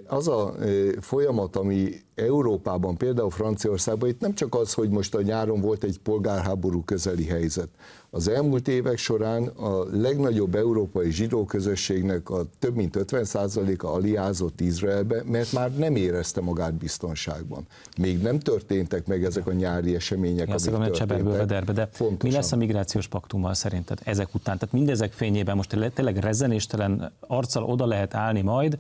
az 0.08 0.28
a 0.28 0.54
folyamat, 1.00 1.56
ami 1.56 1.90
Európában, 2.16 2.98
például 2.98 3.30
Franciaországban, 3.30 4.10
itt 4.10 4.20
nem 4.20 4.34
csak 4.34 4.56
az, 4.56 4.74
hogy 4.74 4.90
most 4.90 5.16
a 5.16 5.22
nyáron 5.22 5.62
volt 5.62 5.84
egy 5.84 6.00
polgárháború 6.00 6.84
közeli 6.84 7.26
helyzet, 7.26 7.70
az 8.16 8.28
elmúlt 8.28 8.68
évek 8.68 8.98
során 8.98 9.48
a 9.48 9.84
legnagyobb 9.92 10.56
európai 10.56 11.12
zsidó 11.12 11.46
közösségnek 11.46 12.30
a 12.30 12.46
több 12.60 12.76
mint 12.76 12.96
50%-a 13.00 13.88
aliázott 13.88 14.62
Izraelbe, 14.62 15.24
mert 15.26 15.52
már 15.52 15.78
nem 15.78 15.96
érezte 15.96 16.42
magát 16.42 16.74
biztonságban. 16.74 17.68
Még 17.98 18.22
nem 18.22 18.40
történtek 18.40 19.06
meg 19.06 19.24
ezek 19.24 19.48
a 19.48 19.52
nyári 19.52 19.96
események, 19.96 20.48
ja, 20.48 20.74
amik 20.74 20.92
történtek. 20.92 21.38
Vederbe, 21.38 21.74
de 21.74 21.90
Fontosan. 21.92 22.30
mi 22.30 22.32
lesz 22.32 22.52
a 22.52 22.56
migrációs 22.56 23.08
paktummal 23.08 23.54
szerinted 23.54 24.00
ezek 24.04 24.28
után? 24.34 24.58
Tehát 24.58 24.74
mindezek 24.74 25.12
fényében 25.12 25.56
most 25.56 25.92
tényleg 25.94 26.18
rezenéstelen 26.18 27.12
arccal 27.20 27.64
oda 27.64 27.86
lehet 27.86 28.14
állni 28.14 28.42
majd, 28.42 28.78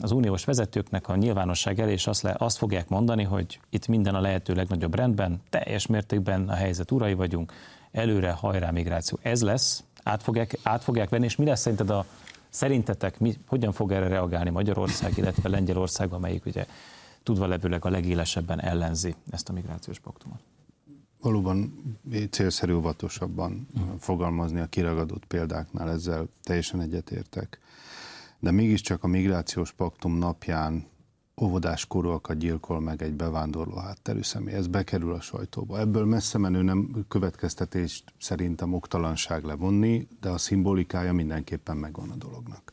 az 0.00 0.10
uniós 0.10 0.44
vezetőknek 0.44 1.08
a 1.08 1.16
nyilvánosság 1.16 1.80
elé, 1.80 1.92
és 1.92 2.06
azt, 2.06 2.22
le, 2.22 2.34
azt 2.38 2.56
fogják 2.56 2.88
mondani, 2.88 3.22
hogy 3.22 3.60
itt 3.70 3.86
minden 3.86 4.14
a 4.14 4.20
lehető 4.20 4.54
legnagyobb 4.54 4.94
rendben, 4.94 5.40
teljes 5.50 5.86
mértékben 5.86 6.48
a 6.48 6.54
helyzet 6.54 6.90
urai 6.90 7.14
vagyunk, 7.14 7.52
előre 7.92 8.30
hajrá 8.30 8.70
migráció. 8.70 9.18
Ez 9.22 9.42
lesz, 9.42 9.84
át 10.02 10.22
fogják, 10.22 10.58
át 10.62 10.82
fogják 10.82 11.08
venni, 11.08 11.24
és 11.24 11.36
mi 11.36 11.44
lesz 11.44 11.60
szerinted 11.60 11.90
a, 11.90 12.04
szerintetek, 12.48 13.18
mi, 13.18 13.34
hogyan 13.46 13.72
fog 13.72 13.92
erre 13.92 14.08
reagálni 14.08 14.50
Magyarország, 14.50 15.16
illetve 15.16 15.48
Lengyelország, 15.48 16.12
amelyik 16.12 16.46
ugye 16.46 16.66
tudva 17.22 17.46
levőleg 17.46 17.84
a 17.84 17.90
legélesebben 17.90 18.60
ellenzi 18.60 19.14
ezt 19.30 19.48
a 19.48 19.52
migrációs 19.52 19.98
paktumot? 19.98 20.38
Valóban 21.20 21.72
célszerű 22.30 22.72
óvatosabban 22.72 23.68
uh-huh. 23.74 23.98
fogalmazni 23.98 24.60
a 24.60 24.66
kiragadott 24.66 25.24
példáknál, 25.24 25.90
ezzel 25.90 26.28
teljesen 26.42 26.80
egyetértek 26.80 27.60
de 28.40 28.50
mégiscsak 28.50 29.04
a 29.04 29.06
migrációs 29.06 29.72
paktum 29.72 30.18
napján 30.18 30.86
óvodás 31.40 31.86
korúakat 31.86 32.38
gyilkol 32.38 32.80
meg 32.80 33.02
egy 33.02 33.14
bevándorló 33.14 33.76
hátterű 33.76 34.22
személy. 34.22 34.54
Ez 34.54 34.66
bekerül 34.66 35.12
a 35.12 35.20
sajtóba. 35.20 35.78
Ebből 35.78 36.04
messze 36.04 36.38
menő 36.38 36.62
nem 36.62 37.04
következtetést 37.08 38.12
szerintem 38.18 38.74
oktalanság 38.74 39.44
levonni, 39.44 40.08
de 40.20 40.28
a 40.28 40.38
szimbolikája 40.38 41.12
mindenképpen 41.12 41.76
megvan 41.76 42.10
a 42.10 42.16
dolognak. 42.16 42.72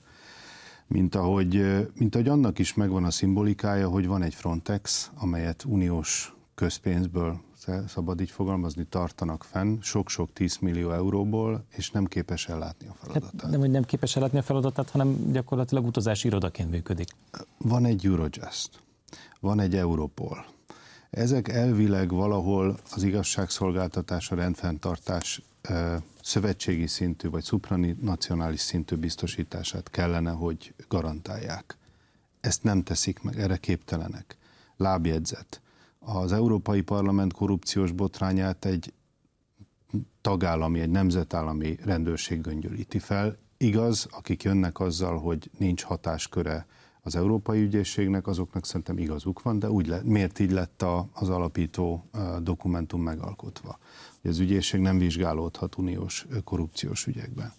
Mint 0.88 1.16
ahogy, 1.16 1.66
mint 1.94 2.16
ahogy 2.16 2.28
annak 2.28 2.60
is 2.60 2.74
megvan 2.74 3.04
a 3.04 3.12
szimbolikája, 3.12 3.90
hogy 3.90 4.08
van 4.08 4.22
egy 4.22 4.36
Frontex, 4.36 5.12
amelyet 5.16 5.64
uniós 5.68 6.36
közpénzből 6.56 7.42
szabad 7.88 8.22
így 8.22 8.32
fogalmazni, 8.32 8.86
tartanak 8.90 9.44
fenn 9.44 9.80
sok-sok 9.82 10.34
10 10.34 10.58
millió 10.58 10.92
euróból, 10.92 11.66
és 11.70 11.92
nem 11.92 12.06
képes 12.06 12.48
ellátni 12.48 12.88
a 12.88 12.90
hát 12.90 13.00
feladatát. 13.00 13.42
Hát 13.42 13.52
nem, 13.52 13.60
hogy 13.60 13.72
nem 13.72 13.84
képes 13.84 14.16
ellátni 14.16 14.38
a 14.38 14.42
feladatát, 14.42 14.90
hanem 14.90 15.32
gyakorlatilag 15.32 15.86
utazási 15.86 16.28
irodaként 16.28 16.70
működik. 16.70 17.10
Van 17.58 17.86
egy 17.86 18.06
Eurojust, 18.06 18.70
van 19.40 19.60
egy 19.60 19.76
Europol. 19.76 20.46
Ezek 21.10 21.48
elvileg 21.48 22.10
valahol 22.10 22.78
az 22.92 23.04
igazságszolgáltatás, 23.04 24.32
a 24.32 24.36
rendfenntartás 24.36 25.42
szövetségi 26.22 26.88
szintű 26.88 27.30
vagy 27.30 27.44
supranacionális 27.44 28.60
szintű 28.60 28.96
biztosítását 28.96 29.90
kellene, 29.90 30.32
hogy 30.32 30.74
garantálják. 30.88 31.78
Ezt 32.40 32.64
nem 32.64 32.84
teszik 32.84 33.22
meg, 33.22 33.40
erre 33.40 33.58
képtelenek. 33.58 34.38
Lábjegyzet. 34.78 35.62
Az 36.06 36.32
Európai 36.32 36.82
Parlament 36.82 37.34
korrupciós 37.34 37.92
botrányát 37.92 38.66
egy 38.66 38.94
tagállami, 40.22 40.80
egy 40.80 40.90
nemzetállami 40.90 41.78
rendőrség 41.84 42.42
göngyölíti 42.42 43.00
fel. 43.00 43.38
Igaz, 43.58 44.08
akik 44.12 44.44
jönnek 44.44 44.80
azzal, 44.80 45.18
hogy 45.18 45.50
nincs 45.58 45.84
hatásköre 45.84 46.66
az 47.02 47.16
Európai 47.16 47.62
Ügyészségnek, 47.62 48.28
azoknak 48.28 48.66
szerintem 48.66 48.98
igazuk 48.98 49.42
van, 49.42 49.60
de 49.60 49.70
úgy 49.70 49.88
le, 49.88 50.02
miért 50.04 50.40
így 50.40 50.52
lett 50.52 50.82
a, 50.82 51.08
az 51.14 51.30
alapító 51.30 52.10
dokumentum 52.42 53.02
megalkotva? 53.02 53.78
Hogy 54.22 54.32
az 54.32 54.40
ügyészség 54.40 54.80
nem 54.80 54.98
vizsgálódhat 54.98 55.78
uniós 55.78 56.26
korrupciós 56.44 57.08
ügyekben. 57.08 57.54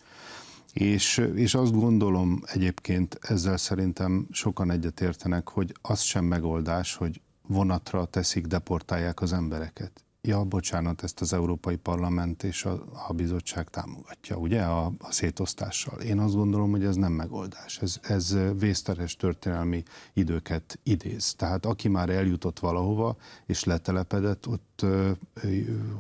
És, 0.73 1.31
és 1.35 1.55
azt 1.55 1.73
gondolom 1.73 2.43
egyébként, 2.47 3.19
ezzel 3.21 3.57
szerintem 3.57 4.27
sokan 4.31 4.71
egyetértenek, 4.71 5.49
hogy 5.49 5.75
az 5.83 6.01
sem 6.01 6.25
megoldás, 6.25 6.95
hogy 6.95 7.21
vonatra 7.47 8.05
teszik, 8.05 8.47
deportálják 8.47 9.21
az 9.21 9.33
embereket 9.33 10.07
ja, 10.27 10.45
bocsánat, 10.45 11.03
ezt 11.03 11.21
az 11.21 11.33
Európai 11.33 11.77
Parlament 11.77 12.43
és 12.43 12.65
a, 12.65 12.85
a 13.09 13.13
bizottság 13.13 13.69
támogatja, 13.69 14.37
ugye, 14.37 14.63
a, 14.63 14.93
a 14.99 15.13
szétosztással. 15.13 16.01
Én 16.01 16.19
azt 16.19 16.35
gondolom, 16.35 16.71
hogy 16.71 16.85
ez 16.85 16.97
nem 16.97 17.13
megoldás. 17.13 17.79
Ez, 17.79 17.99
ez 18.03 18.37
vészteres 18.59 19.17
történelmi 19.17 19.83
időket 20.13 20.79
idéz. 20.83 21.35
Tehát 21.35 21.67
aki 21.67 21.89
már 21.89 22.09
eljutott 22.09 22.59
valahova, 22.59 23.17
és 23.47 23.65
letelepedett, 23.65 24.49
ott, 24.49 24.76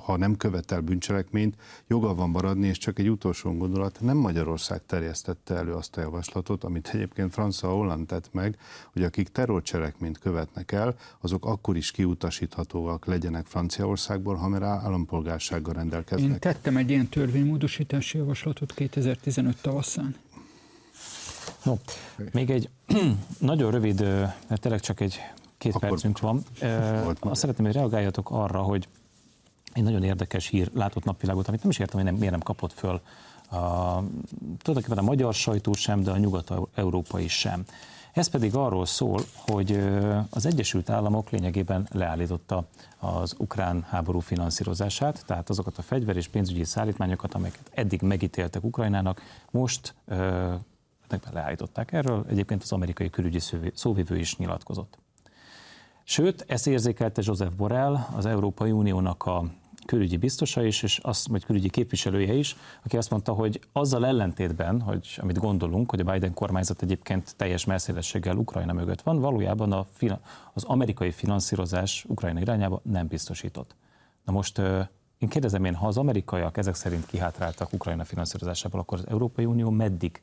ha 0.04 0.16
nem 0.16 0.36
követel 0.36 0.80
bűncselekményt, 0.80 1.56
joga 1.86 2.14
van 2.14 2.30
maradni, 2.30 2.66
és 2.66 2.78
csak 2.78 2.98
egy 2.98 3.10
utolsó 3.10 3.52
gondolat, 3.52 4.00
nem 4.00 4.16
Magyarország 4.16 4.80
terjesztette 4.86 5.54
elő 5.54 5.72
azt 5.72 5.96
a 5.96 6.00
javaslatot, 6.00 6.64
amit 6.64 6.90
egyébként 6.92 7.32
Francia 7.32 7.68
Holland 7.68 8.06
tett 8.06 8.28
meg, 8.32 8.58
hogy 8.92 9.02
akik 9.02 9.28
terrorcselekményt 9.28 10.18
követnek 10.18 10.72
el, 10.72 10.96
azok 11.20 11.46
akkor 11.46 11.76
is 11.76 11.90
kiutasíthatóak 11.90 13.06
legyenek 13.06 13.46
Franciaország, 13.46 13.84
Franciaországból, 13.96 14.34
ha 14.34 14.48
már 14.48 14.62
állampolgársággal 14.62 15.74
rendelkeznek. 15.74 16.30
Én 16.30 16.38
tettem 16.38 16.76
egy 16.76 16.90
ilyen 16.90 17.08
törvénymódosítási 17.08 18.18
javaslatot 18.18 18.74
2015 18.74 19.60
tavaszán. 19.60 20.16
No, 21.64 21.74
még 22.32 22.50
egy 22.50 22.68
nagyon 23.38 23.70
rövid, 23.70 24.00
mert 24.48 24.60
tényleg 24.60 24.80
csak 24.80 25.00
egy 25.00 25.20
két 25.58 25.74
Akkor 25.74 25.88
percünk 25.88 26.18
van. 26.18 26.42
Azt 27.20 27.40
szeretném, 27.40 27.66
hogy 27.66 27.74
reagáljatok 27.74 28.30
arra, 28.30 28.62
hogy 28.62 28.88
egy 29.72 29.82
nagyon 29.82 30.02
érdekes 30.02 30.46
hír 30.46 30.70
látott 30.74 31.04
napvilágot, 31.04 31.48
amit 31.48 31.60
nem 31.60 31.70
is 31.70 31.78
értem, 31.78 31.96
hogy 32.00 32.04
nem, 32.04 32.14
miért 32.14 32.30
nem 32.30 32.42
kapott 32.42 32.72
föl 32.72 33.00
a, 33.50 33.56
tulajdonképpen 34.58 34.98
a 34.98 35.02
magyar 35.02 35.34
sajtó 35.34 35.72
sem, 35.72 36.02
de 36.02 36.10
a 36.10 36.16
nyugat-európai 36.16 37.28
sem. 37.28 37.64
Ez 38.12 38.28
pedig 38.28 38.54
arról 38.54 38.86
szól, 38.86 39.20
hogy 39.36 39.80
az 40.30 40.46
Egyesült 40.46 40.90
Államok 40.90 41.30
lényegében 41.30 41.88
leállította 41.92 42.64
az 42.98 43.34
ukrán 43.38 43.82
háború 43.88 44.18
finanszírozását, 44.18 45.24
tehát 45.26 45.50
azokat 45.50 45.78
a 45.78 45.82
fegyver 45.82 46.16
és 46.16 46.28
pénzügyi 46.28 46.64
szállítmányokat, 46.64 47.34
amelyeket 47.34 47.70
eddig 47.74 48.02
megítéltek 48.02 48.64
Ukrajnának, 48.64 49.22
most 49.50 49.94
leállították. 51.32 51.92
Erről 51.92 52.24
egyébként 52.28 52.62
az 52.62 52.72
amerikai 52.72 53.10
külügyi 53.10 53.38
szóvivő 53.74 54.18
is 54.18 54.36
nyilatkozott. 54.36 54.98
Sőt, 56.08 56.44
ezt 56.48 56.66
érzékelte 56.66 57.22
Joseph 57.24 57.54
Borrell, 57.54 57.96
az 58.16 58.26
Európai 58.26 58.70
Uniónak 58.70 59.24
a 59.24 59.44
külügyi 59.86 60.16
biztosa 60.16 60.64
is, 60.64 60.82
és 60.82 60.98
azt, 60.98 61.28
vagy 61.28 61.44
külügyi 61.44 61.70
képviselője 61.70 62.32
is, 62.32 62.56
aki 62.84 62.96
azt 62.96 63.10
mondta, 63.10 63.32
hogy 63.32 63.60
azzal 63.72 64.06
ellentétben, 64.06 64.80
hogy 64.80 65.18
amit 65.20 65.38
gondolunk, 65.38 65.90
hogy 65.90 66.00
a 66.00 66.12
Biden 66.12 66.34
kormányzat 66.34 66.82
egyébként 66.82 67.34
teljes 67.36 67.64
messzélességgel 67.64 68.36
Ukrajna 68.36 68.72
mögött 68.72 69.02
van, 69.02 69.20
valójában 69.20 69.72
a, 69.72 69.86
az 70.52 70.64
amerikai 70.64 71.10
finanszírozás 71.10 72.04
Ukrajna 72.08 72.40
irányába 72.40 72.80
nem 72.82 73.06
biztosított. 73.06 73.74
Na 74.24 74.32
most 74.32 74.58
én 75.18 75.28
kérdezem 75.28 75.64
én, 75.64 75.74
ha 75.74 75.86
az 75.86 75.96
amerikaiak 75.96 76.56
ezek 76.56 76.74
szerint 76.74 77.06
kihátráltak 77.06 77.72
Ukrajna 77.72 78.04
finanszírozásából, 78.04 78.80
akkor 78.80 78.98
az 78.98 79.06
Európai 79.08 79.44
Unió 79.44 79.70
meddig, 79.70 80.22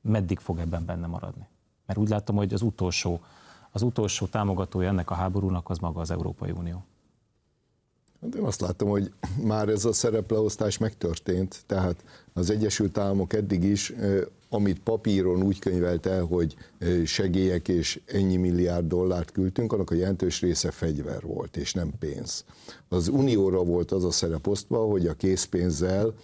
meddig 0.00 0.38
fog 0.38 0.58
ebben 0.58 0.84
benne 0.84 1.06
maradni? 1.06 1.46
Mert 1.86 1.98
úgy 1.98 2.08
látom, 2.08 2.36
hogy 2.36 2.52
az 2.52 2.62
utolsó, 2.62 3.20
az 3.74 3.82
utolsó 3.82 4.26
támogatója 4.26 4.88
ennek 4.88 5.10
a 5.10 5.14
háborúnak 5.14 5.70
az 5.70 5.78
maga 5.78 6.00
az 6.00 6.10
Európai 6.10 6.50
Unió. 6.50 6.84
Hát 8.22 8.34
én 8.34 8.42
azt 8.42 8.60
látom, 8.60 8.88
hogy 8.88 9.12
már 9.42 9.68
ez 9.68 9.84
a 9.84 9.92
szerepleosztás 9.92 10.78
megtörtént, 10.78 11.62
tehát 11.66 12.04
az 12.32 12.50
Egyesült 12.50 12.98
Államok 12.98 13.32
eddig 13.32 13.64
is, 13.64 13.92
amit 14.48 14.80
papíron 14.80 15.42
úgy 15.42 15.58
könyvelt 15.58 16.06
el, 16.06 16.24
hogy 16.24 16.56
segélyek 17.04 17.68
és 17.68 18.00
ennyi 18.06 18.36
milliárd 18.36 18.86
dollárt 18.86 19.30
küldtünk, 19.30 19.72
annak 19.72 19.90
a 19.90 19.94
jelentős 19.94 20.40
része 20.40 20.70
fegyver 20.70 21.22
volt, 21.22 21.56
és 21.56 21.72
nem 21.72 21.90
pénz. 21.98 22.44
Az 22.88 23.08
Unióra 23.08 23.64
volt 23.64 23.92
az 23.92 24.04
a 24.04 24.10
szerep 24.10 24.46
osztva, 24.46 24.84
hogy 24.86 25.06
a 25.06 25.14
készpénzzel 25.14 26.14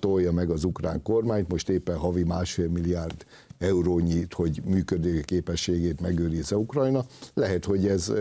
tolja 0.00 0.32
meg 0.32 0.50
az 0.50 0.64
ukrán 0.64 1.02
kormányt, 1.02 1.48
most 1.48 1.68
éppen 1.68 1.96
havi 1.96 2.22
másfél 2.22 2.68
milliárd 2.68 3.26
eurónyit, 3.60 4.34
hogy 4.34 4.62
működő 4.64 5.20
képességét 5.20 6.00
megőrizze 6.00 6.56
Ukrajna. 6.56 7.04
Lehet, 7.34 7.64
hogy 7.64 7.86
ez 7.86 8.12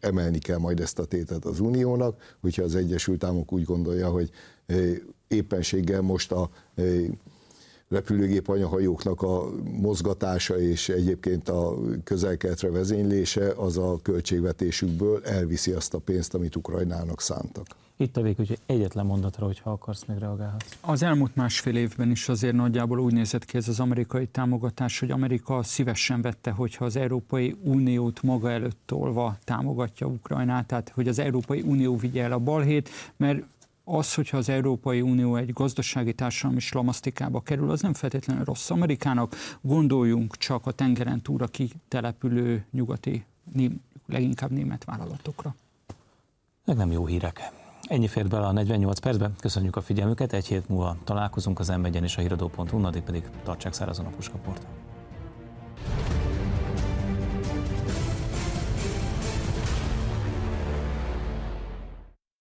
emelni 0.00 0.38
kell 0.38 0.58
majd 0.58 0.80
ezt 0.80 0.98
a 0.98 1.04
tétet 1.04 1.44
az 1.44 1.60
Uniónak, 1.60 2.36
hogyha 2.40 2.62
az 2.62 2.74
Egyesült 2.74 3.24
Államok 3.24 3.52
úgy 3.52 3.64
gondolja, 3.64 4.08
hogy 4.08 4.30
éppenséggel 5.28 6.00
most 6.00 6.32
a 6.32 6.50
repülőgép 7.88 8.48
anyahajóknak 8.48 9.22
a 9.22 9.50
mozgatása 9.80 10.58
és 10.60 10.88
egyébként 10.88 11.48
a 11.48 11.74
közelkeletre 12.04 12.70
vezénylése 12.70 13.52
az 13.56 13.76
a 13.76 13.98
költségvetésükből 14.02 15.20
elviszi 15.24 15.72
azt 15.72 15.94
a 15.94 15.98
pénzt, 15.98 16.34
amit 16.34 16.56
Ukrajnának 16.56 17.20
szántak. 17.20 17.66
Itt 17.98 18.16
a 18.16 18.22
vég, 18.22 18.36
hogy 18.36 18.58
egyetlen 18.66 19.06
mondatra, 19.06 19.46
hogyha 19.46 19.70
akarsz, 19.70 20.04
még 20.04 20.18
reagálhatsz. 20.18 20.76
Az 20.80 21.02
elmúlt 21.02 21.36
másfél 21.36 21.76
évben 21.76 22.10
is 22.10 22.28
azért 22.28 22.54
nagyjából 22.54 22.98
úgy 22.98 23.12
nézett 23.12 23.44
ki 23.44 23.56
ez 23.56 23.68
az 23.68 23.80
amerikai 23.80 24.26
támogatás, 24.26 25.00
hogy 25.00 25.10
Amerika 25.10 25.62
szívesen 25.62 26.22
vette, 26.22 26.50
hogyha 26.50 26.84
az 26.84 26.96
Európai 26.96 27.56
Uniót 27.62 28.22
maga 28.22 28.50
előtt 28.50 28.78
tolva 28.86 29.36
támogatja 29.44 30.06
Ukrajnát, 30.06 30.66
tehát 30.66 30.92
hogy 30.94 31.08
az 31.08 31.18
Európai 31.18 31.60
Unió 31.60 31.96
vigye 31.96 32.22
el 32.22 32.32
a 32.32 32.38
balhét, 32.38 32.88
mert 33.16 33.42
az, 33.88 34.14
hogyha 34.14 34.36
az 34.36 34.48
Európai 34.48 35.00
Unió 35.00 35.36
egy 35.36 35.52
gazdasági 35.52 36.12
társadalmi 36.12 36.60
slamasztikába 36.60 37.40
kerül, 37.40 37.70
az 37.70 37.80
nem 37.80 37.94
feltétlenül 37.94 38.44
rossz 38.44 38.70
Amerikának. 38.70 39.34
Gondoljunk 39.60 40.36
csak 40.36 40.66
a 40.66 40.70
tengeren 40.70 41.22
túlra 41.22 41.46
kitelepülő 41.46 42.64
nyugati, 42.70 43.24
leginkább 44.06 44.50
német 44.50 44.84
vállalatokra. 44.84 45.54
Meg 46.64 46.76
nem 46.76 46.92
jó 46.92 47.06
hírek. 47.06 47.52
Ennyi 47.82 48.08
fért 48.08 48.28
bele 48.28 48.46
a 48.46 48.52
48 48.52 48.98
percbe. 48.98 49.30
Köszönjük 49.40 49.76
a 49.76 49.80
figyelmüket. 49.80 50.32
Egy 50.32 50.46
hét 50.46 50.68
múlva 50.68 50.96
találkozunk 51.04 51.58
az 51.58 51.68
m 51.68 51.84
és 51.84 52.16
a 52.16 52.20
híradó.hu, 52.20 52.84
addig 52.84 53.02
pedig 53.02 53.30
tartsák 53.42 53.72
szárazon 53.72 54.06
a 54.06 54.10
puskaport. 54.10 54.66